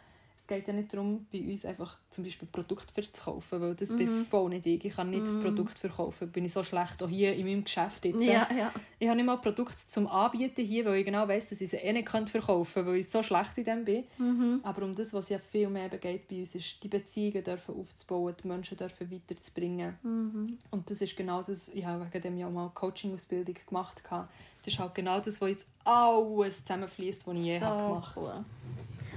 es 0.49 0.55
geht 0.57 0.69
ja 0.69 0.73
nicht 0.73 0.93
darum, 0.95 1.27
bei 1.33 1.41
uns 1.41 1.65
einfach 1.65 1.97
zum 2.09 2.23
Beispiel 2.23 2.47
Produkte 2.53 2.95
zu 3.13 3.21
kaufen, 3.25 3.61
weil 3.61 3.75
das 3.75 3.91
Mhm. 3.91 3.97
bin 3.97 4.09
voll 4.27 4.49
nicht 4.51 4.65
ich. 4.67 4.85
Ich 4.85 4.95
kann 4.95 5.11
nicht 5.11 5.27
Produkte 5.41 5.81
verkaufen, 5.81 6.31
bin 6.31 6.45
ich 6.45 6.53
so 6.53 6.63
schlecht, 6.63 7.03
auch 7.03 7.09
hier 7.09 7.35
in 7.35 7.47
meinem 7.47 7.65
Geschäft 7.65 8.05
jetzt. 8.05 8.23
Ja, 8.23 8.47
ja. 8.57 8.73
Ich 9.01 9.09
habe 9.09 9.17
nicht 9.17 9.27
mal 9.27 9.39
Produkte 9.39 9.77
zum 9.89 10.07
Anbieten 10.07 10.65
hier, 10.65 10.85
weil 10.85 10.99
ich 11.01 11.05
genau 11.05 11.27
weiss, 11.27 11.49
dass 11.49 11.61
ich 11.61 11.71
sie 11.71 11.79
eh 11.79 11.93
nicht 11.93 12.09
verkaufen 12.09 12.75
könnte, 12.75 12.89
weil 12.91 12.97
ich 13.01 13.09
so 13.09 13.25
schlecht 13.25 13.59
in 13.59 13.65
dem 13.65 13.85
bin. 13.85 14.05
Mhm. 14.19 14.61
Aber 14.63 14.83
um 14.85 14.95
das, 14.95 15.13
was 15.13 15.29
ja 15.31 15.39
viel 15.41 15.69
mehr 15.69 15.89
geht 15.89 16.29
bei 16.29 16.39
uns, 16.39 16.55
ist, 16.55 16.81
die 16.83 16.89
Beziehungen 16.89 17.43
dürfen 17.43 17.75
aufzubauen, 17.75 18.35
die 18.41 18.47
Menschen 18.47 18.77
dürfen 18.77 19.11
weiterzubringen. 19.11 19.97
Mhm. 20.05 20.59
Und 20.71 20.89
das 20.89 21.01
ist 21.01 21.17
genau 21.17 21.43
das, 21.43 21.69
ich 21.71 21.85
habe 21.85 22.07
wegen 22.07 22.23
dem 22.23 22.39
ja 22.39 22.49
mal 22.49 22.71
Coaching-Ausbildung 22.73 23.57
gemacht. 23.67 24.01
Das 24.09 24.29
ist 24.73 24.79
halt 24.79 24.95
genau 24.95 25.19
das, 25.19 25.41
was 25.41 25.49
jetzt 25.51 25.67
alles 25.85 26.61
zusammenfließt, 26.65 27.27
was 27.27 27.37
ich 27.37 27.45
je 27.47 27.61
habe 27.61 27.79
So 27.81 27.85
gemacht 27.87 28.15
habe. 28.17 28.27
cool. 28.27 28.45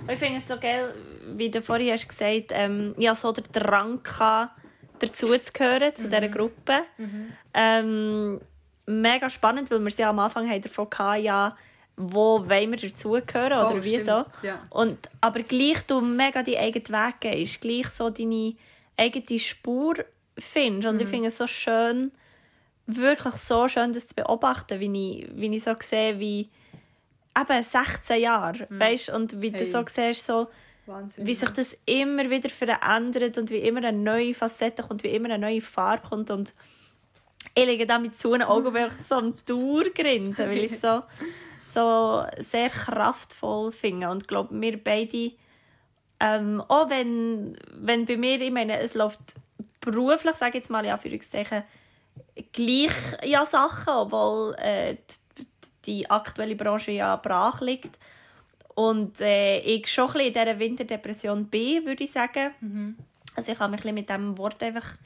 Und 0.04 0.12
ich 0.12 0.20
finde 0.20 0.38
es 0.38 0.48
so 0.48 0.58
geil, 0.58 0.94
wie 1.36 1.50
du 1.50 1.62
vorhin 1.62 1.94
hast 1.94 2.08
gesagt 2.08 2.52
ähm, 2.52 2.96
ich 2.98 3.08
hatte 3.08 3.20
so 3.20 3.32
den 3.32 3.44
Drang, 3.52 4.02
gehabt, 4.04 4.54
dazu 5.00 5.28
zu 5.28 5.50
zu 5.96 6.08
dieser 6.10 6.28
Gruppe. 6.28 6.82
Ähm, 7.54 8.40
mega 8.86 9.30
spannend, 9.30 9.70
weil 9.72 9.80
wir 9.80 9.88
es 9.88 9.98
ja 9.98 10.10
am 10.10 10.20
Anfang 10.20 10.50
haben 10.50 10.62
davon 10.62 10.88
hatten, 10.98 11.24
ja, 11.24 11.56
wo 11.96 12.48
wollen 12.50 12.72
wir 12.72 12.78
dazugehören 12.78 13.60
oder 13.60 13.72
Oh, 13.74 13.84
wie 13.84 14.00
stimmt, 14.00 14.06
so. 14.06 14.48
ja. 14.48 14.66
Und, 14.70 14.98
aber 15.22 15.44
gleich 15.44 15.82
du 15.86 16.02
mega 16.02 16.44
die 16.44 16.58
eigenen 16.58 16.88
Weg 16.88 17.20
gehst, 17.20 17.62
gleich 17.62 17.88
so 17.90 18.10
deine 18.10 18.56
eigene 18.98 19.40
Spur 19.40 19.96
findest. 20.38 20.88
Und 20.88 21.02
ich 21.02 21.10
finde 21.10 21.28
es 21.28 21.38
so 21.38 21.46
schön, 21.46 22.12
wirklich 22.88 23.36
so 23.36 23.68
schön, 23.68 23.92
das 23.94 24.08
zu 24.08 24.16
beobachten, 24.16 24.80
wie 24.80 24.86
ich, 25.22 25.30
wie 25.36 25.56
ich 25.56 25.64
so 25.64 25.76
sehe, 25.80 26.20
wie 26.20 26.50
eben 27.38 27.63
16 27.63 28.22
Jahre, 28.22 28.68
weißt 28.70 29.10
und 29.10 29.42
wie 29.42 29.52
du 29.52 29.60
Hey. 29.60 29.65
so 29.65 29.84
siehst, 29.86 30.26
so, 30.26 30.48
Wahnsinn. 30.86 31.26
wie 31.26 31.34
sich 31.34 31.50
das 31.50 31.78
immer 31.86 32.30
wieder 32.30 32.50
verändert 32.50 33.38
und 33.38 33.50
wie 33.50 33.60
immer 33.60 33.84
eine 33.84 33.98
neue 33.98 34.34
Facette 34.34 34.84
kommt, 34.84 35.04
wie 35.04 35.10
immer 35.10 35.30
eine 35.30 35.39
neue 35.39 35.62
Farbe 35.62 36.08
kommt 36.08 36.32
und 36.32 36.54
ich 37.56 37.65
liege 37.65 37.86
da 37.86 38.00
mit 38.00 38.20
zu 38.20 38.34
Augen 38.34 38.74
wirklich 38.74 39.06
so 39.06 39.15
am 39.15 39.34
Durchgrinsen, 39.46 40.50
weil 40.50 40.63
ich 40.63 40.80
so, 40.80 41.04
so 41.74 42.26
sehr 42.38 42.70
kraftvoll 42.70 43.72
finde 43.72 44.10
und 44.10 44.24
ich 44.24 44.28
glaube, 44.28 44.60
wir 44.60 44.84
beide 44.84 45.32
ähm, 46.20 46.62
auch 46.68 46.89
wenn, 46.89 47.58
wenn 47.72 48.06
bei 48.06 48.18
mir, 48.18 48.42
ich 48.42 48.52
meine, 48.52 48.80
es 48.80 48.94
läuft 48.94 49.20
beruflich, 49.80 50.36
sage 50.36 50.58
ich 50.58 50.63
jetzt 50.63 50.70
mal 50.70 50.84
in 50.84 50.92
Anführungszeichen, 50.92 51.63
gleich 52.52 52.92
ja 53.24 53.46
Sachen, 53.46 53.94
obwohl 53.94 54.54
äh, 54.56 54.96
die, 54.96 55.15
die 55.86 56.10
aktuelle 56.10 56.56
Branche 56.56 56.92
ja 56.92 57.15
brach 57.15 57.62
liegt. 57.62 57.98
Und 58.76 59.20
äh, 59.20 59.60
ich 59.60 59.88
schon 59.88 60.08
ein 60.08 60.13
bisschen 60.13 60.28
in 60.28 60.34
dieser 60.34 60.60
Winterdepression 60.60 61.46
bin, 61.46 61.86
würde 61.86 62.04
ich 62.04 62.12
sagen. 62.12 62.52
Also 63.36 63.52
ich 63.52 63.58
kann 63.58 63.72
mich 63.72 63.80
ein 63.80 63.82
bisschen 63.82 63.96
mit 63.96 64.10
diesem 64.10 64.38
Wort 64.38 64.62
einfach 64.63 64.98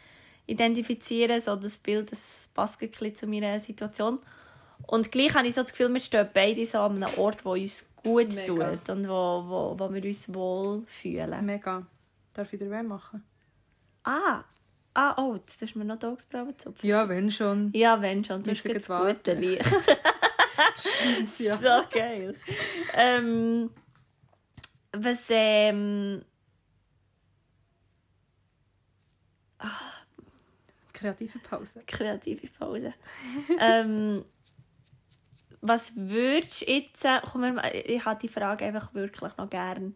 identifizieren, 0.45 1.41
so 1.41 1.55
das 1.55 1.79
Bild, 1.79 2.11
das 2.11 2.49
passt 2.53 2.81
ein 2.81 2.89
bisschen 2.89 3.15
zu 3.15 3.27
meiner 3.27 3.59
Situation. 3.59 4.19
Und 4.87 5.11
gleich 5.11 5.33
habe 5.33 5.47
ich 5.47 5.55
so 5.55 5.61
das 5.63 5.71
Gefühl, 5.71 5.93
wir 5.93 6.01
stehen 6.01 6.27
beide 6.33 6.65
so 6.65 6.79
an 6.79 7.01
einem 7.01 7.17
Ort, 7.17 7.45
wo 7.45 7.53
uns 7.53 7.89
gut 8.03 8.35
Mega. 8.35 8.45
tut 8.45 8.89
und 8.89 9.07
wo, 9.07 9.43
wo, 9.47 9.75
wo 9.79 9.93
wir 9.93 10.03
uns 10.03 10.33
wohl 10.33 10.83
fühlen. 10.85 11.45
Mega. 11.45 11.85
Darf 12.33 12.51
ich 12.51 12.59
dir 12.59 12.69
weh 12.69 12.83
machen? 12.83 13.23
Ah, 14.03 14.43
ah 14.93 15.15
oh, 15.17 15.35
jetzt 15.35 15.59
tust 15.59 15.75
du 15.75 15.79
mir 15.79 15.85
noch 15.85 15.99
die 15.99 16.07
Augsbrauen 16.07 16.57
zupfen. 16.59 16.87
Ja, 16.87 17.07
wenn 17.07 17.31
schon. 17.31 17.71
Ja, 17.73 18.01
wenn 18.01 18.23
schon. 18.23 18.43
Du 18.43 18.49
das 18.49 18.63
jetzt 18.63 18.89
warten. 18.89 19.41
Licht. 21.05 21.39
Ja. 21.39 21.57
So 21.57 21.87
geil. 21.91 22.35
ähm, 22.93 23.69
was, 24.91 25.25
ähm, 25.29 26.23
Kreative 30.93 31.39
Pause. 31.39 31.83
kreative 31.85 32.47
Pause. 32.47 32.93
ähm, 33.59 34.23
was 35.61 35.95
würdest 35.95 36.61
du 36.61 36.71
jetzt, 36.71 37.05
äh, 37.05 37.19
komm, 37.23 37.59
ich 37.85 38.05
habe 38.05 38.19
die 38.21 38.27
Frage 38.27 38.65
einfach 38.65 38.93
wirklich 38.93 39.35
noch 39.37 39.49
gern. 39.49 39.95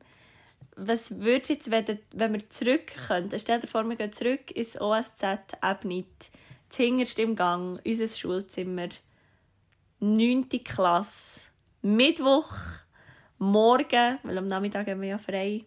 Was 0.76 1.20
würdest 1.20 1.50
du 1.50 1.54
jetzt, 1.54 1.72
wenn, 1.72 2.00
wenn 2.14 2.34
wir 2.34 2.50
zurück 2.50 2.94
könnten, 3.08 3.40
stell 3.40 3.60
dir 3.60 3.68
vor, 3.68 3.84
wir 3.88 3.96
gehen 3.96 4.14
zurück 4.14 4.52
ins 4.52 4.80
OSZ 4.80 5.24
Ebnit, 5.62 6.30
zuhinterst 6.70 7.20
im 7.20 7.36
Gang, 7.36 7.80
unser 7.86 8.08
Schulzimmer, 8.08 8.90
9. 10.00 10.48
Klasse, 10.64 11.40
Mittwoch, 11.82 12.54
morgen, 13.40 14.20
weil 14.22 14.38
am 14.38 14.48
Nachmittag 14.48 14.88
haben 14.88 15.02
wir 15.02 15.10
ja 15.10 15.18
frei. 15.18 15.66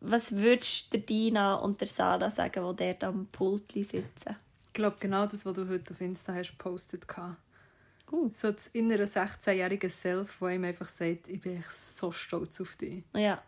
Was 0.00 0.36
würdest 0.36 0.94
du 0.94 0.98
Dina 0.98 1.56
und 1.56 1.80
der 1.80 1.88
Sarah 1.88 2.30
sagen, 2.30 2.64
die 2.76 2.84
dort 2.84 3.04
am 3.04 3.26
Pult 3.26 3.72
sitzen? 3.72 4.36
Ich 4.66 4.72
glaube, 4.72 4.96
genau 5.00 5.26
das, 5.26 5.44
was 5.44 5.54
du 5.54 5.68
heute 5.68 5.92
auf 5.92 6.00
Insta 6.00 6.32
hast 6.32 6.52
gepostet 6.52 7.04
hast. 7.16 7.36
Uh. 8.12 8.30
So 8.32 8.52
das 8.52 8.68
innere 8.68 9.04
16-jährige 9.04 9.90
Self, 9.90 10.40
wo 10.40 10.48
ihm 10.48 10.64
einfach 10.64 10.88
sagt, 10.88 11.28
ich 11.28 11.40
bin 11.40 11.58
echt 11.58 11.72
so 11.72 12.12
stolz 12.12 12.60
auf 12.60 12.76
dich. 12.76 13.02
Ja. 13.14 13.42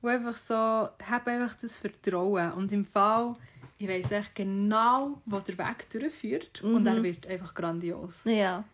Wo 0.00 0.08
einfach 0.08 0.34
so, 0.34 0.54
habe 0.54 1.30
einfach 1.30 1.56
das 1.56 1.78
Vertrauen. 1.78 2.52
Und 2.52 2.70
im 2.70 2.84
Fall, 2.84 3.34
ich 3.78 3.88
weiß 3.88 4.12
echt 4.12 4.36
genau, 4.36 5.20
wo 5.26 5.40
der 5.40 5.58
Weg 5.58 5.90
durchführt. 5.90 6.62
Mhm. 6.62 6.76
Und 6.76 6.86
er 6.86 7.02
wird 7.02 7.26
einfach 7.26 7.52
grandios. 7.52 8.22
Ja. 8.24 8.64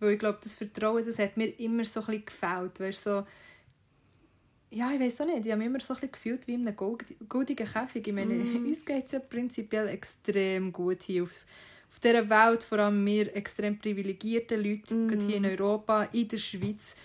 Weil 0.00 0.12
ich 0.12 0.18
glaube, 0.18 0.38
das 0.42 0.56
Vertrauen, 0.56 1.04
das 1.04 1.18
hat 1.18 1.36
mir 1.36 1.48
immer 1.58 1.84
so 1.84 2.00
ein 2.00 2.06
bisschen 2.06 2.24
gefällt. 2.26 2.80
Weißt, 2.80 3.04
so, 3.04 3.24
ja, 4.70 4.92
ich 4.92 5.00
weiß 5.00 5.22
auch 5.22 5.26
nicht. 5.26 5.46
Ich 5.46 5.52
habe 5.52 5.58
mich 5.58 5.66
immer 5.66 5.80
so 5.80 5.94
ein 5.94 6.00
bisschen 6.00 6.12
gefühlt 6.12 6.46
wie 6.46 6.54
in 6.54 6.66
einem 6.66 6.76
goldigen 6.76 7.66
Käfig. 7.66 8.06
Ich 8.06 8.12
meine, 8.12 8.34
mm. 8.34 8.66
uns 8.66 8.84
geht 8.84 9.06
es 9.06 9.12
ja 9.12 9.18
prinzipiell 9.18 9.88
extrem 9.88 10.72
gut 10.72 11.02
hier 11.02 11.22
auf, 11.22 11.44
auf 11.88 12.00
dieser 12.00 12.28
Welt. 12.28 12.62
Vor 12.62 12.78
allem 12.78 13.04
wir 13.04 13.34
extrem 13.34 13.78
privilegierten 13.78 14.62
Leute, 14.62 14.94
mm. 14.94 15.20
hier 15.26 15.36
in 15.36 15.46
Europa, 15.46 16.04
in 16.12 16.28
der 16.28 16.38
Schweiz. 16.38 16.96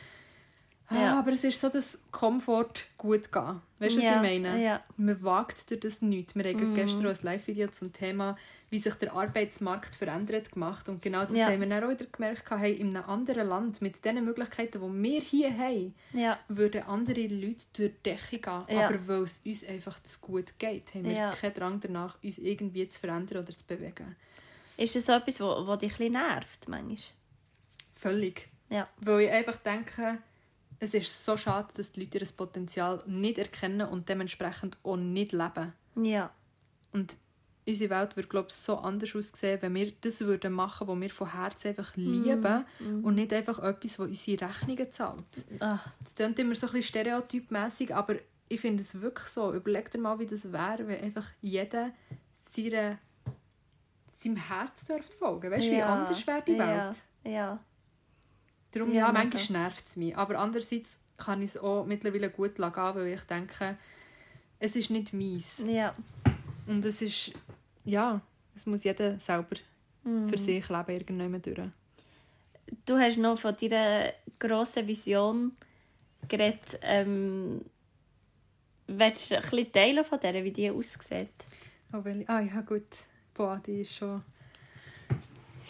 Ja. 0.91 1.13
Ah, 1.13 1.19
aber 1.19 1.31
es 1.31 1.43
ist 1.43 1.59
so, 1.59 1.69
dass 1.69 2.01
Komfort 2.11 2.85
gut 2.97 3.31
geht. 3.31 3.35
Weißt 3.79 3.95
du, 3.95 3.99
was 3.99 4.03
ja. 4.03 4.15
ich 4.15 4.21
meine? 4.21 4.63
Ja. 4.63 4.83
Man 4.97 5.23
wagt 5.23 5.69
durch 5.71 5.79
das 5.79 6.01
nichts. 6.01 6.35
Wir 6.35 6.43
haben 6.43 6.73
mm. 6.73 6.75
gestern 6.75 7.07
ein 7.07 7.17
Live-Video 7.21 7.69
zum 7.69 7.93
Thema 7.93 8.37
wie 8.73 8.79
sich 8.79 8.95
der 8.95 9.13
Arbeitsmarkt 9.13 9.93
verändert 9.93 10.51
gemacht. 10.51 10.89
Und 10.89 10.99
genau 10.99 11.25
das 11.25 11.35
ja. 11.35 11.45
haben 11.45 11.59
wir 11.59 11.69
dann 11.69 11.83
auch 11.83 11.89
wieder 11.91 12.07
gemerkt, 12.07 12.49
hey, 12.49 12.73
in 12.73 12.97
einem 12.97 13.07
anderen 13.07 13.47
Land 13.47 13.83
mit 13.83 14.03
den 14.03 14.25
Möglichkeiten, 14.25 14.81
die 14.81 15.03
wir 15.03 15.21
hier 15.21 15.55
haben, 15.55 15.93
ja. 16.11 16.39
würden 16.47 16.81
andere 16.81 17.27
Leute 17.27 17.65
durch 17.71 17.91
die 17.91 18.03
Decke 18.03 18.39
gehen. 18.39 18.63
Ja. 18.69 18.87
Aber 18.87 19.07
weil 19.07 19.21
es 19.21 19.41
uns 19.45 19.63
einfach 19.63 20.01
zu 20.01 20.19
gut 20.21 20.57
geht, 20.57 20.95
haben 20.95 21.05
wir 21.05 21.35
keinen 21.39 21.53
Drang 21.53 21.79
danach, 21.81 22.17
uns 22.23 22.39
irgendwie 22.39 22.87
zu 22.87 22.99
verändern 22.99 23.43
oder 23.43 23.55
zu 23.55 23.63
bewegen. 23.63 24.15
Ist 24.75 24.95
das 24.95 25.05
so 25.05 25.13
etwas, 25.13 25.39
was 25.39 25.77
dich 25.77 25.99
ein 25.99 26.13
nervt, 26.13 26.67
manchmal? 26.67 26.97
Völlig. 27.91 28.49
Ja. 28.71 28.89
Weil 29.01 29.19
ich 29.25 29.31
einfach 29.31 29.57
denke, 29.57 30.17
es 30.79 30.95
ist 30.95 31.23
so 31.23 31.37
schade, 31.37 31.67
dass 31.77 31.91
die 31.91 31.99
Leute 31.99 32.17
ihr 32.17 32.27
Potenzial 32.35 33.03
nicht 33.05 33.37
erkennen 33.37 33.87
und 33.87 34.09
dementsprechend 34.09 34.77
auch 34.81 34.97
nicht 34.97 35.31
leben. 35.31 35.73
Ja. 35.95 36.31
Und 36.91 37.17
unsere 37.67 37.89
Welt 37.89 38.15
würde 38.15 38.29
glaube 38.29 38.49
ich, 38.49 38.55
so 38.55 38.77
anders 38.77 39.15
aussehen, 39.15 39.61
wenn 39.61 39.75
wir 39.75 39.93
das 40.01 40.21
würden 40.21 40.53
machen, 40.53 40.87
was 40.87 40.99
wir 40.99 41.09
von 41.09 41.31
Herzen 41.31 41.69
einfach 41.69 41.95
lieben 41.95 42.65
mm. 42.79 43.05
und 43.05 43.15
nicht 43.15 43.33
einfach 43.33 43.59
etwas, 43.59 43.97
das 43.97 43.99
unsere 43.99 44.47
Rechnungen 44.47 44.91
zahlt. 44.91 45.45
Ach. 45.59 45.87
Das 46.01 46.15
klingt 46.15 46.39
immer 46.39 46.55
so 46.55 46.67
ein 46.67 46.73
bisschen 46.73 46.89
stereotypmässig, 46.89 47.95
aber 47.95 48.15
ich 48.49 48.61
finde 48.61 48.83
es 48.83 48.99
wirklich 48.99 49.27
so. 49.27 49.53
Überleg 49.53 49.89
dir 49.91 49.99
mal, 49.99 50.19
wie 50.19 50.25
das 50.25 50.51
wäre, 50.51 50.87
wenn 50.87 51.01
einfach 51.01 51.25
jeder 51.41 51.91
seine, 52.33 52.99
seinem 54.17 54.35
Herz 54.35 54.85
dürfte 54.85 55.15
folgen 55.15 55.51
Weißt 55.51 55.67
du, 55.67 55.71
ja. 55.71 55.77
wie 55.77 55.81
anders 55.81 56.27
wäre 56.27 56.43
die 56.45 56.57
Welt? 56.57 56.95
Ja. 57.23 57.31
ja. 57.31 57.59
Darum, 58.71 58.91
ja, 58.91 59.07
ja 59.07 59.11
manchmal 59.11 59.63
nervt 59.63 59.87
es 59.87 59.95
mich. 59.95 60.17
Aber 60.17 60.39
andererseits 60.39 60.99
kann 61.17 61.41
ich 61.41 61.51
es 61.51 61.57
auch 61.57 61.85
mittlerweile 61.85 62.29
gut 62.29 62.55
gehen, 62.55 62.71
weil 62.73 63.07
ich 63.07 63.23
denke, 63.23 63.77
es 64.59 64.75
ist 64.75 64.89
nicht 64.89 65.13
meins. 65.13 65.63
Ja. 65.67 65.95
Und 66.65 66.85
es 66.85 67.01
ist 67.01 67.33
ja, 67.85 68.21
es 68.55 68.65
muss 68.65 68.83
jeder 68.83 69.19
selber 69.19 69.55
mm. 70.03 70.25
für 70.25 70.37
sich 70.37 70.67
leben, 70.69 70.89
irgendwann 70.89 71.41
durch. 71.41 71.69
Du 72.85 72.97
hast 72.97 73.17
noch 73.17 73.37
von 73.37 73.55
deiner 73.59 74.13
grossen 74.39 74.87
Vision 74.87 75.51
geredet. 76.27 76.79
Ähm, 76.81 77.61
willst 78.87 79.31
du 79.31 79.35
ein 79.35 79.41
bisschen 79.41 79.71
teilen 79.71 80.05
von 80.05 80.19
der, 80.19 80.43
wie 80.43 80.51
die 80.51 80.71
aussieht? 80.71 81.29
Oh, 81.91 82.03
well, 82.03 82.23
ah 82.27 82.39
ja, 82.39 82.61
gut. 82.61 82.87
Boah, 83.33 83.61
die 83.65 83.81
ist 83.81 83.95
schon... 83.95 84.21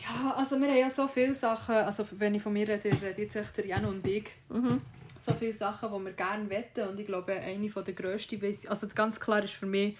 Ja, 0.02 0.34
also 0.36 0.60
wir 0.60 0.68
haben 0.68 0.78
ja 0.78 0.90
so 0.90 1.08
viele 1.08 1.34
Sachen, 1.34 1.76
also 1.76 2.06
wenn 2.20 2.36
ich 2.36 2.42
von 2.42 2.52
mir 2.52 2.68
rede, 2.68 2.92
rede 3.02 3.22
jetzt 3.22 3.36
echt 3.36 3.58
der 3.58 3.68
Jan 3.68 3.86
und 3.86 4.06
ich. 4.06 4.32
Mhm. 4.50 4.82
So 5.20 5.34
viele 5.34 5.54
Sachen, 5.54 5.90
die 5.90 6.06
wir 6.06 6.12
gerne 6.12 6.50
wetten 6.50 6.90
und 6.90 7.00
ich 7.00 7.06
glaube, 7.06 7.34
eine 7.34 7.70
der 7.70 7.94
grössten, 7.94 8.42
also 8.68 8.88
ganz 8.94 9.20
klar 9.20 9.42
ist 9.42 9.54
für 9.54 9.66
mich 9.66 9.96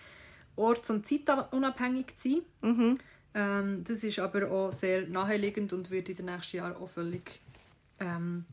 orts- 0.56 0.90
und 0.90 1.06
zeitunabhängig 1.06 2.16
zu 2.16 2.30
sein. 2.30 2.42
Mhm. 2.62 2.98
Ähm, 3.34 3.84
das 3.84 4.04
ist 4.04 4.20
aber 4.20 4.52
auch 4.52 4.72
sehr 4.72 5.08
naheliegend 5.08 5.74
und 5.74 5.90
wird 5.90 6.10
in 6.10 6.16
den 6.16 6.26
nächsten 6.26 6.58
Jahren 6.58 6.76
auch 6.76 6.88
völlig 6.88 7.42
ähm, 8.00 8.46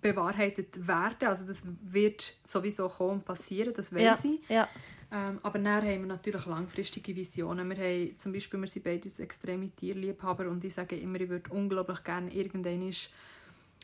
bewahrheitet 0.00 0.86
werden. 0.86 1.28
Also 1.28 1.46
das 1.46 1.62
wird 1.82 2.34
sowieso 2.42 2.88
kommen 2.88 3.12
und 3.12 3.24
passieren, 3.24 3.72
das 3.74 3.94
weiß 3.94 4.24
ja. 4.24 4.30
ich. 4.30 4.48
Ja. 4.48 4.68
Ähm, 5.10 5.38
aber 5.42 5.58
dann 5.58 5.82
haben 5.82 6.00
wir 6.00 6.06
natürlich 6.06 6.44
langfristige 6.44 7.16
Visionen. 7.16 7.70
Wir 7.70 7.76
haben 7.78 8.18
zum 8.18 8.32
Beispiel, 8.32 8.60
wir 8.60 8.68
sind 8.68 8.84
beide 8.84 9.08
extreme 9.22 9.70
Tierliebhaber 9.70 10.48
und 10.48 10.62
ich 10.64 10.74
sage 10.74 10.96
immer, 10.96 11.20
ich 11.20 11.30
würde 11.30 11.50
unglaublich 11.50 12.04
gerne 12.04 12.30
irgendwann 12.34 12.92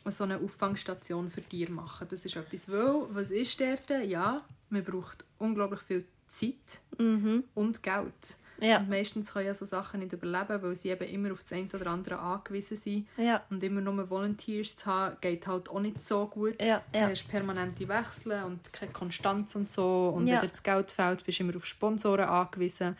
so 0.07 0.23
eine 0.23 0.37
Auffangstation 0.37 1.29
für 1.29 1.41
Tiere 1.41 1.71
machen. 1.71 2.07
Das 2.11 2.25
ist 2.25 2.35
etwas, 2.35 2.71
weil, 2.71 3.07
was 3.09 3.31
ist 3.31 3.59
dort? 3.59 3.89
Ja, 4.05 4.37
man 4.69 4.83
braucht 4.83 5.25
unglaublich 5.39 5.81
viel 5.81 6.05
Zeit 6.27 6.81
mhm. 6.97 7.43
und 7.53 7.83
Geld. 7.83 8.37
Ja. 8.61 8.79
Und 8.79 8.89
meistens 8.89 9.33
können 9.33 9.47
ja 9.47 9.53
so 9.53 9.65
Sachen 9.65 9.99
nicht 9.99 10.13
überleben, 10.13 10.61
weil 10.61 10.75
sie 10.75 10.89
eben 10.89 11.07
immer 11.09 11.31
auf 11.33 11.41
das 11.43 11.51
eine 11.51 11.67
oder 11.73 11.87
andere 11.87 12.17
angewiesen 12.17 12.77
sind. 12.77 13.07
Ja. 13.17 13.43
Und 13.49 13.61
immer 13.63 13.81
nur 13.81 14.09
Volunteers 14.09 14.77
zu 14.77 14.85
haben, 14.85 15.17
geht 15.19 15.45
halt 15.45 15.69
auch 15.69 15.81
nicht 15.81 16.01
so 16.01 16.27
gut. 16.27 16.55
Ja. 16.61 16.81
Du 16.91 16.99
hast 16.99 17.27
permanente 17.27 17.87
Wechsel 17.87 18.43
und 18.43 18.71
keine 18.71 18.91
Konstanz 18.91 19.55
und 19.55 19.69
so. 19.69 20.13
Und 20.15 20.25
wenn 20.27 20.39
dir 20.39 20.47
das 20.47 20.63
Geld 20.63 20.91
fehlt, 20.91 21.25
bist 21.25 21.39
du 21.39 21.43
immer 21.43 21.55
auf 21.55 21.65
Sponsoren 21.65 22.25
angewiesen. 22.25 22.95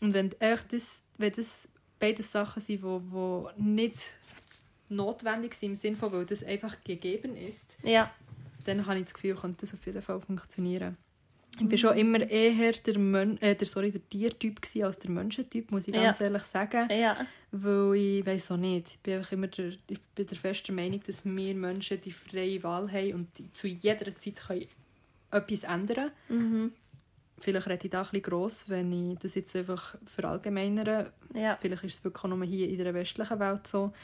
Und 0.00 0.14
wenn 0.14 0.32
echt 0.40 0.72
das, 0.72 1.02
wenn 1.18 1.32
das 1.32 1.68
beide 1.98 2.22
Sachen 2.22 2.60
sind, 2.62 2.78
die 2.78 2.82
wo, 2.82 3.02
wo 3.10 3.50
nicht 3.56 4.12
notwendig 4.88 5.54
sind, 5.54 5.70
im 5.70 5.74
Sinne 5.74 5.96
von, 5.96 6.12
weil 6.12 6.26
das 6.26 6.44
einfach 6.44 6.76
gegeben 6.84 7.34
ist, 7.34 7.76
dann 8.64 8.86
habe 8.86 8.98
ich 8.98 9.04
das 9.04 9.14
Gefühl, 9.14 9.34
könnte 9.34 9.62
das 9.62 9.74
auf 9.74 9.84
jeden 9.84 10.00
Fall 10.00 10.20
funktionieren. 10.20 10.96
Ich 11.58 11.70
war 11.70 11.76
schon 11.76 11.98
immer 11.98 12.20
eher 12.20 12.72
der, 12.72 12.98
Mön 12.98 13.40
äh, 13.42 13.54
der, 13.54 13.66
sorry, 13.66 13.90
der 13.90 14.08
Tiertyp 14.08 14.60
als 14.82 14.98
der 14.98 15.10
Menschentyp, 15.10 15.70
muss 15.70 15.88
ich 15.88 15.94
ganz 15.94 16.20
ja. 16.20 16.26
ehrlich 16.26 16.42
sagen. 16.42 16.88
Ja. 16.90 17.26
Weil 17.50 17.96
ich 17.96 18.26
weiß 18.26 18.52
auch 18.52 18.56
nicht. 18.56 18.92
Ich 18.92 18.98
bin 19.00 19.14
einfach 19.18 19.32
immer 19.32 19.48
der, 19.48 19.72
ich 19.88 20.00
bin 20.14 20.26
der 20.26 20.38
festen 20.38 20.74
Meinung, 20.74 21.00
dass 21.04 21.24
wir 21.24 21.54
Menschen 21.54 22.00
die 22.00 22.12
freie 22.12 22.62
Wahl 22.62 22.90
haben 22.90 23.14
und 23.14 23.28
zu 23.54 23.66
jeder 23.66 24.16
Zeit 24.16 24.36
können 24.46 24.66
etwas 25.30 25.64
ändern 25.64 26.10
mhm. 26.28 26.72
Vielleicht 27.42 27.68
rede 27.68 27.84
ich 27.84 27.90
da 27.90 28.00
ein 28.00 28.04
bisschen 28.04 28.22
gross, 28.22 28.68
wenn 28.68 28.92
ich 28.92 29.18
das 29.18 29.34
jetzt 29.34 29.56
einfach 29.56 29.96
verallgemeinere. 30.04 31.10
Ja. 31.34 31.56
Vielleicht 31.56 31.84
ist 31.84 31.94
es 31.94 32.04
wirklich 32.04 32.30
nur 32.30 32.44
hier 32.44 32.68
in 32.68 32.76
der 32.76 32.92
westlichen 32.92 33.40
Welt 33.40 33.66
so. 33.66 33.94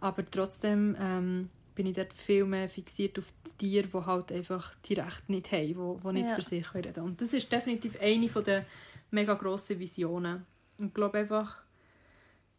Aber 0.00 0.30
trotzdem 0.30 0.94
ähm, 1.00 1.48
bin 1.74 1.86
ich 1.86 1.94
dort 1.94 2.12
viel 2.12 2.44
mehr 2.44 2.68
fixiert 2.68 3.18
auf 3.18 3.32
Tiere, 3.58 3.86
die 3.86 4.06
halt 4.06 4.32
einfach 4.32 4.74
die 4.84 4.94
Rechte 4.94 5.32
nicht 5.32 5.52
haben, 5.52 5.96
die, 5.96 6.02
die 6.02 6.12
nicht 6.12 6.28
ja. 6.28 6.34
für 6.34 6.42
sich 6.42 6.74
reden 6.74 6.92
können. 6.92 7.06
Und 7.06 7.20
das 7.20 7.32
ist 7.32 7.50
definitiv 7.50 8.00
eine 8.00 8.26
der 8.28 8.64
mega 9.10 9.34
grossen 9.34 9.78
Visionen. 9.78 10.44
Und 10.78 10.88
ich 10.88 10.94
glaube 10.94 11.18
einfach, 11.18 11.62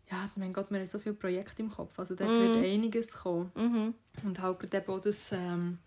ja, 0.09 0.29
mein 0.35 0.53
Gott, 0.53 0.69
wir 0.69 0.79
haben 0.79 0.87
so 0.87 0.99
viele 0.99 1.15
Projekte 1.15 1.61
im 1.61 1.71
Kopf. 1.71 1.97
Also 1.97 2.15
dort 2.15 2.29
mhm. 2.29 2.39
wird 2.39 2.65
einiges 2.65 3.13
kommen. 3.13 3.51
Mhm. 3.55 3.93
Und 4.23 4.41
halt 4.41 4.73
eben 4.73 4.87
auch 4.87 5.01
das, 5.01 5.31
ähm, 5.31 5.79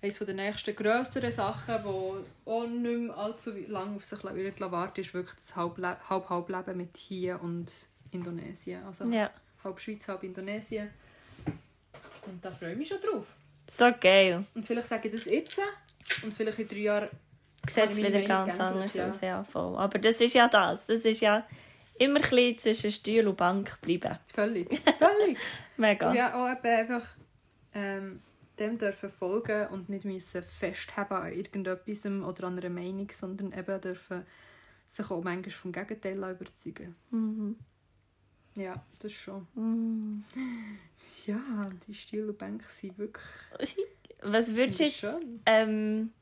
eines 0.00 0.18
der 0.18 0.34
nächsten 0.34 0.76
grösseren 0.76 1.32
Sachen, 1.32 1.76
die 1.82 2.50
auch 2.50 2.66
nicht 2.66 2.98
mehr 2.98 3.16
allzu 3.16 3.52
lange 3.68 3.96
auf 3.96 4.04
sich 4.04 4.22
warten, 4.22 5.00
ist 5.00 5.14
wirklich 5.14 5.36
das 5.36 5.56
Halb-Halb-Leben 5.56 6.76
mit 6.76 6.96
hier 6.96 7.40
und 7.42 7.86
Indonesien. 8.10 8.84
Also 8.84 9.04
ja. 9.06 9.30
halb 9.62 9.80
Schweiz, 9.80 10.06
halb 10.06 10.22
Indonesien. 10.22 10.90
Und 12.26 12.44
da 12.44 12.50
freue 12.50 12.72
ich 12.72 12.78
mich 12.78 12.88
schon 12.88 13.00
drauf. 13.00 13.36
So 13.70 13.90
geil. 13.98 14.44
Und 14.54 14.64
vielleicht 14.64 14.88
sage 14.88 15.08
ich 15.08 15.14
das 15.14 15.24
jetzt 15.24 15.60
und 16.22 16.34
vielleicht 16.34 16.58
in 16.58 16.68
drei 16.68 16.76
Jahren 16.78 17.08
sieht 17.68 17.90
es 17.90 17.96
wieder 17.96 18.20
ganz 18.22 18.58
anders 18.60 18.94
ja. 18.94 19.08
aus. 19.08 19.20
Ja, 19.20 19.44
voll. 19.44 19.76
Aber 19.76 19.98
das 19.98 20.20
ist 20.20 20.34
ja 20.34 20.48
das. 20.48 20.86
Das 20.86 21.00
ist 21.00 21.20
ja 21.20 21.46
immer 21.98 22.22
ein 22.22 22.28
bisschen 22.28 22.58
zwischen 22.58 22.92
Stuhl 22.92 23.28
und 23.28 23.36
Bank 23.36 23.80
bleiben. 23.80 24.18
Völlig. 24.32 24.68
Völlig. 24.98 25.38
Mega. 25.76 26.10
Und 26.10 26.16
ja, 26.16 26.34
auch 26.34 26.50
eben 26.50 26.66
einfach 26.66 27.16
ähm, 27.72 28.20
dem 28.58 28.78
dürfen 28.78 29.08
folgen 29.08 29.68
und 29.68 29.88
nicht 29.88 30.04
müssen 30.04 30.42
festhaben 30.42 31.16
an 31.16 31.32
irgendetwas 31.32 32.06
oder 32.06 32.44
an 32.44 32.58
einer 32.58 32.70
Meinung, 32.70 33.10
sondern 33.10 33.52
eben 33.52 33.80
dürfen 33.80 34.26
sich 34.86 35.10
auch 35.10 35.22
manchmal 35.22 35.50
vom 35.50 35.72
Gegenteil 35.72 36.16
überzeugen. 36.16 36.94
Mhm. 37.10 37.56
Ja, 38.56 38.84
das 39.00 39.12
schon. 39.12 39.46
Mm. 39.54 40.24
Ja, 41.26 41.40
die 41.86 41.94
Stühle 41.94 42.28
und 42.28 42.38
Bänke 42.38 42.66
sind 42.68 42.96
wirklich. 42.98 43.24
Was 44.22 44.54
würdest 44.54 44.80
du 44.80 44.84
jetzt. 44.84 45.06
Ähm, 45.44 46.12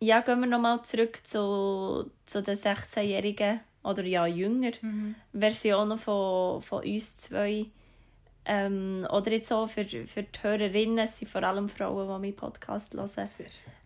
ja, 0.00 0.20
gehen 0.20 0.40
wir 0.40 0.46
nochmal 0.46 0.84
zurück 0.84 1.26
zu, 1.26 2.10
zu 2.26 2.42
den 2.42 2.56
16-Jährigen 2.56 3.60
oder 3.82 4.04
ja, 4.04 4.26
jünger 4.26 4.72
mhm. 4.80 5.14
Versionen 5.32 5.98
von, 5.98 6.60
von 6.62 6.84
uns 6.84 7.16
zwei. 7.16 7.66
Ähm, 8.44 9.06
oder 9.10 9.32
jetzt 9.32 9.52
auch 9.52 9.66
für, 9.66 9.84
für 9.84 10.22
die 10.22 10.42
Hörerinnen, 10.42 10.98
es 10.98 11.18
sind 11.18 11.28
vor 11.28 11.42
allem 11.42 11.68
Frauen, 11.68 12.06
die 12.06 12.28
meinen 12.28 12.36
Podcast 12.36 12.94
hören. 12.94 13.28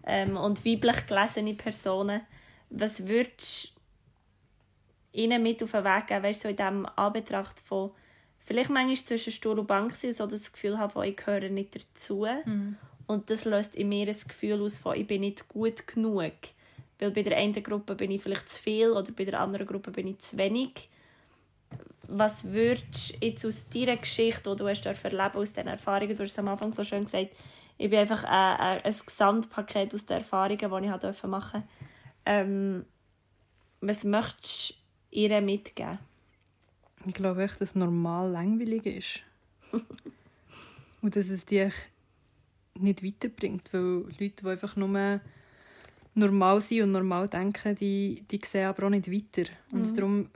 Ähm, 0.04 0.36
und 0.36 0.66
weiblich 0.66 1.06
gelesene 1.06 1.54
Personen 1.54 2.22
was 2.70 3.06
würdest 3.06 3.72
ihnen 5.12 5.42
mit 5.42 5.62
auf 5.62 5.72
den 5.72 5.84
Weg 5.84 6.06
geben, 6.06 6.22
weißt 6.22 6.40
du, 6.40 6.42
so 6.42 6.48
in 6.48 6.56
diesem 6.56 6.86
Anbetracht 6.96 7.60
von 7.60 7.90
vielleicht 8.38 8.70
manchmal 8.70 8.96
zwischen 8.96 9.32
Stuhl 9.32 9.58
und 9.58 9.66
Bank 9.66 9.94
sein 9.94 10.12
so 10.12 10.26
das 10.26 10.52
Gefühl 10.52 10.78
haben, 10.78 10.90
von, 10.90 11.04
ich 11.04 11.16
gehöre 11.16 11.48
nicht 11.48 11.74
dazu. 11.74 12.26
Mhm. 12.44 12.76
Und 13.06 13.28
das 13.28 13.44
löst 13.44 13.74
in 13.74 13.88
mir 13.88 14.06
ein 14.06 14.16
Gefühl 14.28 14.62
aus 14.62 14.78
von, 14.78 14.96
ich 14.96 15.06
bin 15.06 15.22
nicht 15.22 15.48
gut 15.48 15.86
genug. 15.86 16.32
Weil 16.98 17.10
bei 17.10 17.22
der 17.22 17.36
einen 17.36 17.62
Gruppe 17.62 17.94
bin 17.94 18.10
ich 18.10 18.22
vielleicht 18.22 18.48
zu 18.48 18.62
viel 18.62 18.90
oder 18.90 19.10
bei 19.12 19.24
der 19.24 19.40
anderen 19.40 19.66
Gruppe 19.66 19.90
bin 19.90 20.06
ich 20.06 20.18
zu 20.20 20.36
wenig. 20.36 20.88
Was 22.06 22.52
würdest 22.52 23.14
du 23.20 23.26
jetzt 23.26 23.46
aus 23.46 23.68
deiner 23.68 23.96
Geschichte, 23.96 24.50
die 24.50 24.56
du 24.56 24.68
hast 24.68 24.84
erleben 24.84 25.36
aus 25.36 25.52
diesen 25.52 25.68
Erfahrungen, 25.68 26.14
du 26.14 26.22
hast 26.22 26.32
es 26.32 26.38
am 26.38 26.48
Anfang 26.48 26.72
so 26.72 26.84
schön 26.84 27.04
gesagt, 27.04 27.30
ich 27.78 27.88
bin 27.88 27.98
einfach 27.98 28.24
ein, 28.24 28.60
ein, 28.60 28.84
ein 28.84 28.96
Gesamtpaket 29.06 29.94
aus 29.94 30.06
den 30.06 30.18
Erfahrungen, 30.18 30.58
die 30.58 30.64
ich 30.64 30.70
machen 30.70 31.00
durfte. 31.00 31.62
Ähm, 32.26 32.84
was 33.80 34.04
möchtest 34.04 34.70
du 34.70 34.74
ihr 35.10 35.40
mitgeben? 35.40 35.98
Ich 37.06 37.14
glaube 37.14 37.42
echt, 37.44 37.60
dass 37.60 37.70
es 37.70 37.74
normal 37.74 38.30
langweilig 38.30 38.84
ist. 38.86 39.20
Und 41.02 41.16
dass 41.16 41.28
es 41.30 41.46
dich 41.46 41.72
nicht 42.78 43.02
weiterbringt. 43.02 43.72
Weil 43.72 44.04
Leute, 44.18 44.42
die 44.42 44.46
einfach 44.48 44.76
nur 44.76 45.20
normal 46.14 46.60
sind 46.60 46.82
und 46.82 46.92
normal 46.92 47.28
denken, 47.28 47.74
die, 47.76 48.22
die 48.30 48.40
sehen 48.44 48.66
aber 48.66 48.86
auch 48.86 48.90
nicht 48.90 49.10
weiter. 49.10 49.50
Und 49.70 49.86
Mhm. 49.86 49.94
darum 49.94 50.30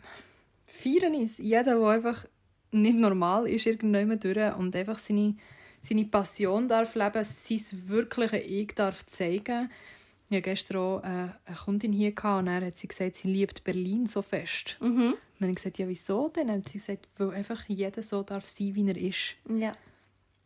feiern 0.66 1.14
es. 1.14 1.38
Jeder, 1.38 1.64
der 1.78 1.86
einfach 1.86 2.24
nicht 2.70 2.96
normal 2.96 3.46
ist, 3.48 3.66
irgendwann 3.66 4.18
durch 4.18 4.54
und 4.56 4.74
einfach 4.74 4.98
seine, 4.98 5.36
seine 5.82 6.04
Passion 6.06 6.68
darf 6.68 6.94
leben, 6.94 7.24
sein 7.24 7.60
wirkliche 7.88 8.38
Ich 8.38 8.74
darf 8.74 9.04
zeigen. 9.06 9.70
Ich 9.70 10.03
hatte 10.30 10.42
gestern 10.42 10.76
auch 10.76 11.02
äh, 11.02 11.06
eine 11.06 11.56
Kundin 11.64 11.92
hier 11.92 12.12
gehabt, 12.12 12.40
und 12.40 12.46
dann 12.46 12.64
hat 12.64 12.78
sie 12.78 12.88
gesagt, 12.88 13.16
sie 13.16 13.28
liebt 13.28 13.64
Berlin 13.64 14.06
so 14.06 14.22
fest. 14.22 14.76
Mhm. 14.80 14.88
Und 14.88 15.18
dann 15.38 15.48
habe 15.48 15.50
ich 15.50 15.56
gesagt, 15.56 15.78
ja, 15.78 15.88
wieso 15.88 16.28
denn? 16.28 16.48
Dann 16.48 16.58
hat 16.58 16.68
sie 16.68 16.78
gesagt, 16.78 17.08
weil 17.16 17.30
einfach 17.30 17.64
jeder 17.68 18.02
so 18.02 18.22
darf 18.22 18.48
sein, 18.48 18.74
wie 18.74 18.88
er 18.88 18.96
ist. 18.96 19.36
Ja. 19.48 19.76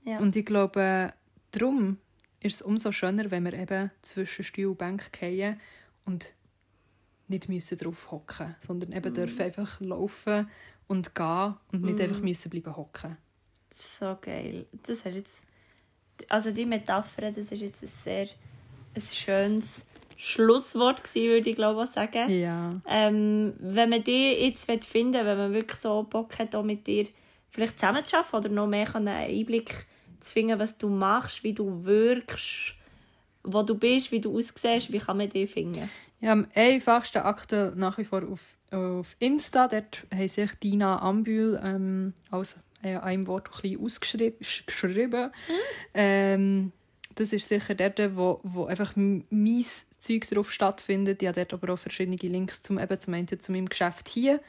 Ja. 0.05 0.19
Und 0.19 0.35
ich 0.37 0.47
glaube, 0.47 1.13
darum 1.51 1.99
ist 2.41 2.57
es 2.57 2.63
umso 2.63 2.93
schöner, 2.93 3.31
wenn 3.31 3.45
wir 3.45 3.53
eben 3.53 3.91
zwischen 4.03 4.45
Stuhl 4.45 4.67
und 4.67 4.79
Bank 4.79 5.11
fallen 5.19 5.61
und 6.05 6.35
nicht 7.29 7.49
müssen 7.49 7.77
drauf 7.77 8.11
hocken, 8.11 8.57
sondern 8.67 8.93
eben 8.93 9.13
dürfen 9.13 9.43
einfach 9.43 9.81
laufen 9.81 10.49
und 10.87 11.15
gehen 11.15 11.55
und 11.73 11.83
nicht 11.83 12.01
einfach 12.01 12.23
müssen 12.23 12.51
bleiben 12.51 12.75
hocken. 12.75 13.19
So 13.75 14.17
geil. 14.21 14.67
Das 14.87 15.05
hast 15.05 15.15
jetzt, 15.15 15.43
also 16.29 16.51
die 16.51 16.65
Metapher, 16.65 17.31
das 17.31 17.37
ist 17.37 17.53
jetzt 17.53 17.83
ein 17.83 17.89
sehr 17.89 18.29
ein 18.95 19.03
schönes 19.03 19.87
Schlusswort 20.17 21.05
gewesen, 21.05 21.31
würde 21.31 21.51
ich 21.51 21.57
glaube 21.57 21.81
auch 21.81 21.93
sagen. 21.93 22.29
Ja. 22.31 22.81
Ähm, 22.89 23.55
wenn 23.59 23.89
man 23.89 24.03
die 24.03 24.33
jetzt 24.33 24.67
finden 24.85 25.15
will, 25.15 25.25
wenn 25.25 25.39
man 25.39 25.53
wirklich 25.53 25.81
so 25.81 26.03
Bock 26.03 26.39
hat, 26.39 26.55
auch 26.55 26.65
mit 26.65 26.87
dir 26.87 27.07
vielleicht 27.51 27.79
zusammen 27.79 28.05
zu 28.05 28.17
arbeiten 28.17 28.37
oder 28.37 28.49
noch 28.49 28.67
mehr 28.67 28.95
einen 28.95 29.09
Einblick 29.09 29.87
zu 30.21 30.33
finden, 30.33 30.59
was 30.59 30.77
du 30.77 30.89
machst, 30.89 31.45
wie 31.45 31.53
du 31.53 31.85
wirkst, 31.85 32.75
wo 33.45 33.63
du 33.63 33.75
bist, 33.77 34.11
wie 34.11 34.21
du 34.21 34.37
aussiehst, 34.37 34.93
wie 34.93 34.99
kann 34.99 35.17
man 35.17 35.29
dich 35.29 35.51
finden? 35.51 35.89
Ja, 36.21 36.33
am 36.33 36.49
einfachsten 36.55 37.19
aktuell 37.19 37.75
nach 37.77 37.97
wie 37.99 38.05
vor 38.05 38.23
auf, 38.29 38.59
auf 38.73 39.15
Insta. 39.21 39.69
Dort 39.69 40.05
haben 40.13 40.29
sich 40.29 40.53
Dina 40.55 41.01
Ambül 41.01 41.61
ähm, 41.63 42.13
als 42.31 42.57
äh, 42.83 42.97
einem 42.97 43.27
Wort 43.29 43.49
ein 43.49 43.79
bisschen 43.79 44.35
ausgeschrieben. 44.41 45.31
Ähm, 45.95 46.73
das 47.21 47.33
ist 47.33 47.49
sicher 47.49 47.75
dort, 47.75 47.99
wo, 48.17 48.41
wo 48.43 48.67
einfach 48.67 48.95
mein 48.97 49.65
Zeug 49.99 50.29
drauf 50.31 50.53
stattfindet. 50.53 51.21
Ich 51.23 51.29
habe 51.29 51.45
dort 51.45 51.53
aber 51.55 51.73
auch 51.73 51.79
verschiedene 51.79 52.17
Links 52.17 52.63
zum, 52.63 52.79
eben 52.79 53.01
zum 53.01 53.15
einen 53.15 53.27
zu 53.41 53.53
meinem 53.53 53.69
Geschäft 53.69 54.09
hier. 54.09 54.41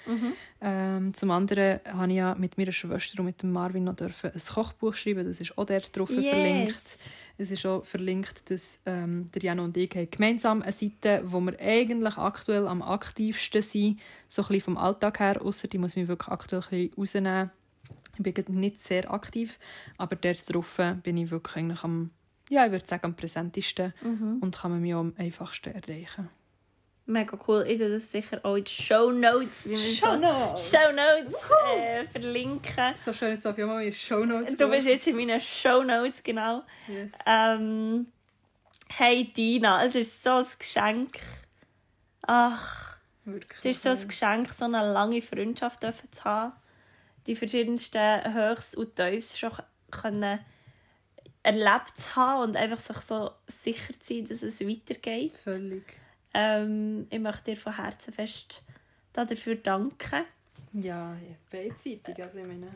Ähm, 0.61 1.13
zum 1.13 1.31
anderen 1.31 1.79
habe 1.87 2.11
ich 2.11 2.17
ja 2.17 2.35
mit 2.35 2.57
meiner 2.57 2.71
Schwester 2.71 3.19
und 3.19 3.25
mit 3.25 3.41
dem 3.41 3.51
Marvin 3.51 3.85
noch 3.85 3.95
dürfen 3.95 4.31
ein 4.33 4.41
Kochbuch 4.53 4.93
schreiben. 4.93 5.25
Das 5.25 5.41
ist 5.41 5.57
auch 5.57 5.65
dort 5.65 5.95
drauf 5.97 6.09
Yes. 6.11 6.27
verlinkt. 6.27 6.97
Es 7.37 7.51
ist 7.51 7.65
auch 7.65 7.85
verlinkt, 7.85 8.49
dass 8.51 8.81
ähm, 8.85 9.31
der 9.33 9.41
Jan 9.41 9.59
und 9.61 9.77
ich 9.77 9.95
haben 9.95 10.11
gemeinsam 10.11 10.61
eine 10.61 10.73
Seite, 10.73 11.21
wo 11.23 11.39
wir 11.39 11.57
eigentlich 11.59 12.17
aktuell 12.17 12.67
am 12.67 12.81
aktivsten 12.81 13.61
sind, 13.61 13.99
so 14.27 14.41
ein 14.41 14.47
bisschen 14.49 14.61
vom 14.61 14.77
Alltag 14.77 15.19
her, 15.21 15.41
außer 15.41 15.67
die 15.69 15.77
muss 15.77 15.95
mich 15.95 16.07
wirklich 16.09 16.27
aktuell 16.27 16.61
ein 16.63 16.89
bisschen 16.89 16.93
rausnehmen. 16.97 17.49
Ich 18.21 18.33
bin 18.33 18.59
nicht 18.59 18.79
sehr 18.79 19.09
aktiv, 19.09 19.57
aber 19.97 20.17
dort 20.17 20.53
drauf 20.53 20.77
bin 21.03 21.15
ich 21.15 21.31
wirklich 21.31 21.55
eigentlich 21.55 21.83
am, 21.85 22.09
ja, 22.49 22.65
ich 22.65 22.71
würde 22.71 22.85
sagen, 22.85 23.05
am 23.05 23.15
präsentesten 23.15 23.93
und 24.41 24.55
kann 24.55 24.71
man 24.71 24.81
mich 24.81 24.93
auch 24.93 24.99
am 24.99 25.13
einfachsten 25.17 25.73
erreichen. 25.73 26.29
Mega 27.05 27.39
cool. 27.47 27.65
Ich 27.67 27.79
tue 27.79 27.89
das 27.89 28.11
sicher 28.11 28.39
auch 28.43 28.55
in 28.55 28.65
die 28.65 28.71
Show 28.71 29.11
Notes, 29.11 29.67
wie 29.67 29.71
man 29.71 29.79
Shownotes. 30.21 30.69
so 30.71 30.77
Show 30.77 30.91
Notes 30.91 31.35
äh, 31.75 32.07
verlinken. 32.07 32.93
So 32.93 33.13
schön, 33.13 33.31
jetzt 33.31 33.45
darf 33.45 33.57
ich 33.57 33.65
mal 33.65 33.83
in 33.83 33.91
Show 33.93 34.25
Notes 34.25 34.55
Du 34.57 34.69
bist 34.69 34.85
jetzt 34.85 35.07
in 35.07 35.15
meinen 35.15 35.41
Show 35.41 35.83
Notes, 35.83 36.21
genau. 36.21 36.61
Yes. 36.87 37.11
Ähm, 37.25 38.05
hey 38.89 39.23
Dina, 39.33 39.83
es 39.85 39.95
ist 39.95 40.21
so 40.23 40.33
ein 40.33 40.45
Geschenk. 40.59 41.19
Ach, 42.21 42.97
Wirklich. 43.25 43.57
es 43.57 43.65
ist 43.65 43.83
so 43.83 43.89
ein 43.89 44.07
Geschenk, 44.07 44.51
so 44.53 44.65
eine 44.65 44.93
lange 44.93 45.23
Freundschaft 45.23 45.81
zu 45.81 46.23
haben. 46.23 46.53
Die 47.25 47.35
verschiedensten 47.35 48.33
Höchst 48.35 48.77
und 48.77 48.95
Tiefs 48.95 49.39
schon 49.39 49.51
können 49.89 50.39
erlebt 51.43 51.97
zu 51.97 52.15
haben 52.15 52.49
und 52.49 52.55
einfach 52.55 52.79
sich 52.79 52.97
so 52.97 53.31
sicher 53.47 53.93
zu 53.99 54.13
sein, 54.13 54.27
dass 54.27 54.41
es 54.41 54.61
weitergeht. 54.61 55.35
Völlig. 55.35 55.83
Ähm, 56.33 57.07
ich 57.09 57.19
möchte 57.19 57.51
dir 57.51 57.57
von 57.57 57.75
Herzen 57.75 58.13
fest 58.13 58.61
dafür 59.13 59.55
danken. 59.55 60.25
Ja, 60.73 61.15
beidseitig. 61.51 62.21
Also 62.21 62.39
ich 62.39 62.47
meine, 62.47 62.67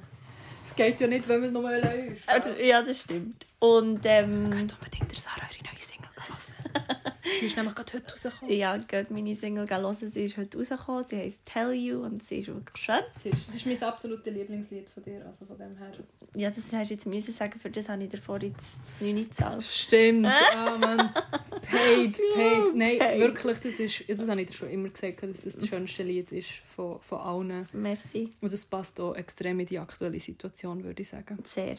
es 0.64 0.76
geht 0.76 1.00
ja 1.00 1.08
nicht, 1.08 1.28
wenn 1.28 1.42
man 1.42 1.54
nur 1.54 1.68
allein 1.68 2.14
ist. 2.14 2.28
Also, 2.28 2.54
ja, 2.54 2.82
das 2.82 3.02
stimmt. 3.02 3.46
Und 3.64 4.02
ähm, 4.04 4.52
Geht 4.52 4.74
unbedingt 4.74 5.10
der 5.10 5.18
Sarah 5.18 5.48
ihre 5.58 5.64
neue 5.72 5.82
Single 5.82 6.10
hören. 6.18 7.14
Sie 7.40 7.46
ist 7.46 7.56
nämlich 7.56 7.74
gerade 7.74 7.94
heute 7.94 8.12
rausgekommen. 8.12 8.58
ja, 8.58 8.76
geht 8.76 9.10
meine 9.10 9.34
Single 9.38 9.70
hören. 9.70 9.96
Sie 9.96 10.26
ist 10.26 10.36
heute 10.36 10.58
rausgekommen. 10.58 11.06
Sie 11.10 11.16
heisst 11.16 11.46
Tell 11.46 11.72
You 11.72 12.04
und 12.04 12.22
sie 12.22 12.40
ist 12.40 12.50
wirklich 12.50 12.84
schön. 12.84 13.00
Das 13.14 13.26
ist, 13.26 13.48
das 13.48 13.56
ist 13.56 13.66
mein 13.66 13.82
absolutes 13.82 14.34
Lieblingslied 14.34 14.90
von 14.90 15.04
dir, 15.04 15.26
also 15.26 15.46
von 15.46 15.58
dem 15.58 15.78
her. 15.78 15.94
Ja, 16.36 16.50
das 16.50 16.74
hast 16.74 16.90
du 16.90 16.94
jetzt 16.94 17.06
müssen 17.06 17.34
sagen, 17.34 17.58
für 17.58 17.70
das 17.70 17.88
habe 17.88 18.04
ich 18.04 18.10
davor 18.10 18.42
jetzt 18.42 18.58
das 18.60 19.00
9 19.00 19.30
gezahlt. 19.30 19.64
Stimmt, 19.64 20.26
ah 20.56 20.78
man. 20.78 21.14
Paid, 21.62 22.20
paid. 22.36 22.76
Nein, 22.76 23.00
paid. 23.00 23.20
wirklich, 23.22 23.60
das 23.60 23.80
ist, 23.80 24.04
das 24.10 24.28
habe 24.28 24.42
ich 24.42 24.48
dir 24.48 24.54
schon 24.56 24.70
immer 24.72 24.90
gesagt, 24.90 25.24
dass 25.24 25.40
das 25.40 25.56
das 25.56 25.70
schönste 25.70 26.04
Lied 26.04 26.34
ist 26.34 26.52
von, 26.76 27.00
von 27.00 27.20
allen. 27.20 27.66
Merci. 27.72 28.30
Und 28.42 28.52
das 28.52 28.66
passt 28.66 29.00
auch 29.00 29.16
extrem 29.16 29.62
in 29.62 29.68
die 29.68 29.80
aktuelle 29.80 30.20
Situation, 30.20 30.84
würde 30.84 31.02
ich 31.02 31.08
sagen. 31.08 31.38
Sehr, 31.46 31.78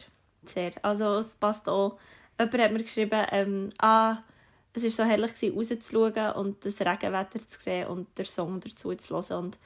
sehr. 0.49 0.71
Also 0.81 1.17
es 1.17 1.35
passt 1.35 1.67
auch. 1.67 1.97
Jemand 2.39 2.61
hat 2.61 2.71
mir 2.73 2.83
geschrieben, 2.83 3.25
ähm, 3.31 3.69
ah, 3.79 4.17
es 4.73 4.83
war 4.83 4.89
so 4.89 5.03
herrlich, 5.03 5.33
gewesen, 5.33 5.57
rauszuschauen 5.57 6.31
und 6.33 6.65
das 6.65 6.81
Regenwetter 6.81 7.39
zu 7.47 7.59
sehen 7.61 7.87
und 7.87 8.17
den 8.17 8.25
Song 8.25 8.59
dazu 8.59 8.93
zu 8.95 9.15
hören. 9.15 9.45
Und 9.45 9.57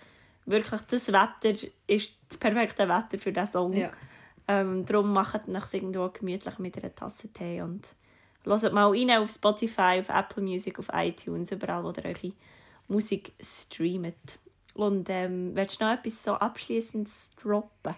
wirklich, 0.45 0.81
das 0.81 1.07
Wetter 1.07 1.67
ist 1.87 2.13
das 2.27 2.37
perfekte 2.37 2.87
Wetter 2.87 3.17
für 3.17 3.31
diesen 3.31 3.51
Song. 3.51 3.73
Ja. 3.73 3.91
Ähm, 4.47 4.85
darum 4.85 5.13
macht 5.13 5.47
es 5.47 5.73
irgendwo 5.73 6.09
gemütlich 6.09 6.59
mit 6.59 6.77
einer 6.77 6.93
Tasse 6.93 7.31
Tee 7.31 7.61
und 7.61 7.87
hört 8.43 8.73
mal 8.73 8.89
rein 8.89 9.11
auf 9.11 9.29
Spotify, 9.29 9.99
auf 9.99 10.09
Apple 10.09 10.43
Music, 10.43 10.79
auf 10.79 10.89
iTunes, 10.93 11.51
überall, 11.51 11.83
wo 11.83 11.91
ihr 11.91 12.05
eure 12.05 12.33
Musik 12.87 13.33
streamt. 13.41 14.39
Und 14.73 15.09
ähm, 15.09 15.51
willst 15.53 15.79
du 15.79 15.85
noch 15.85 15.93
etwas 15.93 16.23
so 16.23 16.33
Abschließendes 16.33 17.31
droppen? 17.41 17.95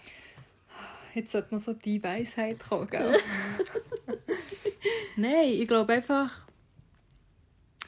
Jetzt 1.13 1.31
sollte 1.31 1.53
noch 1.53 1.61
so 1.61 1.73
die 1.73 2.01
Weisheit 2.01 2.59
kommen, 2.59 2.89
gell? 2.89 3.15
Nein, 5.15 5.49
ich 5.49 5.67
glaube 5.67 5.93
einfach, 5.93 6.45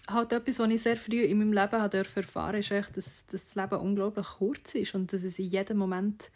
halt 0.09 0.33
etwas, 0.33 0.59
was 0.59 0.69
ich 0.69 0.81
sehr 0.81 0.97
früh 0.97 1.23
in 1.23 1.37
meinem 1.37 1.53
Leben 1.53 1.81
habe 1.81 1.97
erfahren 1.97 2.59
ist, 2.59 2.71
echt, 2.71 2.97
dass, 2.97 3.25
dass 3.27 3.53
das 3.53 3.55
Leben 3.55 3.81
unglaublich 3.81 4.27
kurz 4.37 4.75
ist 4.75 4.95
und 4.95 5.13
dass 5.13 5.23
es 5.23 5.39
in 5.39 5.49
jedem 5.49 5.77
Moment 5.77 6.31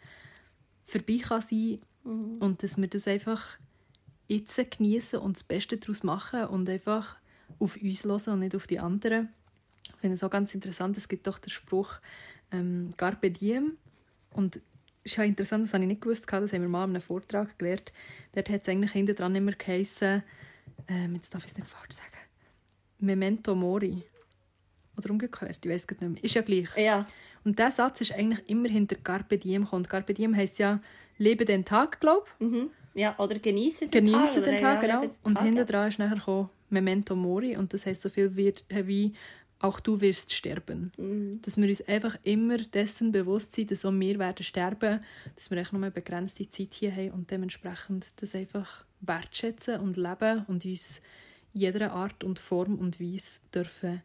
vorbei 0.84 1.20
kann 1.22 1.42
sein 1.42 1.80
und 2.04 2.62
dass 2.62 2.78
wir 2.78 2.88
das 2.88 3.06
einfach 3.06 3.58
jetzt 4.26 4.56
genießen 4.56 5.18
und 5.18 5.36
das 5.36 5.44
Beste 5.44 5.76
daraus 5.76 6.02
machen 6.02 6.46
und 6.46 6.68
einfach 6.68 7.16
auf 7.58 7.76
uns 7.76 8.04
hören 8.04 8.34
und 8.34 8.38
nicht 8.40 8.56
auf 8.56 8.66
die 8.66 8.78
anderen. 8.78 9.28
Ich 9.88 10.00
finde 10.00 10.14
es 10.14 10.24
auch 10.24 10.30
ganz 10.30 10.54
interessant, 10.54 10.96
es 10.96 11.08
gibt 11.08 11.26
doch 11.26 11.38
den 11.38 11.50
Spruch 11.50 11.98
ähm, 12.52 12.94
«Carpe 12.96 13.30
diem» 13.30 13.76
und 14.32 14.60
ist 15.04 15.16
ja 15.16 15.24
interessant, 15.24 15.64
das 15.64 15.74
habe 15.74 15.84
ich 15.84 15.88
nicht 15.88 16.00
gewusst, 16.00 16.26
das 16.30 16.52
haben 16.52 16.62
wir 16.62 16.68
mal 16.68 16.84
in 16.84 16.90
einem 16.90 17.00
Vortrag 17.00 17.58
gelernt. 17.58 17.92
Dort 18.32 18.48
hat 18.50 18.62
es 18.62 18.68
eigentlich 18.68 18.92
hinten 18.92 19.16
dran 19.16 19.34
immer 19.34 19.52
geheissen, 19.52 20.22
ähm, 20.88 21.14
jetzt 21.14 21.34
darf 21.34 21.44
ich 21.44 21.50
es 21.50 21.56
nicht 21.56 21.68
falsch 21.68 21.96
sagen, 21.96 22.18
Memento 22.98 23.54
Mori. 23.54 24.02
Oder 24.96 25.10
umgekehrt, 25.10 25.64
ich 25.64 25.70
weiß 25.70 25.86
es 25.88 26.00
nicht 26.00 26.12
mehr. 26.12 26.24
Ist 26.24 26.34
ja 26.34 26.42
gleich. 26.42 26.76
Ja. 26.76 27.06
Und 27.44 27.58
dieser 27.58 27.70
Satz 27.70 28.00
ist 28.00 28.12
eigentlich 28.12 28.48
immer 28.48 28.68
hinter 28.68 28.96
Carpe 28.96 29.38
Diem 29.38 29.62
gekommen. 29.62 29.84
Und 29.84 29.88
Carpe 29.88 30.12
Diem 30.12 30.34
heisst 30.34 30.58
ja, 30.58 30.80
lebe 31.18 31.44
den 31.44 31.64
Tag, 31.64 32.00
glaube 32.00 32.26
Mhm. 32.40 32.70
Ja, 32.94 33.16
oder 33.18 33.38
genießen 33.38 33.86
ich. 33.86 33.90
den 33.92 34.06
Tag. 34.06 34.14
Genieße 34.14 34.42
den 34.42 34.56
Tag, 34.56 34.80
genau. 34.80 35.02
den 35.02 35.10
Und 35.22 35.36
Tag, 35.36 35.44
hinten 35.44 35.58
ja. 35.58 35.64
dran 35.64 35.88
ist 35.88 36.00
nachher 36.00 36.16
gekommen, 36.16 36.50
Memento 36.68 37.14
Mori. 37.14 37.56
Und 37.56 37.72
das 37.72 37.86
heisst 37.86 38.02
so 38.02 38.08
viel 38.08 38.34
wie, 38.36 38.52
wie 38.68 39.12
auch 39.60 39.80
du 39.80 40.00
wirst 40.00 40.32
sterben. 40.32 40.92
Mhm. 40.96 41.40
Dass 41.42 41.56
wir 41.56 41.68
uns 41.68 41.86
einfach 41.86 42.16
immer 42.22 42.58
dessen 42.58 43.12
bewusst 43.12 43.54
sind, 43.54 43.70
dass 43.70 43.84
auch 43.84 43.92
wir 43.92 44.18
werden 44.18 44.44
sterben, 44.44 45.00
dass 45.34 45.50
wir 45.50 45.58
echt 45.58 45.72
nur 45.72 45.82
eine 45.82 45.90
begrenzte 45.90 46.48
Zeit 46.48 46.74
hier 46.74 46.94
haben 46.94 47.10
und 47.10 47.30
dementsprechend 47.30 48.06
das 48.16 48.34
einfach 48.34 48.84
wertschätzen 49.00 49.80
und 49.80 49.96
leben 49.96 50.44
und 50.46 50.64
uns 50.64 51.02
jeder 51.52 51.92
Art 51.92 52.22
und 52.24 52.38
Form 52.38 52.78
und 52.78 53.00
Weise 53.00 53.40
dürfen 53.52 54.02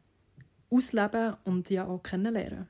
ausleben 0.70 1.36
und 1.44 1.70
ja 1.70 1.86
auch 1.86 2.02
kennenlernen. 2.02 2.68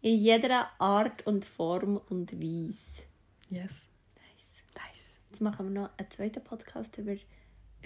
In 0.00 0.18
jeder 0.18 0.68
Art 0.78 1.26
und 1.26 1.44
Form 1.44 2.00
und 2.08 2.32
Weise. 2.40 3.02
Yes. 3.48 3.88
Nice. 4.14 4.84
Nice. 4.92 5.20
Jetzt 5.30 5.40
machen 5.40 5.66
wir 5.72 5.82
noch 5.82 5.90
einen 5.98 6.10
zweiten 6.10 6.42
Podcast 6.42 6.96
über, 6.98 7.14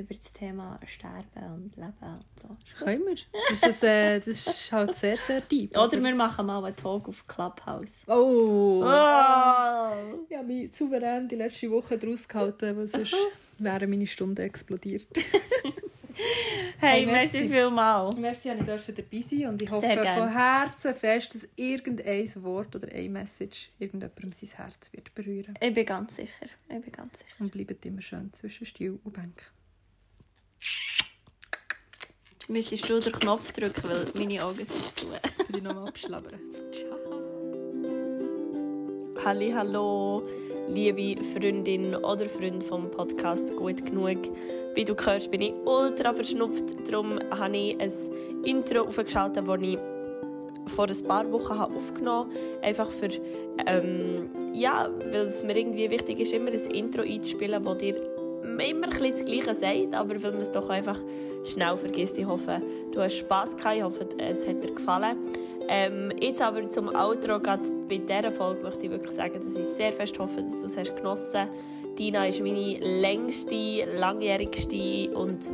über 0.01 0.15
das 0.15 0.33
Thema 0.33 0.79
Sterben 0.87 1.55
und 1.55 1.77
Leben 1.77 1.93
und 2.03 2.57
so. 2.77 2.85
Können 2.85 3.03
wir? 3.07 3.17
Das 3.49 3.63
ist, 3.63 3.83
äh, 3.85 4.19
das 4.19 4.29
ist 4.47 4.73
halt 4.73 4.95
sehr, 4.97 5.17
sehr 5.17 5.41
deep. 5.43 5.77
Oder 5.77 6.01
wir 6.03 6.15
machen 6.15 6.47
mal 6.47 6.65
einen 6.65 6.77
Talk 6.77 7.09
auf 7.09 7.27
Clubhouse. 7.27 7.89
Oh! 8.07 8.83
Oh! 8.85 10.25
Ich 10.29 10.37
habe 10.37 10.47
mich 10.47 10.75
souverän 10.75 11.29
die 11.29 11.37
letzte 11.37 11.71
Woche 11.71 11.99
daraus 11.99 12.27
gehalten, 12.27 12.77
weil 12.77 12.87
sonst 12.87 13.15
wären 13.59 13.91
meine 13.91 14.07
Stunden 14.07 14.41
explodiert. 14.41 15.09
Hey, 16.81 17.01
Hey, 17.01 17.07
merci, 17.07 17.39
merci. 17.39 17.49
vielmals. 17.49 18.17
Merci, 18.17 18.49
dass 18.49 18.59
ich 18.59 18.65
dürfen 18.67 18.95
dabei 18.95 19.21
sein 19.21 19.47
und 19.49 19.63
ich 19.63 19.71
hoffe 19.71 19.87
von 19.87 20.29
Herzen 20.29 20.95
fest, 20.95 21.35
dass 21.35 21.49
irgendein 21.57 22.29
Wort 22.43 22.75
oder 22.75 22.89
eine 22.89 23.09
Message 23.09 23.71
irgendjemandem 23.79 24.33
sein 24.33 24.51
Herz 24.57 24.93
wird 24.93 25.15
berühren. 25.15 25.55
Ich 25.61 25.75
bin 25.75 25.87
ganz 25.87 26.17
sicher. 26.17 26.47
Ich 26.69 26.81
bin 26.83 26.93
ganz 26.93 27.19
sicher. 27.19 27.31
Und 27.39 27.53
bleibt 27.53 27.85
immer 27.87 28.03
schön 28.03 28.33
zwischen 28.33 28.67
Stuhl 28.67 28.99
und 29.05 29.13
Bank. 29.13 29.53
Jetzt 32.33 32.49
müsstest 32.49 32.89
du 32.89 33.01
den 33.01 33.13
Knopf 33.13 33.53
drücken, 33.53 33.89
weil 33.89 34.07
meine 34.15 34.45
Augen 34.45 34.55
sind 34.57 34.71
zu. 34.71 35.11
Will 35.11 35.57
ich 35.57 35.63
nochmal 35.63 35.89
abschlabbern. 35.89 36.41
Ciao. 36.73 36.99
Halli, 39.25 39.51
hallo, 39.51 40.23
liebe 40.69 41.23
Freundin 41.23 41.95
oder 41.97 42.29
Freund 42.29 42.63
vom 42.65 42.91
Podcast 42.91 43.55
Gut 43.57 43.85
genug. 43.85 44.19
Wie 44.75 44.85
du 44.85 44.95
hörst, 44.95 45.31
bin 45.31 45.43
ich 45.43 45.53
ultra 45.65 46.15
verschnupft. 46.15 46.77
Darum 46.89 47.19
habe 47.31 47.57
ich 47.57 47.81
ein 47.81 47.93
Intro 48.45 48.83
aufgeschaltet, 48.83 49.47
das 49.47 49.61
ich 49.61 49.79
vor 50.67 50.89
ein 50.89 51.03
paar 51.03 51.31
Wochen 51.33 51.59
habe 51.59 51.75
aufgenommen 51.75 52.31
habe. 52.33 52.63
Einfach 52.63 52.91
für, 52.91 53.09
ähm, 53.67 54.31
ja, 54.55 54.89
weil 55.11 55.27
es 55.27 55.43
mir 55.43 55.57
irgendwie 55.57 55.91
wichtig 55.91 56.21
ist, 56.21 56.33
immer 56.33 56.51
ein 56.51 56.71
Intro 56.71 57.03
einzuspielen, 57.03 57.63
das 57.63 57.79
dir 57.79 58.18
immer 58.43 58.87
ein 58.87 59.13
das 59.13 59.25
Gleiche 59.25 59.55
sagt, 59.55 59.95
aber 59.95 60.23
weil 60.23 60.33
man 60.33 60.41
es 60.41 60.51
doch 60.51 60.69
einfach 60.69 60.99
schnell 61.45 61.77
vergisst. 61.77 62.19
Ich 62.19 62.27
hoffe, 62.27 62.61
du 62.93 63.01
hast 63.01 63.17
Spass 63.17 63.57
gehabt. 63.57 63.77
Ich 63.77 63.83
hoffe, 63.83 64.09
es 64.19 64.47
hat 64.47 64.63
dir 64.63 64.73
gefallen. 64.73 65.17
Ähm, 65.69 66.13
jetzt 66.21 66.41
aber 66.41 66.69
zum 66.71 66.89
Outro, 66.89 67.39
gerade 67.39 67.63
bei 67.89 67.99
dieser 67.99 68.33
Folge 68.33 68.63
möchte 68.63 68.87
ich 68.87 68.91
wirklich 68.91 69.13
sagen, 69.13 69.41
dass 69.43 69.57
ich 69.57 69.67
sehr 69.67 69.93
fest 69.93 70.19
hoffe, 70.19 70.41
dass 70.41 70.61
du 70.61 70.67
es 70.67 70.77
hast 70.77 70.97
genossen 70.97 71.41
hast. 71.41 71.51
Dina 71.99 72.27
ist 72.27 72.41
meine 72.41 72.79
längste, 72.79 73.85
langjährigste 73.99 75.11
und 75.15 75.51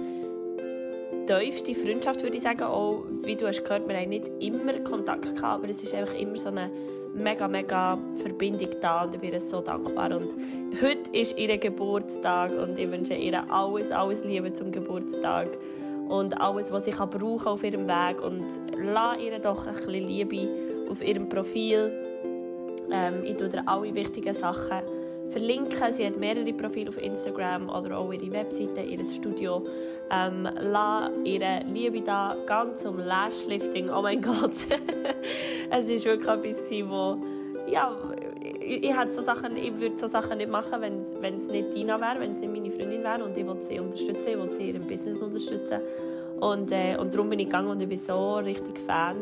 tiefste 1.26 1.74
Freundschaft, 1.74 2.22
würde 2.22 2.36
ich 2.36 2.42
sagen. 2.42 2.62
Auch, 2.62 3.04
wie 3.22 3.34
du 3.34 3.46
hast 3.46 3.64
gehört, 3.64 3.88
wir 3.88 3.96
haben 3.96 4.10
nicht 4.10 4.30
immer 4.40 4.78
Kontakt 4.80 5.22
gehabt, 5.22 5.42
aber 5.42 5.68
es 5.68 5.82
ist 5.82 5.94
einfach 5.94 6.14
immer 6.14 6.36
so 6.36 6.48
eine 6.48 6.70
mega, 7.14 7.48
mega 7.48 7.98
Verbindung 8.16 8.70
da 8.80 9.04
und 9.04 9.14
ich 9.14 9.20
bin 9.20 9.38
so 9.38 9.60
dankbar. 9.60 10.14
Und 10.16 10.32
heute 10.82 11.10
ist 11.12 11.38
ihr 11.38 11.56
Geburtstag 11.58 12.52
und 12.52 12.78
ich 12.78 12.90
wünsche 12.90 13.14
ihr 13.14 13.50
alles, 13.50 13.90
alles 13.90 14.24
Liebe 14.24 14.52
zum 14.52 14.72
Geburtstag 14.72 15.48
und 16.08 16.40
alles, 16.40 16.72
was 16.72 16.84
sie 16.84 16.90
kann 16.90 17.10
brauchen 17.10 17.46
auf 17.46 17.64
ihrem 17.64 17.86
Weg 17.86 18.20
und 18.22 18.44
lass 18.76 19.18
ihr 19.18 19.38
doch 19.38 19.66
ein 19.66 19.74
bisschen 19.74 20.08
Liebe 20.08 20.48
auf 20.90 21.02
ihrem 21.02 21.28
Profil. 21.28 21.92
Ähm, 22.90 23.24
ich 23.24 23.36
tue 23.36 23.48
dir 23.48 23.62
alle 23.66 23.94
wichtigen 23.94 24.34
Sachen 24.34 24.82
verlinken. 25.30 25.92
Sie 25.92 26.06
hat 26.06 26.16
mehrere 26.16 26.52
Profile 26.52 26.88
auf 26.88 27.02
Instagram 27.02 27.68
oder 27.68 27.98
auch 27.98 28.12
ihre 28.12 28.30
Webseite, 28.32 28.82
ihr 28.82 29.04
Studio. 29.04 29.64
Ähm, 30.10 30.48
lass 30.60 31.10
ihre 31.24 31.60
Liebe 31.72 32.00
da, 32.00 32.36
gang 32.46 32.78
zum 32.78 32.98
Lashlifting. 32.98 33.90
Oh 33.90 34.02
mein 34.02 34.20
Gott. 34.22 34.52
es 35.70 35.88
war 35.88 36.04
wirklich 36.04 36.26
etwas, 36.26 36.70
wo, 36.88 37.16
ja, 37.66 37.96
ich, 38.60 38.84
ich, 38.84 38.94
so 39.10 39.22
Sachen, 39.22 39.56
ich 39.56 39.78
würde 39.78 39.98
so 39.98 40.06
Sachen 40.06 40.38
nicht 40.38 40.50
machen, 40.50 40.80
wenn 40.80 41.38
es 41.38 41.46
nicht 41.46 41.74
Dina 41.74 42.00
wäre, 42.00 42.20
wenn 42.20 42.32
es 42.32 42.40
nicht 42.40 42.52
meine 42.52 42.70
Freundin 42.70 43.02
wäre 43.02 43.24
und 43.24 43.36
ich 43.36 43.46
wollte 43.46 43.64
sie 43.64 43.80
unterstützen, 43.80 44.28
ich 44.28 44.38
wollte 44.38 44.54
sie 44.54 44.70
in 44.70 44.74
ihrem 44.76 44.86
Business 44.86 45.22
unterstützen. 45.22 45.80
Und, 46.40 46.72
äh, 46.72 46.96
und 46.98 47.14
darum 47.14 47.30
bin 47.30 47.38
ich 47.38 47.46
gegangen 47.46 47.68
und 47.68 47.80
ich 47.80 47.88
bin 47.88 47.98
so 47.98 48.36
richtig 48.36 48.78
Fan. 48.80 49.16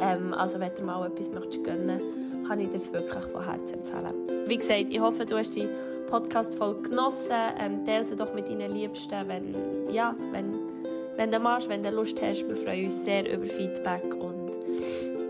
Ähm, 0.00 0.32
also 0.32 0.58
wenn 0.58 0.74
du 0.74 0.82
mal 0.82 1.06
etwas 1.06 1.30
möchtest 1.30 1.62
gönnen 1.62 2.00
kann 2.46 2.60
ich 2.60 2.68
dir 2.68 2.74
das 2.74 2.92
wirklich 2.92 3.24
von 3.24 3.44
Herzen 3.44 3.74
empfehlen. 3.74 4.14
Wie 4.46 4.56
gesagt, 4.56 4.86
ich 4.90 5.00
hoffe, 5.00 5.24
du 5.24 5.36
hast 5.36 5.54
die 5.54 5.68
Podcast-Folge 6.06 6.90
genossen. 6.90 7.32
Ähm, 7.58 7.84
teile 7.84 8.04
sie 8.04 8.16
doch 8.16 8.34
mit 8.34 8.48
deinen 8.48 8.72
Liebsten, 8.72 9.28
wenn, 9.28 9.54
ja, 9.92 10.14
wenn, 10.32 10.54
wenn 11.16 11.30
du 11.30 11.38
magst, 11.38 11.68
wenn 11.68 11.82
du 11.82 11.90
Lust 11.90 12.20
hast. 12.20 12.46
Wir 12.46 12.56
freuen 12.56 12.84
uns 12.84 13.04
sehr 13.04 13.32
über 13.32 13.46
Feedback 13.46 14.14
und 14.14 14.50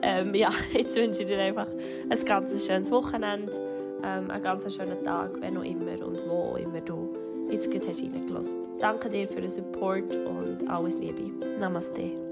ähm, 0.02 0.34
ja, 0.34 0.50
jetzt 0.72 0.96
wünsche 0.96 1.22
ich 1.22 1.28
dir 1.28 1.38
einfach 1.38 1.68
ein 2.08 2.24
ganz 2.24 2.66
schönes 2.66 2.90
Wochenende, 2.90 3.52
ähm, 4.02 4.30
einen 4.30 4.42
ganz 4.42 4.74
schönen 4.74 5.02
Tag, 5.02 5.40
wenn 5.40 5.56
auch 5.56 5.64
immer 5.64 6.06
und 6.06 6.22
wo 6.26 6.52
auch 6.52 6.56
immer 6.56 6.80
du 6.80 7.14
jetzt 7.50 7.70
gerade 7.70 7.88
hast 7.88 8.02
reingelassen. 8.02 8.58
Danke 8.78 9.10
dir 9.10 9.28
für 9.28 9.40
den 9.40 9.50
Support 9.50 10.16
und 10.16 10.68
alles 10.68 10.98
Liebe. 10.98 11.30
Namaste. 11.58 12.29